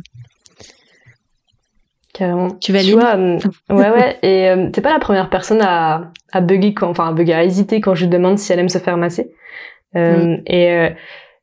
Carrément. 2.14 2.52
Tu 2.52 2.72
vas 2.72 2.82
vois, 2.82 3.16
euh, 3.18 3.40
ouais, 3.70 3.90
ouais. 3.90 4.18
Et 4.24 4.50
euh, 4.50 4.70
t'es 4.72 4.82
pas 4.82 4.94
la 4.94 5.00
première 5.00 5.30
personne 5.30 5.62
à, 5.62 6.12
à 6.32 6.42
bugger 6.42 6.74
quand, 6.74 6.90
enfin, 6.90 7.10
à 7.10 7.14
bugger, 7.14 7.34
à 7.34 7.44
hésiter 7.44 7.82
quand 7.82 7.94
je 7.94 8.06
lui 8.06 8.10
demande 8.10 8.40
si 8.40 8.52
elle 8.52 8.60
aime 8.60 8.70
se 8.70 8.80
faire 8.80 8.98
masser. 8.98 9.32
Euh, 9.96 10.38
mm. 10.38 10.42
Et 10.48 10.72
euh, 10.72 10.90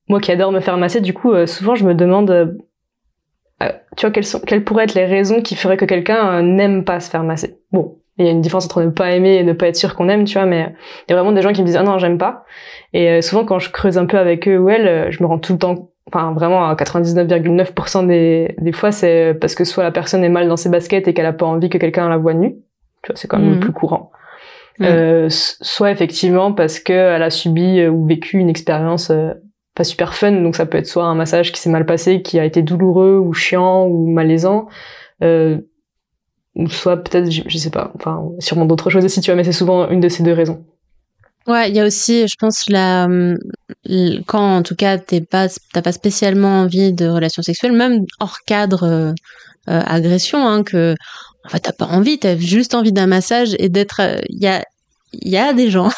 moi 0.09 0.21
qui 0.21 0.31
adore 0.33 0.53
me 0.53 0.61
faire 0.61 0.77
masser, 0.77 1.01
du 1.01 1.15
coup, 1.15 1.33
euh, 1.33 1.47
souvent 1.47 1.75
je 1.75 1.85
me 1.85 1.95
demande, 1.95 2.31
euh, 2.31 2.47
euh, 3.63 3.73
tu 3.97 4.07
vois, 4.07 4.11
quelles, 4.11 4.27
sont, 4.27 4.41
quelles 4.41 4.65
pourraient 4.65 4.85
être 4.85 4.95
les 4.95 5.07
raisons 5.07 5.41
qui 5.41 5.57
feraient 5.57 5.77
que 5.77 5.85
quelqu'un 5.85 6.43
n'aime 6.43 6.85
pas 6.85 7.01
se 7.01 7.11
faire 7.11 7.25
masser. 7.25 7.59
Bon, 7.73 7.97
il 8.19 8.27
y 8.27 8.29
a 8.29 8.31
une 8.31 8.41
différence 8.41 8.67
entre 8.67 8.83
ne 8.83 8.91
pas 8.91 9.13
aimer 9.13 9.37
et 9.37 9.45
ne 9.45 9.53
pas 9.53 9.69
être 9.69 9.77
sûr 9.77 9.95
qu'on 9.95 10.09
aime, 10.09 10.25
tu 10.25 10.35
vois, 10.35 10.47
mais 10.47 10.75
il 11.09 11.13
y 11.13 11.15
a 11.15 11.17
vraiment 11.17 11.33
des 11.33 11.43
gens 11.43 11.53
qui 11.53 11.63
me 11.63 11.67
disent 11.67 11.77
ah 11.77 11.83
non 11.83 11.99
j'aime 11.99 12.19
pas. 12.19 12.45
Et 12.93 13.23
souvent 13.23 13.45
quand 13.45 13.59
je 13.59 13.71
creuse 13.71 13.99
un 13.99 14.07
peu 14.07 14.19
avec 14.19 14.47
eux 14.47 14.59
ou 14.59 14.69
elles, 14.69 15.11
je 15.11 15.23
me 15.23 15.27
rends 15.27 15.39
tout 15.39 15.55
le 15.55 15.59
temps, 15.59 15.91
enfin 16.07 16.33
vraiment 16.33 16.69
à 16.69 16.75
99,9% 16.75 18.07
des, 18.07 18.55
des 18.61 18.73
fois 18.73 18.93
c'est 18.93 19.37
parce 19.41 19.57
que 19.57 19.65
soit 19.65 19.83
la 19.83 19.91
personne 19.91 20.23
est 20.23 20.29
mal 20.29 20.47
dans 20.47 20.57
ses 20.57 20.69
baskets 20.69 21.09
et 21.09 21.15
qu'elle 21.15 21.27
a 21.27 21.33
pas 21.33 21.47
envie 21.47 21.71
que 21.71 21.79
quelqu'un 21.79 22.09
la 22.09 22.19
voie 22.19 22.35
nue, 22.35 22.55
tu 23.03 23.09
vois, 23.09 23.17
c'est 23.17 23.27
quand 23.27 23.39
même 23.39 23.49
le 23.49 23.55
mhm. 23.57 23.61
plus 23.61 23.73
courant. 23.73 24.13
Euh, 24.81 25.29
soit 25.31 25.93
effectivement 25.93 26.53
parce 26.53 26.81
qu'elle 26.81 27.23
a 27.23 27.31
subi 27.31 27.87
ou 27.87 28.07
vécu 28.07 28.39
une 28.39 28.49
expérience 28.49 29.11
pas 29.75 29.85
super 29.85 30.15
fun, 30.15 30.33
donc 30.33 30.57
ça 30.57 30.67
peut 30.67 30.79
être 30.79 30.87
soit 30.87 31.05
un 31.05 31.15
massage 31.15 31.53
qui 31.53 31.61
s'est 31.61 31.71
mal 31.71 31.85
passé, 31.85 32.23
qui 32.23 32.39
a 32.39 32.45
été 32.45 32.63
douloureux 32.63 33.19
ou 33.19 33.33
chiant 33.33 33.87
ou 33.87 34.11
malaisant, 34.11 34.69
euh, 35.23 35.59
ou 36.55 36.69
soit 36.69 37.03
peut-être, 37.03 37.31
je, 37.31 37.59
sais 37.59 37.71
pas, 37.71 37.93
enfin 37.97 38.29
sûrement 38.39 38.67
d'autres 38.67 38.91
choses 38.91 39.05
aussi, 39.05 39.21
tu 39.21 39.31
vois, 39.31 39.37
mais 39.37 39.45
c'est 39.45 39.53
souvent 39.53 39.89
une 39.91 40.01
de 40.01 40.09
ces 40.09 40.23
deux 40.23 40.33
raisons. 40.33 40.65
Ouais, 41.47 41.69
il 41.69 41.77
y 41.77 41.81
a 41.81 41.85
aussi, 41.85 42.27
je 42.27 42.37
pense, 42.39 42.69
la, 42.69 43.07
quand 44.27 44.57
en 44.57 44.63
tout 44.63 44.77
cas 44.77 44.97
t'es 44.97 45.21
pas, 45.21 45.49
t'as 45.73 45.83
pas 45.83 45.93
spécialement 45.93 46.61
envie 46.61 46.93
de 46.93 47.07
relations 47.07 47.43
sexuelles, 47.43 47.73
même 47.73 48.05
hors 48.21 48.39
cadre 48.47 48.85
euh, 48.85 49.13
euh, 49.69 49.83
agression, 49.85 50.47
hein, 50.47 50.63
que 50.63 50.95
en 51.45 51.49
fait 51.49 51.61
t'as 51.61 51.73
pas 51.73 51.87
envie, 51.87 52.19
t'as 52.19 52.37
juste 52.37 52.75
envie 52.75 52.93
d'un 52.93 53.07
massage 53.09 53.57
et 53.59 53.69
d'être, 53.69 54.01
il 54.31 54.41
y 54.41 54.47
a, 54.47 54.65
il 55.23 55.31
y 55.31 55.37
a 55.37 55.53
des 55.53 55.71
gens, 55.71 55.91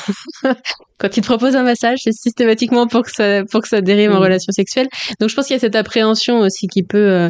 quand 0.98 1.16
ils 1.16 1.20
te 1.20 1.26
proposent 1.26 1.57
un 1.57 1.62
massage, 1.62 1.98
c'est 2.02 2.12
systématiquement 2.12 2.87
pour 2.87 3.02
que 3.02 3.11
ça, 3.11 3.44
pour 3.50 3.62
que 3.62 3.68
ça 3.68 3.81
dérive 3.81 4.12
en 4.12 4.20
relation 4.20 4.52
sexuelle. 4.52 4.88
Donc 5.20 5.29
je 5.31 5.35
pense 5.35 5.46
qu'il 5.46 5.55
y 5.55 5.59
a 5.59 5.61
cette 5.61 5.76
appréhension 5.76 6.40
aussi 6.40 6.66
qui 6.68 6.83
peut, 6.83 6.98
euh, 6.98 7.29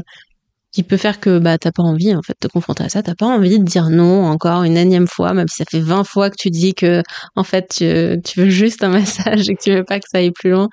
qui 0.73 0.83
peut 0.83 0.97
faire 0.99 1.21
que 1.21 1.39
bah 1.39 1.57
t'as 1.57 1.73
pas 1.73 1.83
envie 1.83 2.15
en 2.15 2.21
fait 2.23 2.35
de 2.41 2.49
te 2.49 2.53
confronter 2.53 2.85
à 2.85 2.89
ça, 2.89 3.03
t'as 3.03 3.15
pas 3.15 3.27
envie 3.27 3.59
de 3.59 3.65
dire 3.65 3.89
non 3.89 4.27
encore 4.27 4.63
une 4.63 4.77
énième 4.77 5.07
fois, 5.07 5.33
même 5.33 5.49
si 5.49 5.57
ça 5.57 5.65
fait 5.71 5.81
20 5.81 6.05
fois 6.05 6.29
que 6.29 6.37
tu 6.39 6.51
dis 6.51 6.75
que 6.75 7.03
en 7.35 7.45
fait 7.45 7.67
tu, 7.75 8.21
tu 8.23 8.41
veux 8.41 8.51
juste 8.51 8.85
un 8.85 8.89
massage 8.91 9.49
et 9.49 9.55
que 9.55 9.63
tu 9.63 9.73
veux 9.73 9.85
pas 9.85 9.99
que 9.99 10.09
ça 10.11 10.19
aille 10.19 10.33
plus 10.33 10.51
loin. 10.51 10.69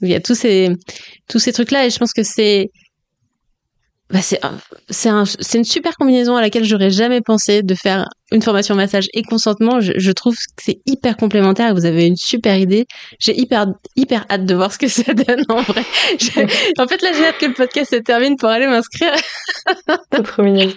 Il 0.00 0.08
y 0.08 0.14
a 0.14 0.20
tous 0.20 0.36
ces 0.36 0.70
tous 1.28 1.40
ces 1.40 1.52
trucs 1.52 1.72
là 1.72 1.86
et 1.86 1.90
je 1.90 1.98
pense 1.98 2.12
que 2.12 2.22
c'est 2.22 2.70
bah 4.10 4.20
c'est 4.22 4.40
c'est 4.88 5.10
un, 5.10 5.24
une 5.54 5.64
super 5.64 5.96
combinaison 5.96 6.36
à 6.36 6.40
laquelle 6.40 6.64
j'aurais 6.64 6.90
jamais 6.90 7.20
pensé 7.20 7.62
de 7.62 7.74
faire 7.74 8.06
une 8.32 8.42
formation 8.42 8.74
massage 8.74 9.08
et 9.12 9.22
consentement. 9.22 9.80
Je, 9.80 9.92
je 9.96 10.12
trouve 10.12 10.34
que 10.34 10.62
c'est 10.62 10.80
hyper 10.86 11.16
complémentaire. 11.16 11.74
Vous 11.74 11.84
avez 11.84 12.06
une 12.06 12.16
super 12.16 12.56
idée. 12.56 12.86
J'ai 13.18 13.38
hyper 13.38 13.66
hyper 13.96 14.24
hâte 14.30 14.44
de 14.44 14.54
voir 14.54 14.72
ce 14.72 14.78
que 14.78 14.88
ça 14.88 15.12
donne 15.14 15.44
en 15.48 15.60
vrai. 15.60 15.82
en 16.78 16.86
fait, 16.86 17.02
là, 17.02 17.10
j'ai 17.12 17.26
hâte 17.26 17.38
que 17.38 17.46
le 17.46 17.54
podcast 17.54 17.90
se 17.90 17.96
termine 17.96 18.36
pour 18.36 18.48
aller 18.48 18.66
m'inscrire. 18.66 19.12
c'est 20.12 20.22
trop 20.22 20.42
mignon. 20.42 20.70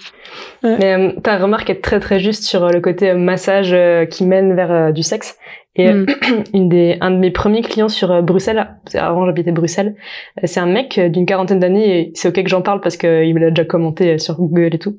Mais 0.64 0.94
euh, 0.94 1.20
ta 1.22 1.38
remarque 1.38 1.70
est 1.70 1.82
très 1.82 2.00
très 2.00 2.20
juste 2.20 2.44
sur 2.44 2.68
le 2.70 2.80
côté 2.80 3.14
massage 3.14 3.74
euh, 3.74 4.06
qui 4.06 4.26
mène 4.26 4.56
vers 4.56 4.72
euh, 4.72 4.92
du 4.92 5.04
sexe. 5.04 5.36
Et 5.76 5.88
euh, 5.88 6.06
mm. 6.06 6.44
une 6.54 6.70
des, 6.70 6.98
un 7.02 7.12
de 7.12 7.18
mes 7.18 7.32
premiers 7.32 7.62
clients 7.62 7.90
sur 7.90 8.12
euh, 8.12 8.22
Bruxelles, 8.22 8.68
avant 8.94 9.26
j'habitais 9.26 9.52
Bruxelles, 9.52 9.96
euh, 10.40 10.42
c'est 10.46 10.60
un 10.60 10.66
mec 10.66 11.00
d'une 11.00 11.26
quarantaine 11.26 11.60
d'années 11.60 12.12
c'est 12.16 12.28
ok 12.28 12.44
que 12.44 12.50
j'en 12.50 12.62
parle 12.62 12.82
parce 12.82 12.98
qu'il 12.98 13.34
me 13.34 13.40
l'a 13.40 13.50
déjà 13.50 13.66
commenté 13.66 14.18
sur 14.18 14.36
Google 14.36 14.76
et 14.76 14.80
tout. 14.80 14.98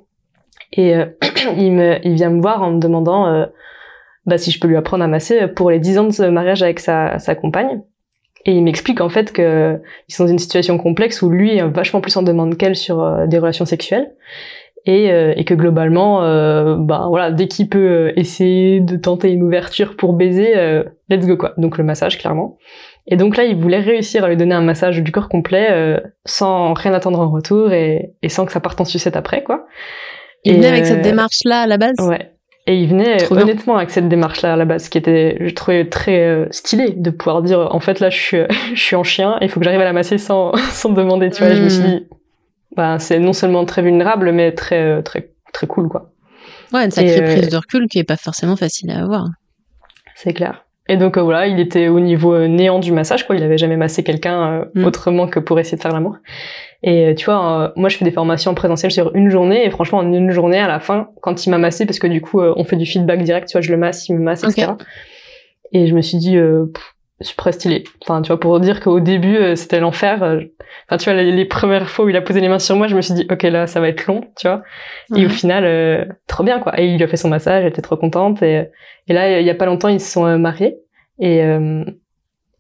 Et 0.73 0.95
il, 1.59 1.73
me, 1.73 1.99
il 2.07 2.15
vient 2.15 2.31
me 2.31 2.41
voir 2.41 2.63
en 2.63 2.73
me 2.73 2.81
demandant 2.81 3.47
bah, 4.25 4.39
si 4.39 4.51
je 4.51 4.59
peux 4.59 4.69
lui 4.69 4.77
apprendre 4.77 5.05
à 5.05 5.09
masser 5.09 5.49
pour 5.49 5.71
les 5.71 5.79
10 5.79 5.99
ans 5.99 6.09
de 6.09 6.29
mariage 6.29 6.63
avec 6.63 6.81
sa, 6.81 7.19
sa 7.19 7.35
compagne. 7.35 7.83
Et 8.45 8.53
il 8.53 8.65
m'explique 8.65 9.01
en 9.01 9.09
fait 9.09 9.33
que 9.33 9.81
ils 10.09 10.15
sont 10.15 10.25
dans 10.25 10.31
une 10.31 10.39
situation 10.39 10.79
complexe 10.79 11.23
où 11.23 11.31
lui 11.31 11.57
est 11.57 11.63
vachement 11.63 12.01
plus 12.01 12.17
en 12.17 12.23
demande 12.23 12.57
qu'elle 12.57 12.75
sur 12.75 13.27
des 13.29 13.39
relations 13.39 13.67
sexuelles 13.67 14.11
et, 14.85 15.13
euh, 15.13 15.33
et 15.37 15.45
que 15.45 15.55
globalement, 15.55 16.23
euh, 16.25 16.77
bah 16.77 17.07
voilà, 17.09 17.31
dès 17.31 17.49
qu'il 17.49 17.69
peut 17.69 17.79
euh, 17.79 18.13
essayer 18.17 18.81
de 18.81 18.97
tenter 18.97 19.31
une 19.31 19.43
ouverture 19.43 19.97
pour 19.97 20.13
baiser, 20.13 20.57
euh, 20.57 20.83
let's 21.09 21.27
go 21.27 21.37
quoi. 21.37 21.55
Donc 21.57 21.79
le 21.79 21.85
massage 21.85 22.19
clairement. 22.19 22.59
Et 23.07 23.17
donc 23.17 23.37
là, 23.37 23.45
il 23.45 23.57
voulait 23.57 23.81
réussir 23.81 24.25
à 24.25 24.29
lui 24.29 24.37
donner 24.37 24.55
un 24.55 24.63
massage 24.63 25.03
du 25.03 25.11
corps 25.11 25.29
complet 25.29 26.01
sans 26.25 26.73
rien 26.73 26.95
attendre 26.95 27.19
en 27.19 27.31
retour 27.31 27.73
et, 27.73 28.15
et, 28.23 28.29
sans 28.29 28.47
que 28.47 28.53
ça 28.53 28.61
parte 28.61 28.81
en 28.81 28.85
sucette 28.85 29.17
après 29.17 29.43
quoi. 29.43 29.67
Il 30.45 30.55
venait 30.55 30.69
avec 30.69 30.87
cette 30.87 31.03
démarche 31.03 31.41
là 31.45 31.63
à 31.63 31.67
la 31.67 31.79
base? 31.79 31.97
Ouais. 31.99 32.33
Et 32.67 32.77
il 32.77 32.89
venait 32.89 33.17
honnêtement 33.33 33.77
avec 33.77 33.91
cette 33.91 34.09
démarche-là 34.09 34.53
à 34.53 34.57
la 34.57 34.65
base, 34.65 34.89
qui 34.89 34.97
était, 34.97 35.37
je 35.41 35.53
trouvais 35.53 35.89
très 35.89 36.21
euh, 36.21 36.47
stylé 36.53 36.93
de 36.93 37.11
pouvoir 37.11 37.43
dire, 37.43 37.75
en 37.75 37.81
fait 37.81 37.99
là, 37.99 38.09
je 38.09 38.17
suis, 38.17 38.39
je 38.75 38.81
suis 38.81 38.95
en 38.95 39.03
chien, 39.03 39.37
il 39.41 39.49
faut 39.49 39.59
que 39.59 39.65
j'arrive 39.65 39.81
à 39.81 39.85
la 39.85 39.93
masser 39.93 40.17
sans, 40.17 40.55
sans 40.71 40.91
demander. 40.91 41.31
Tu 41.31 41.43
vois, 41.43 41.55
je 41.55 41.63
me 41.63 41.69
suis 41.69 41.83
dit, 41.83 42.07
bah, 42.77 42.99
c'est 42.99 43.19
non 43.19 43.33
seulement 43.33 43.65
très 43.65 43.83
vulnérable, 43.83 44.33
mais 44.33 44.53
très, 44.53 44.83
euh, 44.83 45.03
très, 45.03 45.31
très 45.53 45.67
cool, 45.67 45.89
quoi. 45.89 46.13
Ouais, 46.73 46.85
une 46.85 46.91
sacrée 46.91 47.23
prise 47.23 47.49
de 47.49 47.57
recul 47.57 47.87
qui 47.89 47.99
est 47.99 48.05
pas 48.05 48.17
forcément 48.17 48.57
facile 48.57 48.91
à 48.91 49.03
avoir. 49.03 49.27
C'est 50.15 50.33
clair. 50.33 50.65
Et 50.89 50.97
donc 50.97 51.17
voilà, 51.17 51.47
il 51.47 51.61
était 51.61 51.89
au 51.89 52.01
niveau 52.01 52.47
néant 52.49 52.79
du 52.79 52.93
massage, 52.93 53.27
quoi. 53.27 53.37
Il 53.37 53.43
avait 53.43 53.59
jamais 53.59 53.77
massé 53.77 54.03
quelqu'un 54.03 54.65
mm. 54.75 54.85
autrement 54.85 55.29
que 55.29 55.39
pour 55.39 55.61
essayer 55.61 55.77
de 55.77 55.83
faire 55.83 55.93
l'amour. 55.93 56.17
Et 56.83 57.07
euh, 57.07 57.15
tu 57.15 57.27
vois, 57.27 57.63
euh, 57.63 57.69
moi 57.77 57.89
je 57.89 57.97
fais 57.97 58.05
des 58.05 58.11
formations 58.11 58.51
en 58.51 58.55
présentiel 58.55 58.91
sur 58.91 59.15
une 59.15 59.31
journée 59.31 59.65
et 59.65 59.71
franchement 59.71 59.99
en 59.99 60.13
une 60.13 60.31
journée 60.31 60.59
à 60.59 60.67
la 60.67 60.81
fin, 60.81 61.11
quand 61.21 61.47
il 61.47 61.51
m'a 61.51 61.59
massé, 61.59 61.87
parce 61.87 62.01
que 62.01 62.09
du 62.09 62.21
coup 62.21 62.41
euh, 62.41 62.53
on 62.57 62.65
fait 62.65 62.77
du 62.77 62.87
feedback 62.87 63.23
direct, 63.23 63.49
tu 63.49 63.53
vois, 63.53 63.61
je 63.61 63.71
le 63.71 63.77
masse, 63.77 64.09
il 64.09 64.17
me 64.17 64.23
masse, 64.23 64.43
etc. 64.43 64.73
Et 65.73 65.87
je 65.87 65.95
me 65.95 66.03
suis 66.03 66.19
dit, 66.19 66.37
euh, 66.37 66.67
très 67.37 67.53
stylé. 67.53 67.85
Enfin, 68.03 68.23
tu 68.23 68.29
vois, 68.29 68.41
pour 68.41 68.59
dire 68.61 68.81
qu'au 68.81 69.01
début 69.01 69.57
c'était 69.57 69.81
l'enfer. 69.81 70.17
Enfin, 70.89 70.97
tu 70.97 71.11
vois, 71.11 71.23
les, 71.23 71.45
premières 71.45 71.89
fois 71.89 72.05
où 72.05 72.09
il 72.09 72.17
a 72.17 72.23
posé 72.23 72.41
les 72.41 72.49
mains 72.49 72.59
sur 72.59 72.77
moi, 72.77 72.87
je 72.87 72.97
me 72.97 73.01
suis 73.01 73.15
dit, 73.15 73.27
ok 73.31 73.43
là, 73.45 73.67
ça 73.67 73.81
va 73.81 73.89
être 73.89 74.07
long, 74.07 74.23
tu 74.37 74.49
vois. 74.49 74.63
Et 75.17 75.25
au 75.25 75.29
mhm. 75.29 75.31
final, 75.31 76.17
trop 76.27 76.45
bien 76.45 76.61
quoi. 76.61 76.79
Et 76.81 76.87
il 76.87 77.03
a 77.03 77.09
fait 77.09 77.17
son 77.17 77.29
massage, 77.29 77.65
j'étais 77.65 77.83
trop 77.83 77.97
contente. 77.97 78.43
Et, 78.43 78.69
et 79.09 79.13
là, 79.13 79.41
il 79.41 79.47
y 79.47 79.51
a 79.51 79.55
pas 79.55 79.67
longtemps, 79.67 79.89
ils 79.89 80.01
se 80.01 80.11
sont 80.11 80.39
mariés. 80.39 80.77
Et 81.19 81.43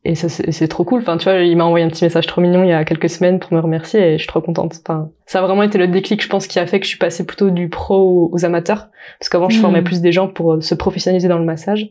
et 0.04 0.16
ça 0.16 0.28
c'est 0.28 0.68
trop 0.68 0.84
cool. 0.84 1.00
Enfin 1.00 1.16
tu 1.16 1.24
vois 1.24 1.40
il 1.40 1.56
m'a 1.56 1.64
envoyé 1.64 1.84
un 1.84 1.88
petit 1.88 2.04
message 2.04 2.26
trop 2.26 2.40
mignon 2.40 2.64
il 2.64 2.70
y 2.70 2.72
a 2.72 2.84
quelques 2.84 3.08
semaines 3.08 3.38
pour 3.38 3.52
me 3.52 3.60
remercier 3.60 4.00
et 4.00 4.12
je 4.14 4.18
suis 4.18 4.26
trop 4.26 4.40
contente. 4.40 4.80
Enfin 4.82 5.10
ça 5.26 5.38
a 5.38 5.42
vraiment 5.42 5.62
été 5.62 5.78
le 5.78 5.86
déclic 5.86 6.22
je 6.22 6.28
pense 6.28 6.48
qui 6.48 6.58
a 6.58 6.66
fait 6.66 6.80
que 6.80 6.84
je 6.84 6.90
suis 6.90 6.98
passée 6.98 7.24
plutôt 7.24 7.50
du 7.50 7.68
pro 7.68 8.28
aux, 8.32 8.44
amateurs. 8.44 8.88
Parce 9.20 9.28
qu'avant 9.28 9.48
je 9.48 9.60
formais 9.60 9.80
hmm. 9.80 9.84
plus 9.84 10.00
des 10.00 10.10
gens 10.10 10.26
pour 10.26 10.54
euh, 10.54 10.60
se 10.60 10.74
professionnaliser 10.74 11.28
dans 11.28 11.38
le 11.38 11.44
massage. 11.44 11.88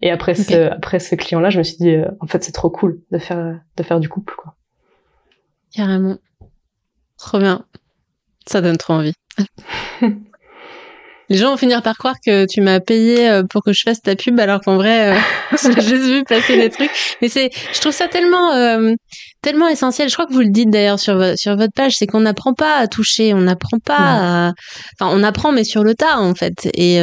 Et 0.00 0.10
après 0.10 0.34
ce 0.34 0.70
après 0.72 0.98
ce 0.98 1.14
client 1.14 1.40
là 1.40 1.50
je 1.50 1.58
me 1.58 1.62
suis 1.62 1.76
dit 1.76 1.90
euh, 1.90 2.10
en 2.20 2.26
fait 2.26 2.42
c'est 2.42 2.52
trop 2.52 2.70
cool 2.70 3.00
de 3.12 3.18
faire 3.18 3.60
de 3.76 3.82
faire 3.82 4.00
du 4.00 4.08
couple 4.08 4.34
quoi. 4.36 4.54
Carrément. 5.72 6.18
Trop 7.16 7.38
bien. 7.38 7.64
Ça 8.46 8.60
donne 8.60 8.76
trop 8.76 8.94
envie 8.94 9.14
Les 11.32 11.38
gens 11.38 11.52
vont 11.52 11.56
finir 11.56 11.80
par 11.80 11.96
croire 11.96 12.16
que 12.22 12.44
tu 12.44 12.60
m'as 12.60 12.78
payé 12.78 13.26
euh, 13.30 13.42
pour 13.42 13.62
que 13.62 13.72
je 13.72 13.80
fasse 13.84 14.02
ta 14.02 14.14
pub, 14.14 14.38
alors 14.38 14.60
qu'en 14.60 14.76
vrai, 14.76 15.14
euh, 15.14 15.18
j'ai 15.62 15.80
juste 15.80 16.04
vu 16.04 16.24
passer 16.24 16.58
des 16.58 16.68
trucs. 16.68 16.90
Mais 17.22 17.30
c'est, 17.30 17.48
je 17.72 17.80
trouve 17.80 17.94
ça 17.94 18.06
tellement, 18.06 18.52
euh, 18.52 18.92
tellement 19.42 19.68
essentiel. 19.68 20.08
Je 20.08 20.14
crois 20.14 20.26
que 20.26 20.32
vous 20.32 20.40
le 20.40 20.50
dites 20.50 20.70
d'ailleurs 20.70 20.98
sur, 20.98 21.36
sur 21.36 21.56
votre 21.56 21.72
page, 21.74 21.96
c'est 21.96 22.06
qu'on 22.06 22.20
n'apprend 22.20 22.54
pas 22.54 22.76
à 22.76 22.86
toucher, 22.86 23.34
on 23.34 23.40
n'apprend 23.40 23.78
pas 23.78 23.96
à... 23.98 24.52
Enfin, 24.98 25.14
on 25.14 25.22
apprend, 25.22 25.52
mais 25.52 25.64
sur 25.64 25.84
le 25.84 25.94
tas, 25.94 26.18
en 26.18 26.34
fait. 26.34 26.68
Et, 26.74 27.00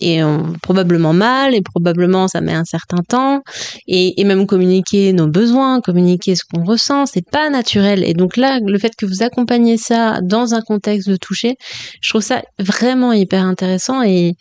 et 0.00 0.20
probablement 0.62 1.12
mal, 1.12 1.54
et 1.54 1.62
probablement 1.62 2.28
ça 2.28 2.40
met 2.40 2.52
un 2.52 2.64
certain 2.64 3.02
temps. 3.08 3.42
Et, 3.86 4.20
et 4.20 4.24
même 4.24 4.46
communiquer 4.46 5.12
nos 5.12 5.26
besoins, 5.26 5.80
communiquer 5.80 6.34
ce 6.34 6.42
qu'on 6.44 6.64
ressent, 6.64 7.06
c'est 7.06 7.28
pas 7.28 7.50
naturel. 7.50 8.04
Et 8.04 8.14
donc 8.14 8.36
là, 8.36 8.60
le 8.64 8.78
fait 8.78 8.94
que 8.96 9.06
vous 9.06 9.22
accompagnez 9.22 9.76
ça 9.76 10.20
dans 10.22 10.54
un 10.54 10.60
contexte 10.60 11.08
de 11.08 11.16
toucher, 11.16 11.56
je 12.00 12.10
trouve 12.10 12.22
ça 12.22 12.42
vraiment 12.58 13.12
hyper 13.12 13.42
intéressant 13.42 14.02
et, 14.02 14.34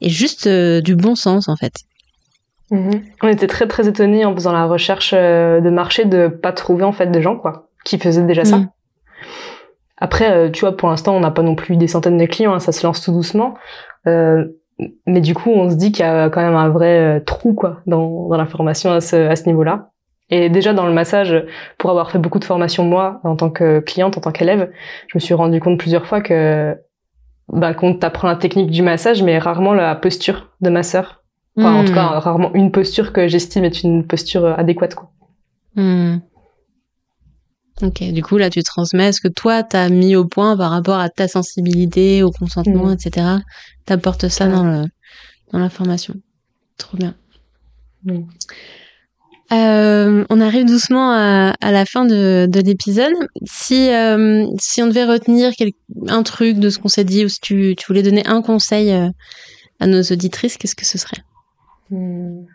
juste 0.00 0.48
euh, 0.48 0.80
du 0.80 0.96
bon 0.96 1.14
sens 1.14 1.48
en 1.48 1.56
fait. 1.56 1.74
Mhm. 2.72 3.02
On 3.22 3.28
était 3.28 3.46
très 3.46 3.68
très 3.68 3.86
étonnés 3.86 4.24
en 4.24 4.34
faisant 4.34 4.52
la 4.52 4.64
recherche 4.64 5.14
euh, 5.16 5.60
de 5.60 5.70
marché 5.70 6.04
de 6.04 6.26
pas 6.26 6.52
trouver 6.52 6.84
en 6.84 6.92
fait 6.92 7.06
de 7.06 7.20
gens 7.20 7.36
quoi 7.36 7.68
qui 7.84 7.98
faisaient 7.98 8.22
déjà 8.22 8.44
ça. 8.44 8.58
Mm. 8.58 8.70
Après, 9.98 10.32
euh, 10.32 10.50
tu 10.50 10.62
vois, 10.62 10.76
pour 10.76 10.88
l'instant, 10.88 11.14
on 11.14 11.20
n'a 11.20 11.30
pas 11.30 11.42
non 11.42 11.54
plus 11.54 11.76
des 11.76 11.86
centaines 11.86 12.16
de 12.16 12.26
clients, 12.26 12.54
hein, 12.54 12.60
ça 12.60 12.72
se 12.72 12.84
lance 12.84 13.02
tout 13.02 13.12
doucement. 13.12 13.54
mais 14.04 15.20
du 15.20 15.34
coup, 15.34 15.50
on 15.50 15.70
se 15.70 15.76
dit 15.76 15.92
qu'il 15.92 16.04
y 16.04 16.08
a 16.08 16.28
quand 16.30 16.40
même 16.40 16.56
un 16.56 16.70
vrai 16.70 17.20
trou 17.20 17.54
quoi 17.54 17.82
dans, 17.86 18.28
dans 18.28 18.36
la 18.36 18.46
formation 18.46 18.90
à 18.90 19.00
ce, 19.00 19.28
à 19.28 19.36
ce 19.36 19.46
niveau-là. 19.46 19.90
Et 20.30 20.48
déjà 20.48 20.72
dans 20.72 20.86
le 20.86 20.92
massage, 20.92 21.44
pour 21.76 21.90
avoir 21.90 22.10
fait 22.10 22.18
beaucoup 22.18 22.38
de 22.38 22.44
formations 22.44 22.84
moi 22.84 23.20
en 23.22 23.36
tant 23.36 23.50
que 23.50 23.80
cliente, 23.80 24.16
en 24.16 24.22
tant 24.22 24.32
qu'élève, 24.32 24.72
je 25.08 25.18
me 25.18 25.20
suis 25.20 25.34
rendu 25.34 25.60
compte 25.60 25.78
plusieurs 25.78 26.06
fois 26.06 26.22
que 26.22 26.74
bah, 27.48 27.74
qu'on 27.74 27.94
t'apprend 27.94 28.28
la 28.28 28.36
technique 28.36 28.70
du 28.70 28.82
massage, 28.82 29.22
mais 29.22 29.38
rarement 29.38 29.74
la 29.74 29.94
posture 29.94 30.48
de 30.62 30.70
masseur. 30.70 31.21
Enfin, 31.56 31.74
en 31.74 31.84
tout 31.84 31.92
cas, 31.92 32.06
hmm. 32.06 32.18
rarement 32.18 32.54
une 32.54 32.72
posture 32.72 33.12
que 33.12 33.28
j'estime 33.28 33.64
être 33.64 33.82
une 33.82 34.06
posture 34.06 34.44
euh, 34.44 34.54
adéquate, 34.56 34.94
quoi. 34.94 35.10
Hmm. 35.76 36.18
Ok, 37.82 38.02
du 38.12 38.22
coup, 38.22 38.36
là, 38.36 38.48
tu 38.48 38.62
transmets 38.62 39.12
ce 39.12 39.20
que 39.20 39.28
toi, 39.28 39.62
t'as 39.62 39.88
mis 39.88 40.14
au 40.14 40.24
point 40.24 40.56
par 40.56 40.70
rapport 40.70 40.98
à 40.98 41.08
ta 41.08 41.28
sensibilité, 41.28 42.22
au 42.22 42.30
consentement, 42.30 42.86
hmm. 42.86 42.92
etc. 42.92 43.26
T'apportes 43.84 44.28
ça 44.28 44.46
dans, 44.48 44.64
le, 44.64 44.84
dans 45.52 45.58
la 45.58 45.68
formation. 45.68 46.14
Trop 46.78 46.96
bien. 46.96 47.14
Euh, 49.52 50.24
on 50.30 50.40
arrive 50.40 50.64
doucement 50.64 51.12
à, 51.12 51.54
la 51.60 51.84
fin 51.84 52.04
de, 52.04 52.48
l'épisode. 52.64 53.12
Si, 53.44 53.90
euh, 53.90 54.46
si 54.58 54.82
on 54.82 54.86
devait 54.86 55.04
retenir 55.04 55.52
un 56.08 56.22
truc 56.22 56.58
de 56.58 56.70
ce 56.70 56.78
qu'on 56.78 56.88
s'est 56.88 57.04
dit, 57.04 57.24
ou 57.24 57.28
si 57.28 57.40
tu, 57.40 57.76
voulais 57.86 58.02
donner 58.02 58.26
un 58.26 58.40
conseil 58.40 58.92
euh, 58.92 59.08
à 59.80 59.86
nos 59.86 60.02
auditrices, 60.02 60.56
qu'est-ce 60.56 60.76
que 60.76 60.86
ce 60.86 60.98
serait? 60.98 61.22
Hmm. 61.92 62.46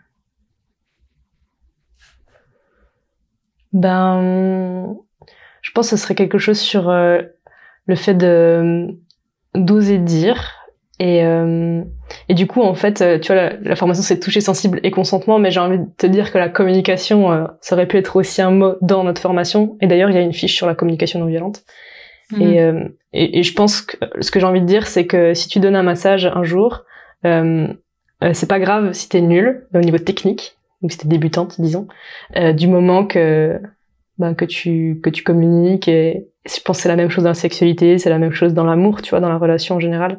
Ben, 3.72 4.96
je 5.60 5.70
pense 5.72 5.90
que 5.90 5.96
ce 5.96 6.02
serait 6.02 6.14
quelque 6.14 6.38
chose 6.38 6.58
sur 6.58 6.90
le 6.90 7.94
fait 7.94 8.14
de 8.14 8.88
d'oser 9.54 9.98
dire 9.98 10.58
et, 11.00 11.24
euh, 11.24 11.82
et 12.28 12.34
du 12.34 12.46
coup, 12.46 12.60
en 12.60 12.74
fait, 12.74 13.00
euh, 13.02 13.18
tu 13.18 13.32
vois, 13.32 13.50
la, 13.62 13.76
formation 13.76 14.02
c'est 14.02 14.18
toucher 14.18 14.40
sensible 14.40 14.80
et 14.82 14.90
consentement, 14.90 15.38
mais 15.38 15.50
j'ai 15.50 15.60
envie 15.60 15.78
de 15.78 15.86
te 15.96 16.06
dire 16.06 16.32
que 16.32 16.38
la 16.38 16.48
communication, 16.48 17.30
euh, 17.30 17.44
ça 17.60 17.76
aurait 17.76 17.86
pu 17.86 17.98
être 17.98 18.16
aussi 18.16 18.42
un 18.42 18.50
mot 18.50 18.74
dans 18.82 19.04
notre 19.04 19.20
formation. 19.20 19.76
Et 19.80 19.86
d'ailleurs, 19.86 20.10
il 20.10 20.16
y 20.16 20.18
a 20.18 20.22
une 20.22 20.32
fiche 20.32 20.56
sur 20.56 20.66
la 20.66 20.74
communication 20.74 21.20
non 21.20 21.26
violente. 21.26 21.62
Et, 22.38 22.60
euh, 22.60 22.84
et, 23.14 23.38
et, 23.38 23.42
je 23.42 23.54
pense 23.54 23.80
que 23.80 23.96
ce 24.20 24.30
que 24.30 24.38
j'ai 24.38 24.44
envie 24.44 24.60
de 24.60 24.66
dire, 24.66 24.86
c'est 24.86 25.06
que 25.06 25.32
si 25.32 25.48
tu 25.48 25.60
donnes 25.60 25.76
un 25.76 25.82
massage 25.82 26.26
un 26.26 26.42
jour, 26.42 26.84
c'est 28.32 28.48
pas 28.48 28.58
grave 28.58 28.92
si 28.92 29.08
t'es 29.08 29.20
nul 29.20 29.66
au 29.74 29.78
niveau 29.78 29.98
technique, 29.98 30.56
ou 30.82 30.90
si 30.90 30.98
t'es 30.98 31.08
débutante, 31.08 31.60
disons, 31.60 31.86
du 32.56 32.68
moment 32.68 33.06
que 33.06 33.60
ben, 34.18 34.34
que 34.34 34.44
tu 34.44 35.00
que 35.02 35.10
tu 35.10 35.22
communiques. 35.22 35.88
Et 35.88 36.26
je 36.44 36.60
pense 36.64 36.78
que 36.78 36.82
c'est 36.82 36.88
la 36.88 36.96
même 36.96 37.10
chose 37.10 37.24
dans 37.24 37.30
la 37.30 37.34
sexualité, 37.34 37.98
c'est 37.98 38.10
la 38.10 38.18
même 38.18 38.32
chose 38.32 38.54
dans 38.54 38.64
l'amour, 38.64 39.02
tu 39.02 39.10
vois, 39.10 39.20
dans 39.20 39.28
la 39.28 39.38
relation 39.38 39.76
en 39.76 39.80
général 39.80 40.18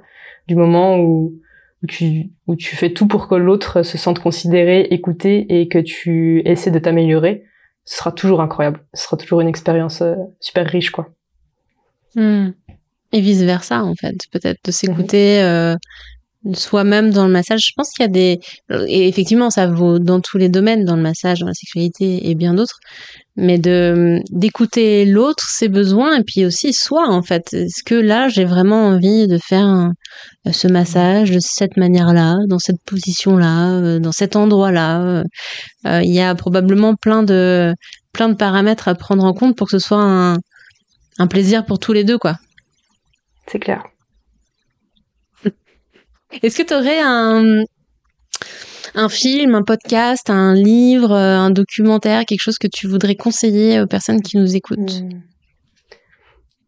du 0.49 0.55
moment 0.55 0.97
où, 0.99 1.39
tu, 1.87 2.31
où 2.47 2.55
tu 2.55 2.75
fais 2.75 2.91
tout 2.91 3.07
pour 3.07 3.27
que 3.27 3.35
l'autre 3.35 3.83
se 3.83 3.97
sente 3.99 4.19
considéré, 4.19 4.81
écouté 4.89 5.45
et 5.61 5.67
que 5.67 5.77
tu 5.77 6.41
essaies 6.43 6.71
de 6.71 6.79
t'améliorer, 6.79 7.43
ce 7.85 7.97
sera 7.97 8.11
toujours 8.11 8.41
incroyable. 8.41 8.83
Ce 8.95 9.03
sera 9.03 9.15
toujours 9.15 9.41
une 9.41 9.47
expérience 9.47 10.01
euh, 10.01 10.15
super 10.39 10.65
riche, 10.65 10.89
quoi. 10.89 11.09
Hmm. 12.15 12.49
Et 13.11 13.21
vice 13.21 13.43
versa, 13.43 13.83
en 13.83 13.93
fait. 13.93 14.15
Peut-être 14.31 14.59
de 14.65 14.71
s'écouter, 14.71 15.43
euh, 15.43 15.75
soi-même 16.53 17.11
dans 17.11 17.25
le 17.25 17.31
massage. 17.31 17.61
Je 17.67 17.73
pense 17.75 17.89
qu'il 17.91 18.03
y 18.03 18.05
a 18.05 18.11
des 18.11 18.39
et 18.87 19.07
effectivement 19.07 19.49
ça 19.49 19.67
vaut 19.67 19.99
dans 19.99 20.19
tous 20.21 20.37
les 20.37 20.49
domaines, 20.49 20.85
dans 20.85 20.95
le 20.95 21.01
massage, 21.01 21.39
dans 21.39 21.47
la 21.47 21.53
sexualité 21.53 22.29
et 22.29 22.35
bien 22.35 22.53
d'autres, 22.53 22.79
mais 23.35 23.57
d'écouter 23.57 25.05
l'autre, 25.05 25.45
ses 25.49 25.69
besoins 25.69 26.17
et 26.17 26.23
puis 26.23 26.45
aussi 26.45 26.73
soi 26.73 27.07
en 27.07 27.21
fait. 27.21 27.53
Est-ce 27.53 27.83
que 27.83 27.95
là 27.95 28.27
j'ai 28.29 28.45
vraiment 28.45 28.87
envie 28.87 29.27
de 29.27 29.37
faire 29.37 29.89
ce 30.51 30.67
massage 30.67 31.31
de 31.31 31.39
cette 31.39 31.77
manière-là, 31.77 32.37
dans 32.47 32.59
cette 32.59 32.81
position-là, 32.85 33.71
euh, 33.71 33.99
dans 33.99 34.11
cet 34.11 34.35
endroit-là 34.35 35.23
euh, 35.85 36.01
Il 36.03 36.13
y 36.13 36.21
a 36.21 36.33
probablement 36.35 36.95
plein 36.95 37.23
de 37.23 37.73
plein 38.13 38.29
de 38.29 38.35
paramètres 38.35 38.87
à 38.87 38.95
prendre 38.95 39.23
en 39.23 39.33
compte 39.33 39.55
pour 39.55 39.67
que 39.67 39.79
ce 39.79 39.85
soit 39.85 40.01
un, 40.01 40.37
un 41.19 41.27
plaisir 41.27 41.65
pour 41.65 41.79
tous 41.79 41.93
les 41.93 42.03
deux 42.03 42.17
quoi. 42.17 42.35
C'est 43.47 43.59
clair. 43.59 43.83
Est-ce 46.31 46.61
que 46.61 46.67
tu 46.67 46.73
aurais 46.73 46.99
un, 47.01 47.63
un 48.95 49.09
film, 49.09 49.55
un 49.55 49.63
podcast, 49.63 50.29
un 50.29 50.53
livre, 50.53 51.11
euh, 51.11 51.37
un 51.37 51.49
documentaire, 51.49 52.25
quelque 52.25 52.41
chose 52.41 52.57
que 52.57 52.67
tu 52.67 52.87
voudrais 52.87 53.15
conseiller 53.15 53.81
aux 53.81 53.87
personnes 53.87 54.21
qui 54.21 54.37
nous 54.37 54.55
écoutent? 54.55 55.01
Hmm. 55.01 55.21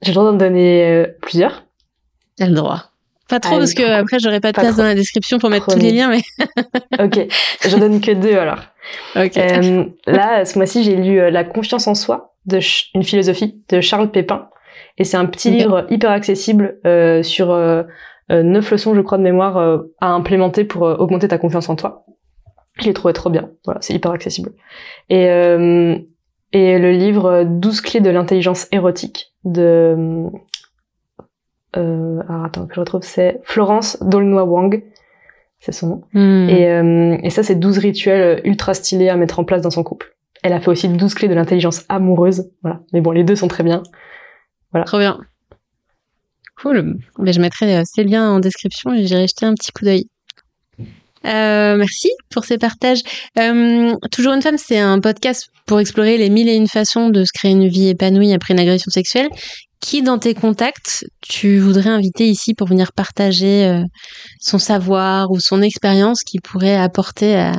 J'ai 0.02 0.12
le 0.12 0.16
droit 0.16 0.32
d'en 0.32 0.38
donner 0.38 0.88
euh, 0.88 1.06
plusieurs. 1.22 1.66
T'as 2.38 2.48
le 2.48 2.56
droit. 2.56 2.86
Pas 3.30 3.40
trop, 3.40 3.60
parce 3.60 3.74
que 3.74 3.84
après, 3.84 4.20
j'aurais 4.20 4.42
pas 4.42 4.52
de 4.52 4.60
place 4.60 4.76
dans 4.76 4.84
la 4.84 4.96
description 4.96 5.38
pour 5.38 5.50
mettre 5.50 5.72
tous 5.72 5.80
les 5.80 5.92
liens, 5.92 6.10
mais. 6.10 6.22
ok, 7.00 7.28
j'en 7.70 7.78
donne 7.78 8.02
que 8.02 8.12
deux 8.12 8.38
alors. 8.38 8.60
Ok. 9.16 9.38
Euh, 9.38 9.86
là, 10.08 10.44
ce 10.44 10.58
mois-ci, 10.58 10.84
j'ai 10.84 10.96
lu 10.96 11.30
La 11.30 11.44
confiance 11.44 11.88
en 11.88 11.94
soi, 11.94 12.34
de 12.46 12.60
une 12.96 13.04
philosophie 13.04 13.62
de 13.70 13.80
Charles 13.80 14.12
Pépin. 14.12 14.50
Et 14.98 15.06
c'est 15.06 15.16
un 15.18 15.28
petit 15.28 15.52
livre 15.52 15.86
hyper 15.90 16.12
accessible 16.12 16.78
sur 17.24 17.52
neuf 18.30 18.72
leçons, 18.72 18.96
je 18.96 19.02
crois, 19.02 19.18
de 19.18 19.24
mémoire 19.24 19.58
euh, 19.58 19.80
à 20.00 20.12
implémenter 20.12 20.64
pour 20.64 20.86
euh, 20.86 20.96
augmenter 20.96 21.28
ta 21.28 21.38
confiance 21.38 21.70
en 21.70 21.76
toi. 21.76 22.06
Je 22.80 22.86
l'ai 22.86 22.94
trouvé 22.94 23.14
trop 23.14 23.30
bien. 23.30 23.50
Voilà, 23.66 23.82
c'est 23.82 23.94
hyper 23.94 24.12
accessible. 24.12 24.52
Et 25.10 25.28
et 26.54 26.80
le 26.80 26.92
livre 26.92 27.46
12 27.46 27.80
clés 27.80 28.02
de 28.02 28.10
l'intelligence 28.10 28.68
érotique 28.74 29.32
de 29.46 30.26
euh, 31.78 32.20
alors 32.28 32.44
attends 32.44 32.68
que 32.68 32.76
je 32.76 32.80
retrouve 32.82 33.04
c'est 33.04 33.40
Florence 33.44 33.98
Dolnoy 34.02 34.44
Wang 34.44 34.84
c'est 35.62 35.72
son 35.72 35.88
nom. 35.88 36.02
Hmm. 36.14 36.50
Et, 36.50 37.24
et 37.24 37.30
ça, 37.30 37.44
c'est 37.44 37.54
12 37.54 37.78
rituels 37.78 38.42
ultra 38.46 38.74
stylés 38.74 39.10
à 39.10 39.16
mettre 39.16 39.38
en 39.40 39.44
place 39.44 39.62
dans 39.62 39.70
son 39.70 39.84
couple. 39.84 40.18
Elle 40.44 40.54
a 40.54 40.60
fait 40.60 40.70
aussi 40.70 40.90
12 40.90 41.14
clés 41.14 41.28
de 41.28 41.36
l'intelligence 41.36 41.86
amoureuse. 41.88 42.52
Voilà. 42.64 42.80
Mais 42.94 43.02
bon, 43.02 43.12
les 43.12 43.24
deux 43.24 43.36
sont 43.36 43.48
très 43.48 43.64
bien. 43.64 43.84
Voilà. 44.72 44.86
Trop 44.86 44.98
bien. 44.98 45.20
Cool. 46.62 47.00
Mais 47.18 47.34
je 47.34 47.42
mettrai 47.42 47.78
euh, 47.78 47.82
ces 47.86 48.04
liens 48.04 48.30
en 48.30 48.40
description 48.40 48.94
et 48.94 49.06
j'irai 49.06 49.28
jeter 49.28 49.46
un 49.46 49.54
petit 49.54 49.72
coup 49.72 49.84
d'œil. 49.84 50.06
Euh, 51.26 51.76
merci 51.76 52.10
pour 52.32 52.46
ces 52.46 52.58
partages. 52.58 53.02
Euh, 53.38 53.96
Toujours 54.12 54.34
une 54.34 54.42
femme, 54.42 54.58
c'est 54.58 54.80
un 54.80 55.00
podcast 55.00 55.50
pour 55.66 55.80
explorer 55.80 56.18
les 56.18 56.30
mille 56.30 56.50
et 56.50 56.56
une 56.56 56.68
façons 56.68 57.10
de 57.10 57.24
se 57.24 57.32
créer 57.34 57.52
une 57.52 57.68
vie 57.68 57.90
épanouie 57.90 58.34
après 58.34 58.54
une 58.54 58.60
agression 58.60 58.92
sexuelle. 58.92 59.30
Qui 59.80 60.04
dans 60.04 60.20
tes 60.20 60.36
contacts 60.36 61.06
tu 61.22 61.58
voudrais 61.58 61.90
inviter 61.90 62.28
ici 62.28 62.54
pour 62.54 62.68
venir 62.68 62.92
partager 62.94 63.82
son 64.40 64.60
savoir 64.60 65.32
ou 65.32 65.40
son 65.40 65.64
expérience 65.64 66.22
qui 66.24 66.40
pourrait 66.40 66.76
apporter 66.76 67.36
à... 67.36 67.54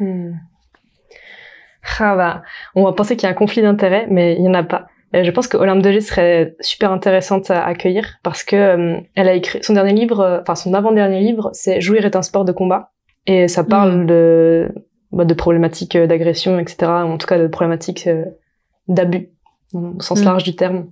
Hmm. 0.00 0.32
Ah 2.00 2.16
bah, 2.16 2.42
on 2.74 2.82
va 2.82 2.92
penser 2.92 3.14
qu'il 3.16 3.24
y 3.24 3.26
a 3.26 3.30
un 3.30 3.34
conflit 3.34 3.62
d'intérêts, 3.62 4.08
mais 4.10 4.34
il 4.34 4.42
n'y 4.42 4.48
en 4.48 4.54
a 4.54 4.64
pas. 4.64 4.88
Euh, 5.14 5.22
je 5.22 5.30
pense 5.30 5.46
que 5.46 5.56
Olympe 5.56 5.82
de 5.82 6.00
serait 6.00 6.56
super 6.60 6.90
intéressante 6.90 7.50
à 7.50 7.64
accueillir 7.64 8.18
parce 8.22 8.42
que 8.42 8.56
euh, 8.56 9.00
elle 9.14 9.28
a 9.28 9.34
écrit 9.34 9.62
son 9.62 9.74
dernier 9.74 9.92
livre, 9.92 10.20
euh, 10.20 10.40
enfin 10.40 10.54
son 10.54 10.74
avant-dernier 10.74 11.20
livre, 11.20 11.50
c'est 11.52 11.80
Jouir 11.80 12.04
est 12.04 12.16
un 12.16 12.22
sport 12.22 12.44
de 12.44 12.52
combat 12.52 12.92
et 13.26 13.48
ça 13.48 13.62
parle 13.62 14.02
mm. 14.02 14.06
de 14.06 14.68
bah, 15.12 15.24
de 15.24 15.34
problématiques 15.34 15.96
d'agression, 15.96 16.58
etc. 16.58 16.90
En 16.90 17.18
tout 17.18 17.26
cas 17.26 17.38
de 17.38 17.46
problématiques 17.46 18.08
d'abus 18.88 19.30
au 19.74 20.00
sens 20.00 20.20
mm. 20.20 20.24
large 20.24 20.44
du 20.44 20.56
terme. 20.56 20.88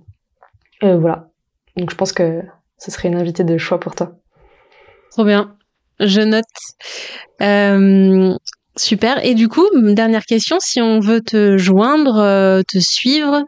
Euh, 0.83 0.97
voilà. 0.97 1.29
Donc 1.75 1.91
je 1.91 1.95
pense 1.95 2.13
que 2.13 2.41
ce 2.77 2.91
serait 2.91 3.09
une 3.09 3.15
invitée 3.15 3.43
de 3.43 3.57
choix 3.57 3.79
pour 3.79 3.95
toi. 3.95 4.13
Trop 5.11 5.25
bien. 5.25 5.55
Je 5.99 6.21
note. 6.21 6.45
Super. 8.77 9.23
Et 9.23 9.35
du 9.35 9.47
coup, 9.47 9.65
dernière 9.73 10.25
question, 10.25 10.57
si 10.59 10.81
on 10.81 10.99
veut 10.99 11.21
te 11.21 11.57
joindre, 11.57 12.17
euh, 12.17 12.61
te 12.67 12.77
suivre, 12.79 13.45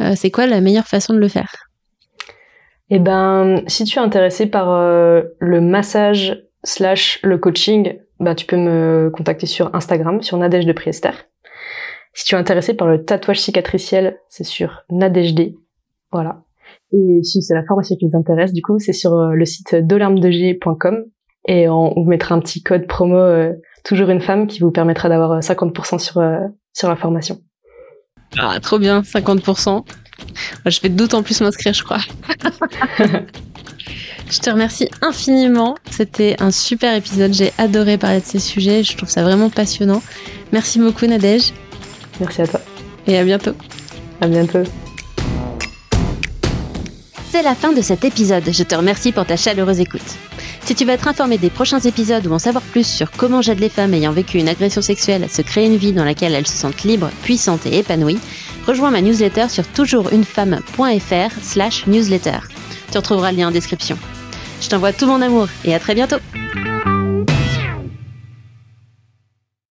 euh, 0.00 0.12
c'est 0.14 0.30
quoi 0.30 0.46
la 0.46 0.60
meilleure 0.60 0.86
façon 0.86 1.14
de 1.14 1.18
le 1.18 1.28
faire? 1.28 1.52
Eh 2.90 3.00
ben, 3.00 3.62
si 3.66 3.84
tu 3.84 3.98
es 3.98 4.02
intéressé 4.02 4.46
par 4.46 4.70
euh, 4.70 5.22
le 5.40 5.60
massage 5.60 6.44
slash 6.62 7.18
le 7.24 7.38
coaching, 7.38 7.98
bah, 8.20 8.34
tu 8.34 8.46
peux 8.46 8.56
me 8.56 9.10
contacter 9.10 9.46
sur 9.46 9.74
Instagram, 9.74 10.22
sur 10.22 10.38
Nadège 10.38 10.64
de 10.64 10.72
Priester. 10.72 11.10
Si 12.14 12.24
tu 12.24 12.34
es 12.36 12.38
intéressé 12.38 12.74
par 12.74 12.86
le 12.86 13.04
tatouage 13.04 13.40
cicatriciel, 13.40 14.18
c'est 14.28 14.44
sur 14.44 14.84
Nadège 14.90 15.34
Voilà. 16.12 16.42
Et 16.92 17.22
si 17.22 17.42
c'est 17.42 17.54
la 17.54 17.64
formation 17.64 17.96
qui 17.96 18.06
vous 18.06 18.16
intéresse, 18.16 18.52
du 18.52 18.62
coup, 18.62 18.78
c'est 18.78 18.92
sur 18.92 19.14
le 19.14 19.44
site 19.44 19.74
dolarmedeg.com 19.74 21.04
et 21.46 21.68
on 21.68 21.92
vous 21.94 22.08
mettra 22.08 22.34
un 22.34 22.40
petit 22.40 22.62
code 22.62 22.86
promo 22.86 23.52
toujours 23.84 24.10
une 24.10 24.20
femme 24.20 24.46
qui 24.46 24.60
vous 24.60 24.70
permettra 24.70 25.08
d'avoir 25.08 25.40
50% 25.40 25.94
euh, 25.94 25.98
sur, 25.98 26.18
euh, 26.18 26.38
sur 26.72 26.88
la 26.88 26.96
formation. 26.96 27.40
Ah, 28.38 28.58
trop 28.60 28.78
bien, 28.78 29.00
50%. 29.00 29.84
Je 30.66 30.80
vais 30.80 30.88
d'autant 30.88 31.22
plus 31.22 31.40
m'inscrire, 31.40 31.72
je 31.72 31.82
crois. 31.82 31.98
je 34.30 34.38
te 34.38 34.50
remercie 34.50 34.88
infiniment. 35.00 35.76
C'était 35.90 36.36
un 36.40 36.50
super 36.50 36.94
épisode. 36.94 37.32
J'ai 37.32 37.52
adoré 37.58 37.96
parler 37.96 38.20
de 38.20 38.26
ces 38.26 38.38
sujets. 38.38 38.82
Je 38.82 38.96
trouve 38.96 39.08
ça 39.08 39.22
vraiment 39.22 39.50
passionnant. 39.50 40.02
Merci 40.52 40.78
beaucoup, 40.78 41.06
Nadège. 41.06 41.52
Merci 42.20 42.42
à 42.42 42.46
toi. 42.46 42.60
Et 43.06 43.16
à 43.16 43.24
bientôt. 43.24 43.54
À 44.20 44.26
bientôt. 44.26 44.64
C'est 47.30 47.42
la 47.42 47.54
fin 47.54 47.72
de 47.72 47.80
cet 47.80 48.04
épisode. 48.04 48.44
Je 48.50 48.62
te 48.62 48.74
remercie 48.74 49.12
pour 49.12 49.24
ta 49.24 49.36
chaleureuse 49.36 49.80
écoute. 49.80 50.27
Si 50.68 50.74
tu 50.74 50.84
veux 50.84 50.92
être 50.92 51.08
informé 51.08 51.38
des 51.38 51.48
prochains 51.48 51.80
épisodes 51.80 52.26
ou 52.26 52.32
en 52.34 52.38
savoir 52.38 52.62
plus 52.62 52.86
sur 52.86 53.10
comment 53.10 53.40
j'aide 53.40 53.58
les 53.58 53.70
femmes 53.70 53.94
ayant 53.94 54.12
vécu 54.12 54.36
une 54.36 54.50
agression 54.50 54.82
sexuelle 54.82 55.24
à 55.24 55.28
se 55.28 55.40
créer 55.40 55.64
une 55.64 55.78
vie 55.78 55.94
dans 55.94 56.04
laquelle 56.04 56.34
elles 56.34 56.46
se 56.46 56.58
sentent 56.58 56.82
libres, 56.82 57.08
puissantes 57.22 57.64
et 57.64 57.78
épanouies, 57.78 58.18
rejoins 58.66 58.90
ma 58.90 59.00
newsletter 59.00 59.48
sur 59.48 59.66
toujoursunefemme.fr 59.66 61.32
slash 61.40 61.86
newsletter. 61.86 62.40
Tu 62.92 62.98
retrouveras 62.98 63.32
le 63.32 63.38
lien 63.38 63.48
en 63.48 63.50
description. 63.50 63.96
Je 64.60 64.68
t'envoie 64.68 64.92
tout 64.92 65.06
mon 65.06 65.22
amour 65.22 65.48
et 65.64 65.74
à 65.74 65.78
très 65.78 65.94
bientôt 65.94 66.18